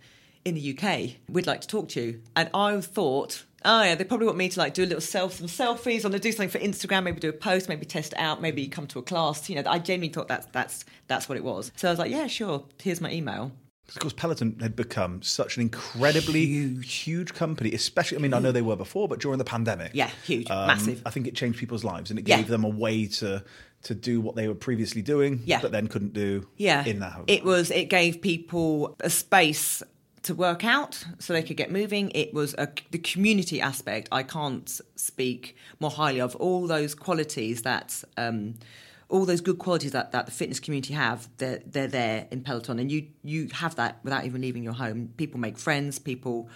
[0.45, 1.17] in the UK.
[1.29, 2.23] We'd like to talk to you.
[2.35, 5.35] And I thought, oh yeah, they probably want me to like do a little self
[5.35, 8.19] some selfies, or to do something for Instagram, maybe do a post, maybe test it
[8.19, 9.49] out, maybe come to a class.
[9.49, 11.73] You know, I genuinely thought that's that's that's what it was.
[11.77, 12.65] So I was like, yeah, sure.
[12.83, 13.53] Here's my email.
[13.89, 18.53] Of course, Peloton had become such an incredibly huge, company, especially, I mean, I know
[18.53, 19.93] they were before, but during the pandemic.
[19.95, 21.01] Yeah, huge, um, massive.
[21.07, 22.37] I think it changed people's lives and it Yeah.
[22.37, 23.43] gave them a way to
[23.85, 25.61] to do what they were previously doing, Yeah.
[25.63, 27.25] but then couldn't do Yeah, in that home.
[27.29, 27.71] it was.
[27.71, 29.83] It gave people a space
[30.29, 32.13] to work out so they could get moving.
[32.15, 34.09] It was a, the community aspect.
[34.13, 38.05] I can't speak more highly of all those qualities that.
[38.17, 38.55] Um,
[39.11, 42.79] all those good qualities that, that the fitness community have, they're, they're there in Peloton,
[42.79, 45.15] and you you have that without even leaving your home.
[45.17, 45.99] People make friends.
[45.99, 46.51] People,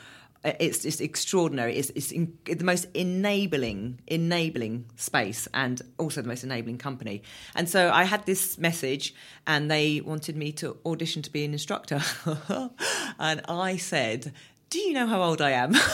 [0.45, 1.77] Uh, it's just extraordinary.
[1.77, 7.23] It's, it's in, the most enabling enabling space, and also the most enabling company.
[7.55, 9.15] And so I had this message,
[9.47, 12.01] and they wanted me to audition to be an instructor,
[13.19, 14.33] and I said,
[14.71, 15.75] "Do you know how old I am?"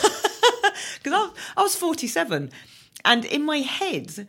[1.01, 2.51] Because I, I was forty seven,
[3.05, 4.27] and in my head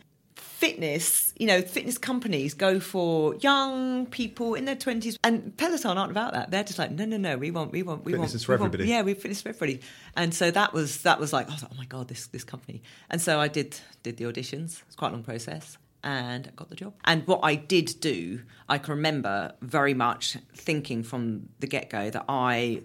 [0.61, 6.11] fitness, you know, fitness companies go for young people in their twenties, and Peloton aren't
[6.11, 6.51] about that.
[6.51, 8.51] They're just like, no, no, no, we want, we want, we Fitness want, is for
[8.53, 8.89] we want- everybody.
[8.89, 9.81] yeah, we fitness for everybody.
[10.15, 12.43] And so that was that was like, I was like, oh my god, this this
[12.43, 12.83] company.
[13.09, 13.69] And so I did
[14.03, 14.83] did the auditions.
[14.87, 15.77] It's quite a long process.
[16.03, 16.93] And I got the job.
[17.05, 22.09] And what I did do, I can remember very much thinking from the get go
[22.09, 22.81] that I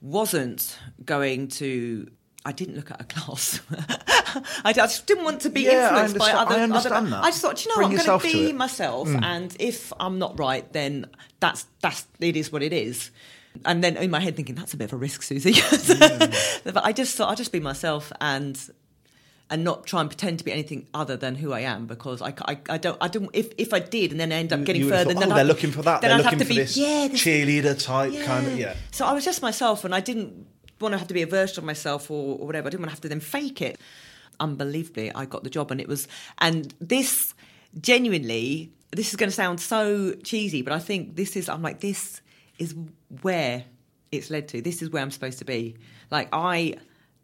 [0.00, 2.08] wasn't going to.
[2.44, 3.60] I didn't look at a class.
[4.64, 6.54] I just didn't want to be Yeah, influenced by other.
[6.54, 7.24] I understand other, that.
[7.24, 8.00] I just thought, "Do you know, Bring what?
[8.00, 9.22] I'm going to be myself, hmm.
[9.22, 11.06] and if I'm not right, then
[11.40, 13.10] that's that's it is what it is.
[13.64, 15.54] And then in my head, thinking that's a bit of a risk, Susie.
[15.56, 16.30] Hmm.
[16.72, 18.58] but I just thought I'll just be myself and
[19.50, 22.32] and not try and pretend to be anything other than who I am because I,
[22.46, 24.88] I, I don't I don't if, if I did and then I end up getting
[24.88, 26.00] further, thought, then oh, I'd- they're looking for that.
[26.00, 28.56] then They're I'd have looking to for be this yeah, this- cheerleader type kind of
[28.58, 28.74] yeah.
[28.92, 30.46] so I was just myself, and I didn't
[30.80, 32.68] want to have to be a version of myself or, or whatever.
[32.68, 33.80] I didn't want to have to then fake it.
[34.38, 36.08] Unbelievably, I got the job, and it was
[36.38, 37.34] and this
[37.80, 38.72] genuinely.
[38.92, 41.48] This is going to sound so cheesy, but I think this is.
[41.48, 42.22] I'm like this
[42.58, 42.74] is
[43.22, 43.64] where
[44.10, 44.62] it's led to.
[44.62, 45.76] This is where I'm supposed to be.
[46.10, 46.76] Like I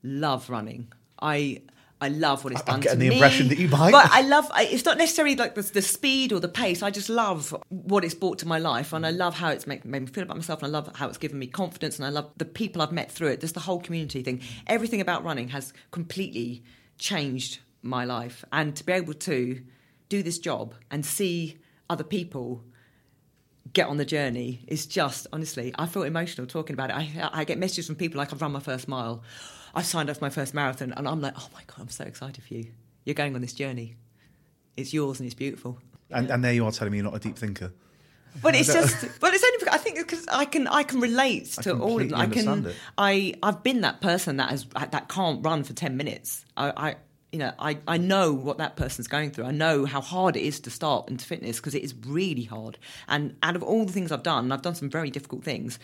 [0.03, 0.93] love running.
[1.21, 1.63] I
[2.01, 3.17] I love what it's I'm done getting to the me.
[3.17, 3.91] impression that you might.
[3.91, 4.51] But I love.
[4.57, 6.83] It's not necessarily like the, the speed or the pace.
[6.83, 9.19] I just love what it's brought to my life, and I mm.
[9.19, 11.39] love how it's make, made me feel about myself, and I love how it's given
[11.39, 13.41] me confidence, and I love the people I've met through it.
[13.41, 14.43] Just the whole community thing.
[14.67, 16.63] Everything about running has completely
[16.99, 19.63] changed my life, and to be able to
[20.09, 21.57] do this job and see
[21.89, 22.63] other people
[23.73, 27.45] get on the journey is just honestly i feel emotional talking about it I, I
[27.45, 29.23] get messages from people like i've run my first mile
[29.77, 32.05] i signed up for my first marathon and i'm like oh my god i'm so
[32.05, 32.67] excited for you
[33.05, 33.97] you're going on this journey
[34.77, 35.79] it's yours and it's beautiful
[36.11, 37.73] and, and there you are telling me you're not a deep thinker.
[38.43, 41.47] but it's just but it's only because i think because i can i can relate
[41.47, 42.77] to all of it i can it.
[42.99, 46.97] i i've been that person that has that can't run for 10 minutes i i
[47.33, 49.45] you know, I, I know what that person's going through.
[49.45, 52.79] I know how hard it is to start into fitness because it is really hard.
[53.09, 55.79] And out of all the things I've done, I've done some very difficult things,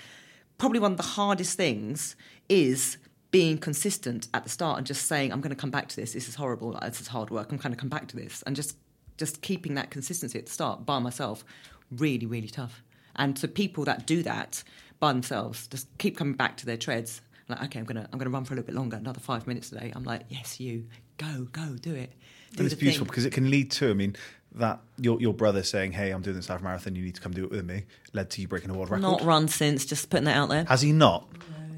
[0.56, 2.16] probably one of the hardest things
[2.48, 2.96] is
[3.32, 6.12] being consistent at the start and just saying, I'm going to come back to this.
[6.12, 6.78] This is horrible.
[6.82, 7.50] This is hard work.
[7.50, 8.42] I'm going to come back to this.
[8.46, 8.76] And just,
[9.16, 11.44] just keeping that consistency at the start by myself,
[11.90, 12.82] really, really tough.
[13.16, 14.62] And to people that do that
[15.00, 17.22] by themselves, just keep coming back to their treads.
[17.48, 19.68] Like, okay, I'm gonna I'm gonna run for a little bit longer, another five minutes
[19.70, 19.92] today.
[19.94, 20.86] I'm like, yes, you
[21.18, 22.12] go, go, do it.
[22.52, 23.10] Do And it's beautiful thing.
[23.10, 24.14] because it can lead to, I mean,
[24.54, 26.94] that your your brother saying, "Hey, I'm doing this half marathon.
[26.94, 29.02] You need to come do it with me," led to you breaking a world record.
[29.02, 29.84] not run since.
[29.84, 30.64] Just putting that out there.
[30.68, 31.28] Has he not?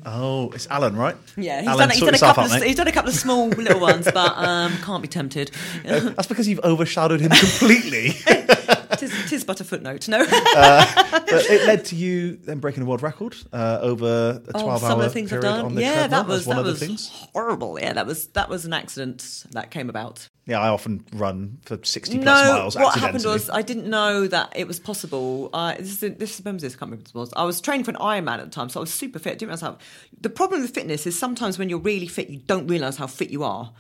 [0.06, 1.16] Oh, it's Alan, right?
[1.36, 2.66] Yeah, he's Alan, done, he's, done a couple out, of, mate.
[2.66, 5.50] he's done a couple of small little ones, but um, can't be tempted.
[5.84, 8.10] That's because you've overshadowed him completely.
[8.98, 10.06] tis, tis but a footnote.
[10.08, 10.24] No.
[10.26, 14.86] but it led to you then breaking a world record uh, over a 12 Oh,
[14.88, 15.64] some of the things I've done.
[15.66, 16.22] on the Yeah, treadmill.
[16.22, 17.08] that was that of was the things.
[17.32, 17.78] horrible.
[17.80, 20.28] Yeah, that was that was an accident that came about.
[20.46, 24.26] Yeah, I often run for 60 plus no, miles what happened was I didn't know
[24.26, 25.48] that it was possible.
[25.54, 26.74] Uh, this is this is when was this?
[26.74, 27.32] I can't remember what it was.
[27.34, 29.38] I was training for an Ironman at the time, so I was super fit.
[29.38, 29.78] Didn't realize how.
[30.20, 33.30] The problem with fitness is sometimes when you're really fit, you don't realize how fit
[33.30, 33.72] you are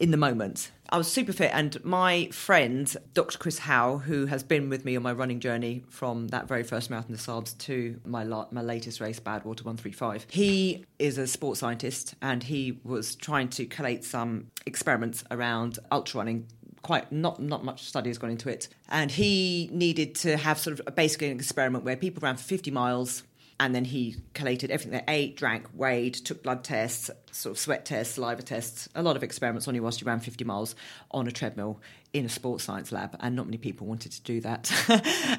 [0.00, 0.70] in the moment.
[0.88, 3.38] I was super fit, and my friend, Dr.
[3.38, 6.90] Chris Howe, who has been with me on my running journey from that very first
[6.90, 11.60] Marathon des Sables to my la- my latest race, Badwater 135, he is a sports
[11.60, 16.46] scientist, and he was trying to collate some experiments around ultra running
[16.82, 20.78] quite not not much study has gone into it and he needed to have sort
[20.78, 23.24] of basically an experiment where people ran for 50 miles
[23.58, 27.86] and then he collated everything they ate, drank, weighed, took blood tests, sort of sweat
[27.86, 30.74] tests, saliva tests, a lot of experiments on you whilst you ran 50 miles
[31.10, 31.80] on a treadmill
[32.12, 33.16] in a sports science lab.
[33.20, 34.70] And not many people wanted to do that.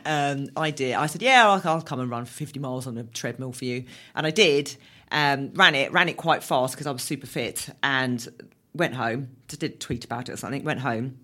[0.05, 0.95] um, I did.
[0.95, 3.65] I said, yeah, I'll, I'll come and run for 50 miles on a treadmill for
[3.65, 3.85] you.
[4.15, 4.75] And I did.
[5.11, 8.27] Um, ran it, ran it quite fast because I was super fit and
[8.73, 9.29] went home.
[9.47, 10.63] Just did tweet about it or something.
[10.63, 11.19] Went home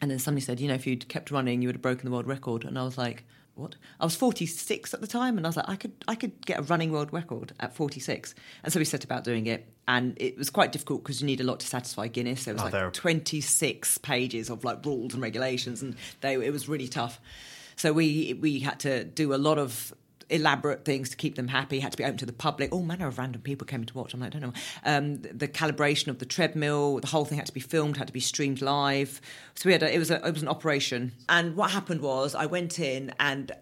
[0.00, 2.10] and then somebody said, you know, if you'd kept running, you would have broken the
[2.10, 2.64] world record.
[2.64, 3.76] And I was like, what?
[4.00, 6.58] I was 46 at the time, and I was like, I could, I could get
[6.58, 8.34] a running world record at 46.
[8.64, 11.40] And so we set about doing it, and it was quite difficult because you need
[11.40, 12.44] a lot to satisfy Guinness.
[12.44, 16.52] There was Oh, like there- 26 pages of like rules and regulations, and they, it
[16.52, 17.20] was really tough.
[17.76, 19.92] So we we had to do a lot of
[20.30, 21.80] elaborate things to keep them happy.
[21.80, 22.72] Had to be open to the public.
[22.72, 24.14] All manner of random people came to watch.
[24.14, 24.60] I'm like, I don't know.
[24.84, 28.06] Um, the, the calibration of the treadmill, the whole thing had to be filmed, had
[28.06, 29.20] to be streamed live.
[29.54, 31.12] So we had a, it was a, it was an operation.
[31.28, 33.52] And what happened was I went in and.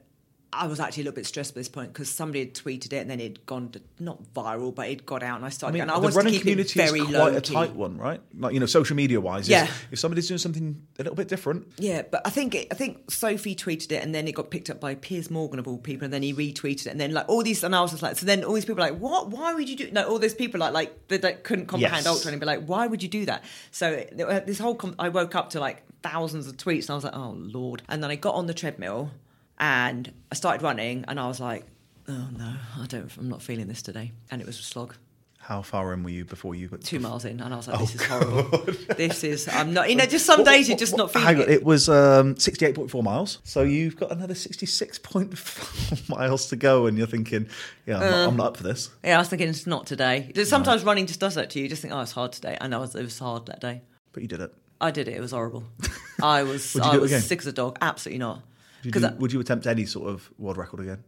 [0.55, 2.97] I was actually a little bit stressed at this point because somebody had tweeted it
[2.99, 5.71] and then it'd gone to, not viral, but it got out and I started.
[5.71, 7.97] I mean, and I the running community it very is low quite a tight one,
[7.97, 8.21] right?
[8.39, 9.49] Like you know, social media wise.
[9.49, 9.67] Yeah.
[9.91, 13.11] If somebody's doing something a little bit different, Yeah, but I think it, I think
[13.11, 16.05] Sophie tweeted it, and then it got picked up by Piers Morgan of all people,
[16.05, 18.17] and then he retweeted it, and then like all these, and I was just like,
[18.17, 19.31] so then all these people were like, what?
[19.31, 19.91] Why would you do?
[19.91, 22.07] No, all those people like like that, that couldn't comprehend Yes.
[22.07, 23.43] ultra, and be like, why would you do that?
[23.71, 26.95] So uh, this whole, com- I woke up to like thousands of tweets, and I
[26.97, 29.11] was like, oh lord, and then I got on the treadmill,
[29.59, 31.65] and I started running, and I was like,
[32.09, 34.95] oh no, I don't, I'm not feeling this today, and it was a slog.
[35.39, 36.69] how far in were you before you?
[36.69, 38.59] Two miles in, and I was like, Oh, "This is horrible.
[38.97, 39.49] this is.
[39.49, 39.91] I'm not.
[39.91, 41.51] You know, just some days you're just not feeling Hang on, it.
[41.51, 43.39] it was um, 68.4 miles.
[43.45, 47.49] So you've got another 66.4 miles to go, and you're thinking,
[47.87, 48.11] yeah, I'm, Uh.
[48.11, 48.91] not, I'm not up for this.
[49.05, 50.31] Yeah, I was thinking it's not today.
[50.45, 51.65] Sometimes running just does that to you.
[51.65, 52.57] You just think, oh, it's hard today.
[52.61, 53.83] And I know it was hard that day.
[54.13, 54.53] But you did it.
[54.81, 55.15] I did it.
[55.17, 55.65] It was horrible.
[56.23, 56.77] I was.
[56.77, 57.79] I it was sick as a dog.
[57.81, 58.43] Absolutely not.
[58.85, 61.05] Would you, Because do- would you attempt any sort of world record again?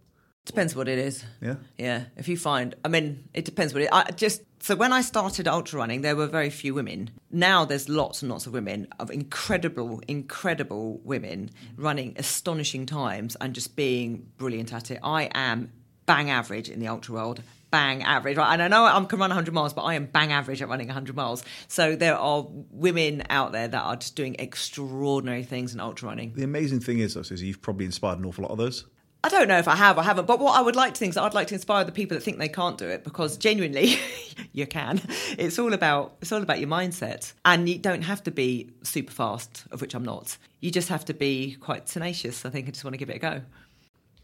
[0.46, 1.24] depends what it is.
[1.40, 1.54] Yeah.
[1.78, 2.04] Yeah.
[2.18, 3.88] If you find, I mean, it depends what it.
[3.90, 7.10] I just so when I started ultra running, there were very few women.
[7.30, 13.54] Now there's lots and lots of women of incredible, incredible women running astonishing times and
[13.54, 14.98] just being brilliant at it.
[15.02, 15.72] I am
[16.04, 17.42] bang average in the ultra world.
[17.74, 18.36] Bang average.
[18.36, 18.52] Right?
[18.52, 20.86] And I know I can run 100 miles, but I am bang average at running
[20.86, 21.42] 100 miles.
[21.66, 26.34] So there are women out there that are just doing extraordinary things in ultra running.
[26.34, 28.84] The amazing thing is, though, Susie, you've probably inspired an awful lot of those.
[29.24, 31.10] I don't know if I have or haven't, but what I would like to think
[31.10, 33.98] is I'd like to inspire the people that think they can't do it because genuinely
[34.52, 35.00] you can.
[35.36, 37.32] It's all about it's all about your mindset.
[37.44, 40.36] And you don't have to be super fast, of which I'm not.
[40.60, 42.44] You just have to be quite tenacious.
[42.44, 43.40] I think I just want to give it a go.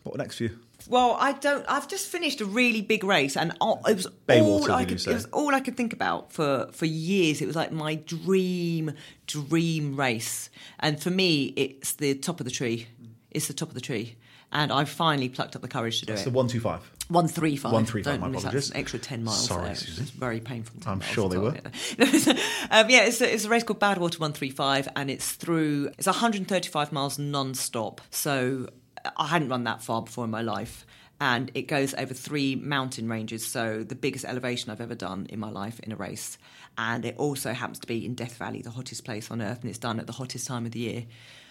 [0.03, 0.59] What next for you?
[0.89, 1.65] Well, I don't.
[1.69, 5.07] I've just finished a really big race, and all, it was Badwater, all I could.
[5.07, 7.43] It was all I could think about for for years.
[7.43, 8.93] It was like my dream,
[9.27, 10.49] dream race,
[10.79, 12.87] and for me, it's the top of the tree.
[13.31, 14.17] It's the top of the tree,
[14.53, 16.15] and I finally plucked up the courage to do it.
[16.15, 16.31] It's it.
[16.31, 16.81] the one two five.
[17.09, 17.73] One three five.
[17.73, 18.49] 135, Don't my miss out.
[18.51, 18.71] apologies.
[18.71, 19.47] An extra ten miles.
[19.47, 19.75] Sorry, there.
[19.75, 20.03] Susan.
[20.05, 20.81] It's very painful.
[20.87, 21.49] I'm sure they were.
[22.71, 25.91] um, yeah, it's a, it's a race called Badwater One Three Five, and it's through.
[25.99, 28.01] It's 135 miles non-stop.
[28.11, 28.69] So
[29.17, 30.87] I hadn't run that far before in my life.
[31.23, 35.39] And it goes over three mountain ranges, so the biggest elevation I've ever done in
[35.39, 36.39] my life in a race.
[36.79, 39.69] And it also happens to be in Death Valley, the hottest place on earth, and
[39.69, 41.05] it's done at the hottest time of the year.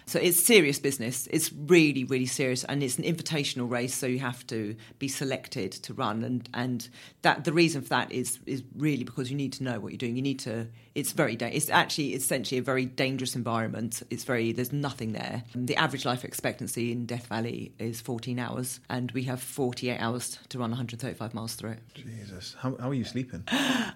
[0.09, 1.27] So it's serious business.
[1.29, 3.93] It's really, really serious, and it's an invitational race.
[3.93, 6.89] So you have to be selected to run, and and
[7.21, 9.99] that the reason for that is is really because you need to know what you're
[9.99, 10.15] doing.
[10.15, 10.67] You need to.
[10.95, 11.35] It's very.
[11.35, 14.01] Da- it's actually essentially a very dangerous environment.
[14.09, 14.51] It's very.
[14.51, 15.43] There's nothing there.
[15.53, 20.39] The average life expectancy in Death Valley is 14 hours, and we have 48 hours
[20.49, 21.79] to run 135 miles through it.
[21.93, 23.43] Jesus, how, how are you sleeping?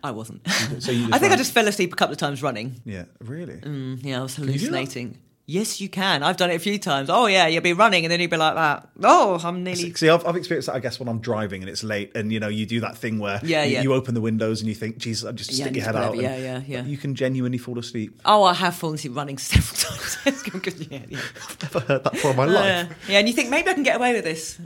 [0.03, 0.47] I wasn't.
[0.77, 2.79] So you I think I just fell asleep a couple of times running.
[2.85, 3.55] Yeah, really.
[3.55, 4.57] Mm, yeah, I was you do that?
[4.59, 5.17] hallucinating.
[5.45, 6.23] Yes, you can.
[6.23, 7.09] I've done it a few times.
[7.09, 8.87] Oh yeah, you'll be running and then you'll be like that.
[9.03, 9.93] Oh, I'm nearly.
[9.93, 12.39] See, I've, I've experienced that, I guess, when I'm driving and it's late, and you
[12.39, 13.81] know, you do that thing where Yeah, you, yeah.
[13.81, 16.15] you open the windows and you think, "Jesus, I just Yeah, stick your head out."
[16.15, 16.83] Yeah, yeah, yeah.
[16.85, 18.21] You can genuinely fall asleep.
[18.23, 20.43] Oh, I have fallen asleep running several times.
[20.89, 21.19] Yeah, yeah.
[21.49, 22.97] I've never heard that before in my life.
[23.09, 24.59] yeah, and you think maybe I can get away with this.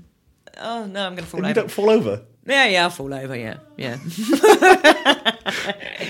[0.60, 2.22] Oh no, I'm going to fall And you don't fall over.
[2.45, 3.36] Yeah, yeah, I'll fall over.
[3.36, 3.98] Yeah, yeah.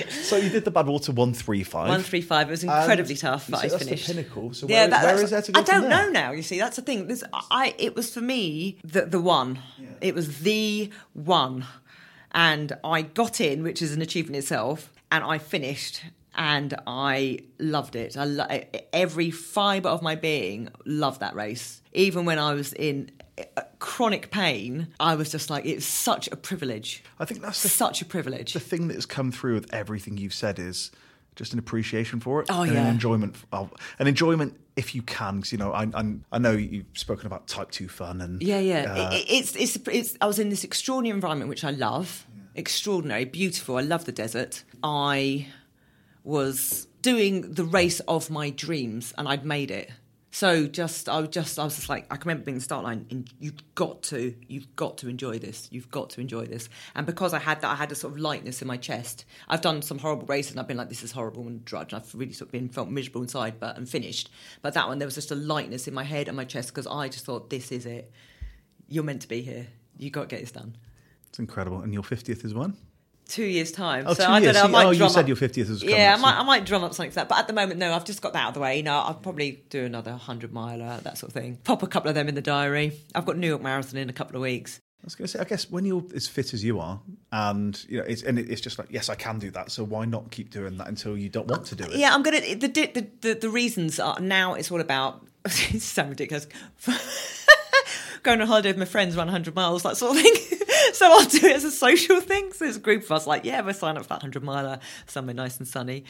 [0.09, 1.89] So you did the Badwater one three five.
[1.89, 2.47] One three five.
[2.47, 4.07] It was incredibly tough, but I that's finished.
[4.07, 4.53] the pinnacle.
[4.53, 6.31] So yeah, where, that, where there to go I don't know now.
[6.31, 7.07] You see, that's the thing.
[7.07, 9.59] This, I, it was for me the the one.
[10.01, 11.65] It was the one,
[12.31, 16.03] and I got in, which is an achievement itself, and I finished.
[16.39, 18.15] And I loved it.
[18.15, 18.45] I lo-
[18.93, 21.81] every fibre of my being loved that race.
[21.93, 23.09] Even when I was in
[23.79, 27.03] chronic pain, I was just like, it's such a privilege.
[27.19, 28.53] I think that's the, Such a privilege.
[28.53, 30.91] the thing that has come through with everything you've said is
[31.35, 32.47] just an appreciation for it.
[32.49, 32.81] Oh, and yeah.
[32.81, 33.35] an enjoyment.
[33.51, 37.25] Of, an enjoyment if you can, because you know, I, I I know you've spoken
[37.27, 38.83] about type two fun and Yeah, yeah.
[38.93, 42.25] uh, It- it- it's, it's, it's, I was in this extraordinary environment, which I love.
[42.55, 43.77] Extraordinary, beautiful.
[43.77, 44.63] I love the desert.
[44.83, 45.47] I
[46.23, 49.91] was doing the race of my dreams, and I'd made it.
[50.29, 52.83] So just, I was just, I was just like, I can remember being the start
[52.83, 53.07] line.
[53.09, 55.67] And you've got to, you've got to enjoy this.
[55.71, 56.69] You've got to enjoy this.
[56.95, 59.25] And because I had that, I had a sort of lightness in my chest.
[59.47, 61.93] I've done some horrible races, and I've been like, this is horrible and drudge.
[61.93, 64.29] And I've really sort of been felt miserable inside, but and finished.
[64.61, 66.87] But that one, there was just a lightness in my head and my chest because
[66.87, 68.11] I just thought, this is it
[68.87, 69.67] you're meant to be here.
[69.97, 70.75] You got to get this done.
[71.29, 71.81] it's incredible.
[71.81, 72.75] And your fiftieth is when?
[73.27, 74.05] Two years time.
[74.07, 74.55] Oh, so I don't years.
[74.55, 74.63] know.
[74.63, 76.43] I might oh, you said up- your 50th was coming Yeah, I so- might, I
[76.43, 77.29] might drum up something for that.
[77.29, 77.93] But at the moment, no.
[77.93, 78.77] I've just got that out of the way.
[78.77, 81.57] You know, I'll probably do another hundred miler, that sort of thing.
[81.63, 82.93] Pop a couple of them in the diary.
[83.13, 84.79] I've got New York Marathon in a couple of weeks.
[85.01, 86.99] I was going to say, I guess when you're as fit as you are,
[87.31, 89.71] and you know, it's and it's just like, yes, I can do that.
[89.71, 91.95] So why not keep doing that until you don't want to do it?
[91.97, 92.41] Yeah, I'm gonna.
[92.41, 94.53] The the the, the reasons are now.
[94.55, 95.25] It's all about.
[95.45, 96.47] It's so ridiculous.
[98.23, 100.33] Going on holiday with my friends, run 100 miles, that sort of thing.
[100.93, 102.51] so I'll do it as a social thing.
[102.53, 104.79] So there's a group of us, like, yeah, we'll sign up for that 100 miler
[105.05, 106.03] somewhere nice and sunny.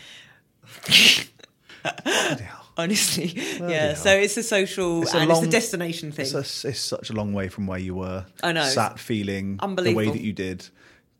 [2.03, 2.45] Bloody.
[2.77, 3.25] Honestly,
[3.59, 3.67] yeah.
[3.87, 3.95] hell.
[3.95, 6.25] So it's a social It's a and it's long- a destination thing.
[6.25, 8.25] It's, a, it's such a long way from where you were.
[8.43, 8.65] I know.
[8.65, 10.67] Sat feeling the way that you did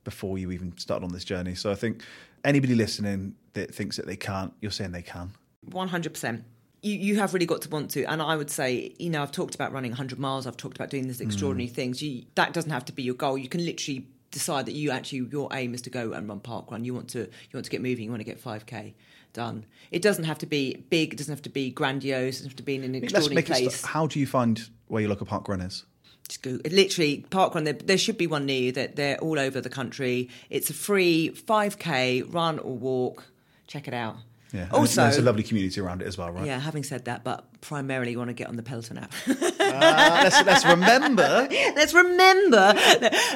[0.03, 1.55] before you even started on this journey.
[1.55, 2.03] So I think
[2.43, 5.31] anybody listening that thinks that they can't, you're saying they can.
[5.71, 6.43] One hundred percent.
[6.81, 9.31] You you have really got to want to, and I would say, you know, I've
[9.31, 10.45] talked about running hundred miles.
[10.45, 11.25] I've talked about doing these mm.
[11.25, 12.01] extraordinary things.
[12.01, 13.37] You, that doesn't have to be your goal.
[13.37, 16.71] You can literally decide that you actually your aim is to go and run park
[16.71, 16.85] run.
[16.85, 18.05] You want to you want to get moving.
[18.05, 18.93] You want to get five k
[19.33, 19.65] done.
[19.91, 21.13] It doesn't have to be big.
[21.13, 22.35] It doesn't have to be grandiose.
[22.35, 23.75] It doesn't have to be in an Let's extraordinary make place.
[23.75, 25.85] St- how do you find where your local park run is?
[26.27, 26.59] Just go.
[26.65, 27.63] It literally, parkrun.
[27.63, 28.71] There, there should be one near you.
[28.73, 30.29] That they're all over the country.
[30.49, 33.25] It's a free 5k run or walk.
[33.67, 34.17] Check it out.
[34.53, 34.64] Yeah.
[34.64, 36.45] And Also, there's a lovely community around it as well, right?
[36.45, 36.60] yeah.
[36.60, 39.14] Having said that, but primarily you want to get on the Peloton app.
[39.28, 41.48] Uh, let's, let's remember.
[41.76, 42.74] Let's remember.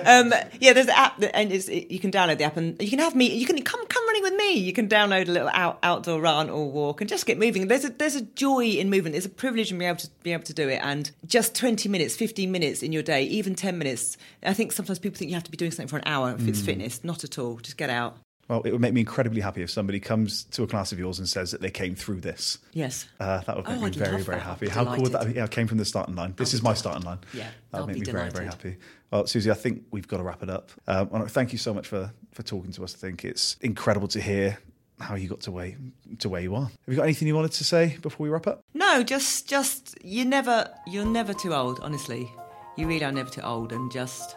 [0.05, 2.89] Um, yeah, there's an app, that, and it's, you can download the app, and you
[2.89, 3.35] can have me.
[3.35, 4.53] You can come come running with me.
[4.53, 7.67] You can download a little out, outdoor run or walk, and just get moving.
[7.67, 9.15] There's a there's a joy in movement.
[9.15, 10.79] It's a privilege in being able to be able to do it.
[10.81, 14.17] And just 20 minutes, 15 minutes in your day, even 10 minutes.
[14.43, 16.47] I think sometimes people think you have to be doing something for an hour if
[16.47, 17.03] it's fitness.
[17.03, 17.57] Not at all.
[17.57, 18.17] Just get out.
[18.47, 21.19] Well, it would make me incredibly happy if somebody comes to a class of yours
[21.19, 22.57] and says that they came through this.
[22.73, 23.07] Yes.
[23.19, 24.67] Uh, that would make Oh, me I'd very, very happy.
[24.67, 25.33] How cool would that be?
[25.33, 26.33] Yeah, I came from the starting line.
[26.35, 27.19] This is my starting line.
[27.33, 28.77] Yeah, that I'll would make be me very, very happy.
[29.09, 30.69] Well, Susie, I think we've got to wrap it up.
[30.87, 32.93] Um, thank you so much for for talking to us.
[32.93, 34.57] I think it's incredible to hear
[34.99, 35.73] how you got to where
[36.19, 36.65] to where you are.
[36.65, 38.63] Have you got anything you wanted to say before we wrap up?
[38.73, 41.79] No, just just you never you're never too old.
[41.81, 42.29] Honestly,
[42.77, 44.35] you really are never too old, and just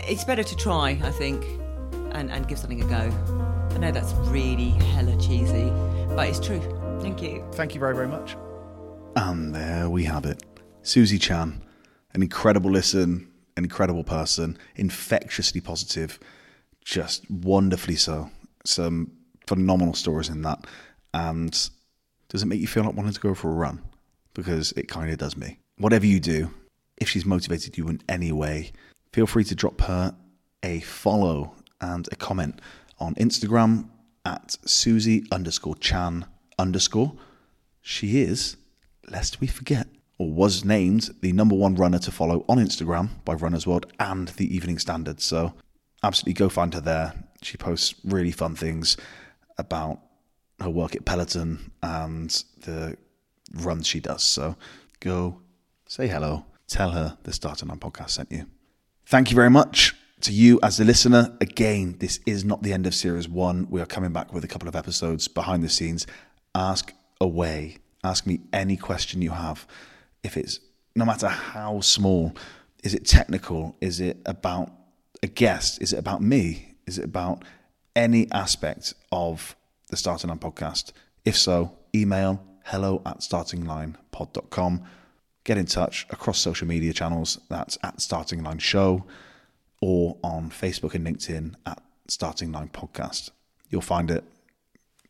[0.00, 1.00] it's better to try.
[1.02, 1.44] I think,
[2.16, 3.10] and and give something a go.
[3.74, 5.70] I know that's really hella cheesy,
[6.08, 6.60] but it's true.
[7.00, 7.44] Thank you.
[7.52, 8.36] Thank you very, very much.
[9.16, 10.42] And there we have it.
[10.82, 11.62] Susie Chan,
[12.14, 16.18] an incredible listen, an incredible person, infectiously positive,
[16.84, 18.30] just wonderfully so.
[18.64, 19.12] Some
[19.46, 20.64] phenomenal stories in that.
[21.12, 21.52] And
[22.28, 23.82] does it make you feel like wanting to go for a run?
[24.34, 25.58] Because it kind of does me.
[25.78, 26.50] Whatever you do,
[26.96, 28.72] if she's motivated you in any way,
[29.12, 30.14] feel free to drop her
[30.62, 32.60] a follow and a comment
[32.98, 33.88] on Instagram
[34.24, 36.26] at Susie underscore Chan
[36.58, 37.12] underscore.
[37.80, 38.56] She is,
[39.08, 39.86] lest we forget,
[40.18, 44.28] or was named the number one runner to follow on Instagram by Runners World and
[44.28, 45.20] the Evening Standard.
[45.20, 45.54] So
[46.02, 47.12] absolutely go find her there.
[47.42, 48.96] She posts really fun things
[49.58, 50.00] about
[50.60, 52.30] her work at Peloton and
[52.62, 52.96] the
[53.52, 54.22] runs she does.
[54.22, 54.56] So
[55.00, 55.40] go
[55.86, 58.46] say hello, tell her the Starting Line podcast sent you.
[59.04, 61.36] Thank you very much to you as the listener.
[61.40, 63.66] Again, this is not the end of series one.
[63.70, 66.06] We are coming back with a couple of episodes behind the scenes.
[66.54, 67.78] Ask away.
[68.02, 69.66] Ask me any question you have.
[70.22, 70.60] If it's
[70.94, 72.34] no matter how small,
[72.82, 73.76] is it technical?
[73.80, 74.72] Is it about
[75.22, 75.82] a guest?
[75.82, 76.76] Is it about me?
[76.86, 77.44] Is it about
[77.94, 79.56] any aspect of
[79.88, 80.92] the Starting Line podcast?
[81.24, 84.84] If so, email hello at startinglinepod.com.
[85.44, 87.38] Get in touch across social media channels.
[87.48, 89.04] That's at Starting Line Show
[89.80, 93.30] or on Facebook and LinkedIn at Starting Line Podcast.
[93.68, 94.24] You'll find it.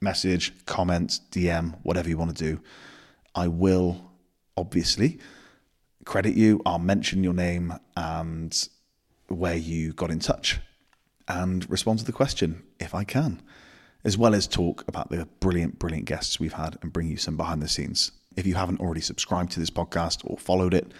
[0.01, 2.61] Message, comment, DM, whatever you want to do.
[3.35, 4.13] I will
[4.57, 5.19] obviously
[6.05, 6.61] credit you.
[6.65, 8.69] I'll mention your name and
[9.29, 10.61] where you got in touch
[11.29, 13.43] and respond to the question if I can,
[14.05, 17.37] as well as talk about the brilliant, brilliant guests we've had and bring you some
[17.37, 18.13] behind the scenes.
[18.37, 20.93] If you haven't already subscribed to this podcast or followed it,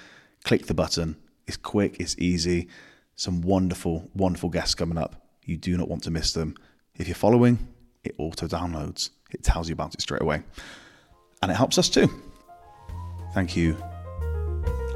[0.45, 1.17] click the button.
[1.47, 2.69] It's quick, it's easy.
[3.17, 5.27] Some wonderful, wonderful guests coming up.
[5.43, 6.55] You do not want to miss them.
[6.95, 7.67] If you're following,
[8.05, 10.43] it auto downloads, it tells you about it straight away.
[11.43, 12.09] And it helps us too.
[13.35, 13.77] Thank you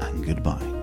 [0.01, 0.80] and goodbye.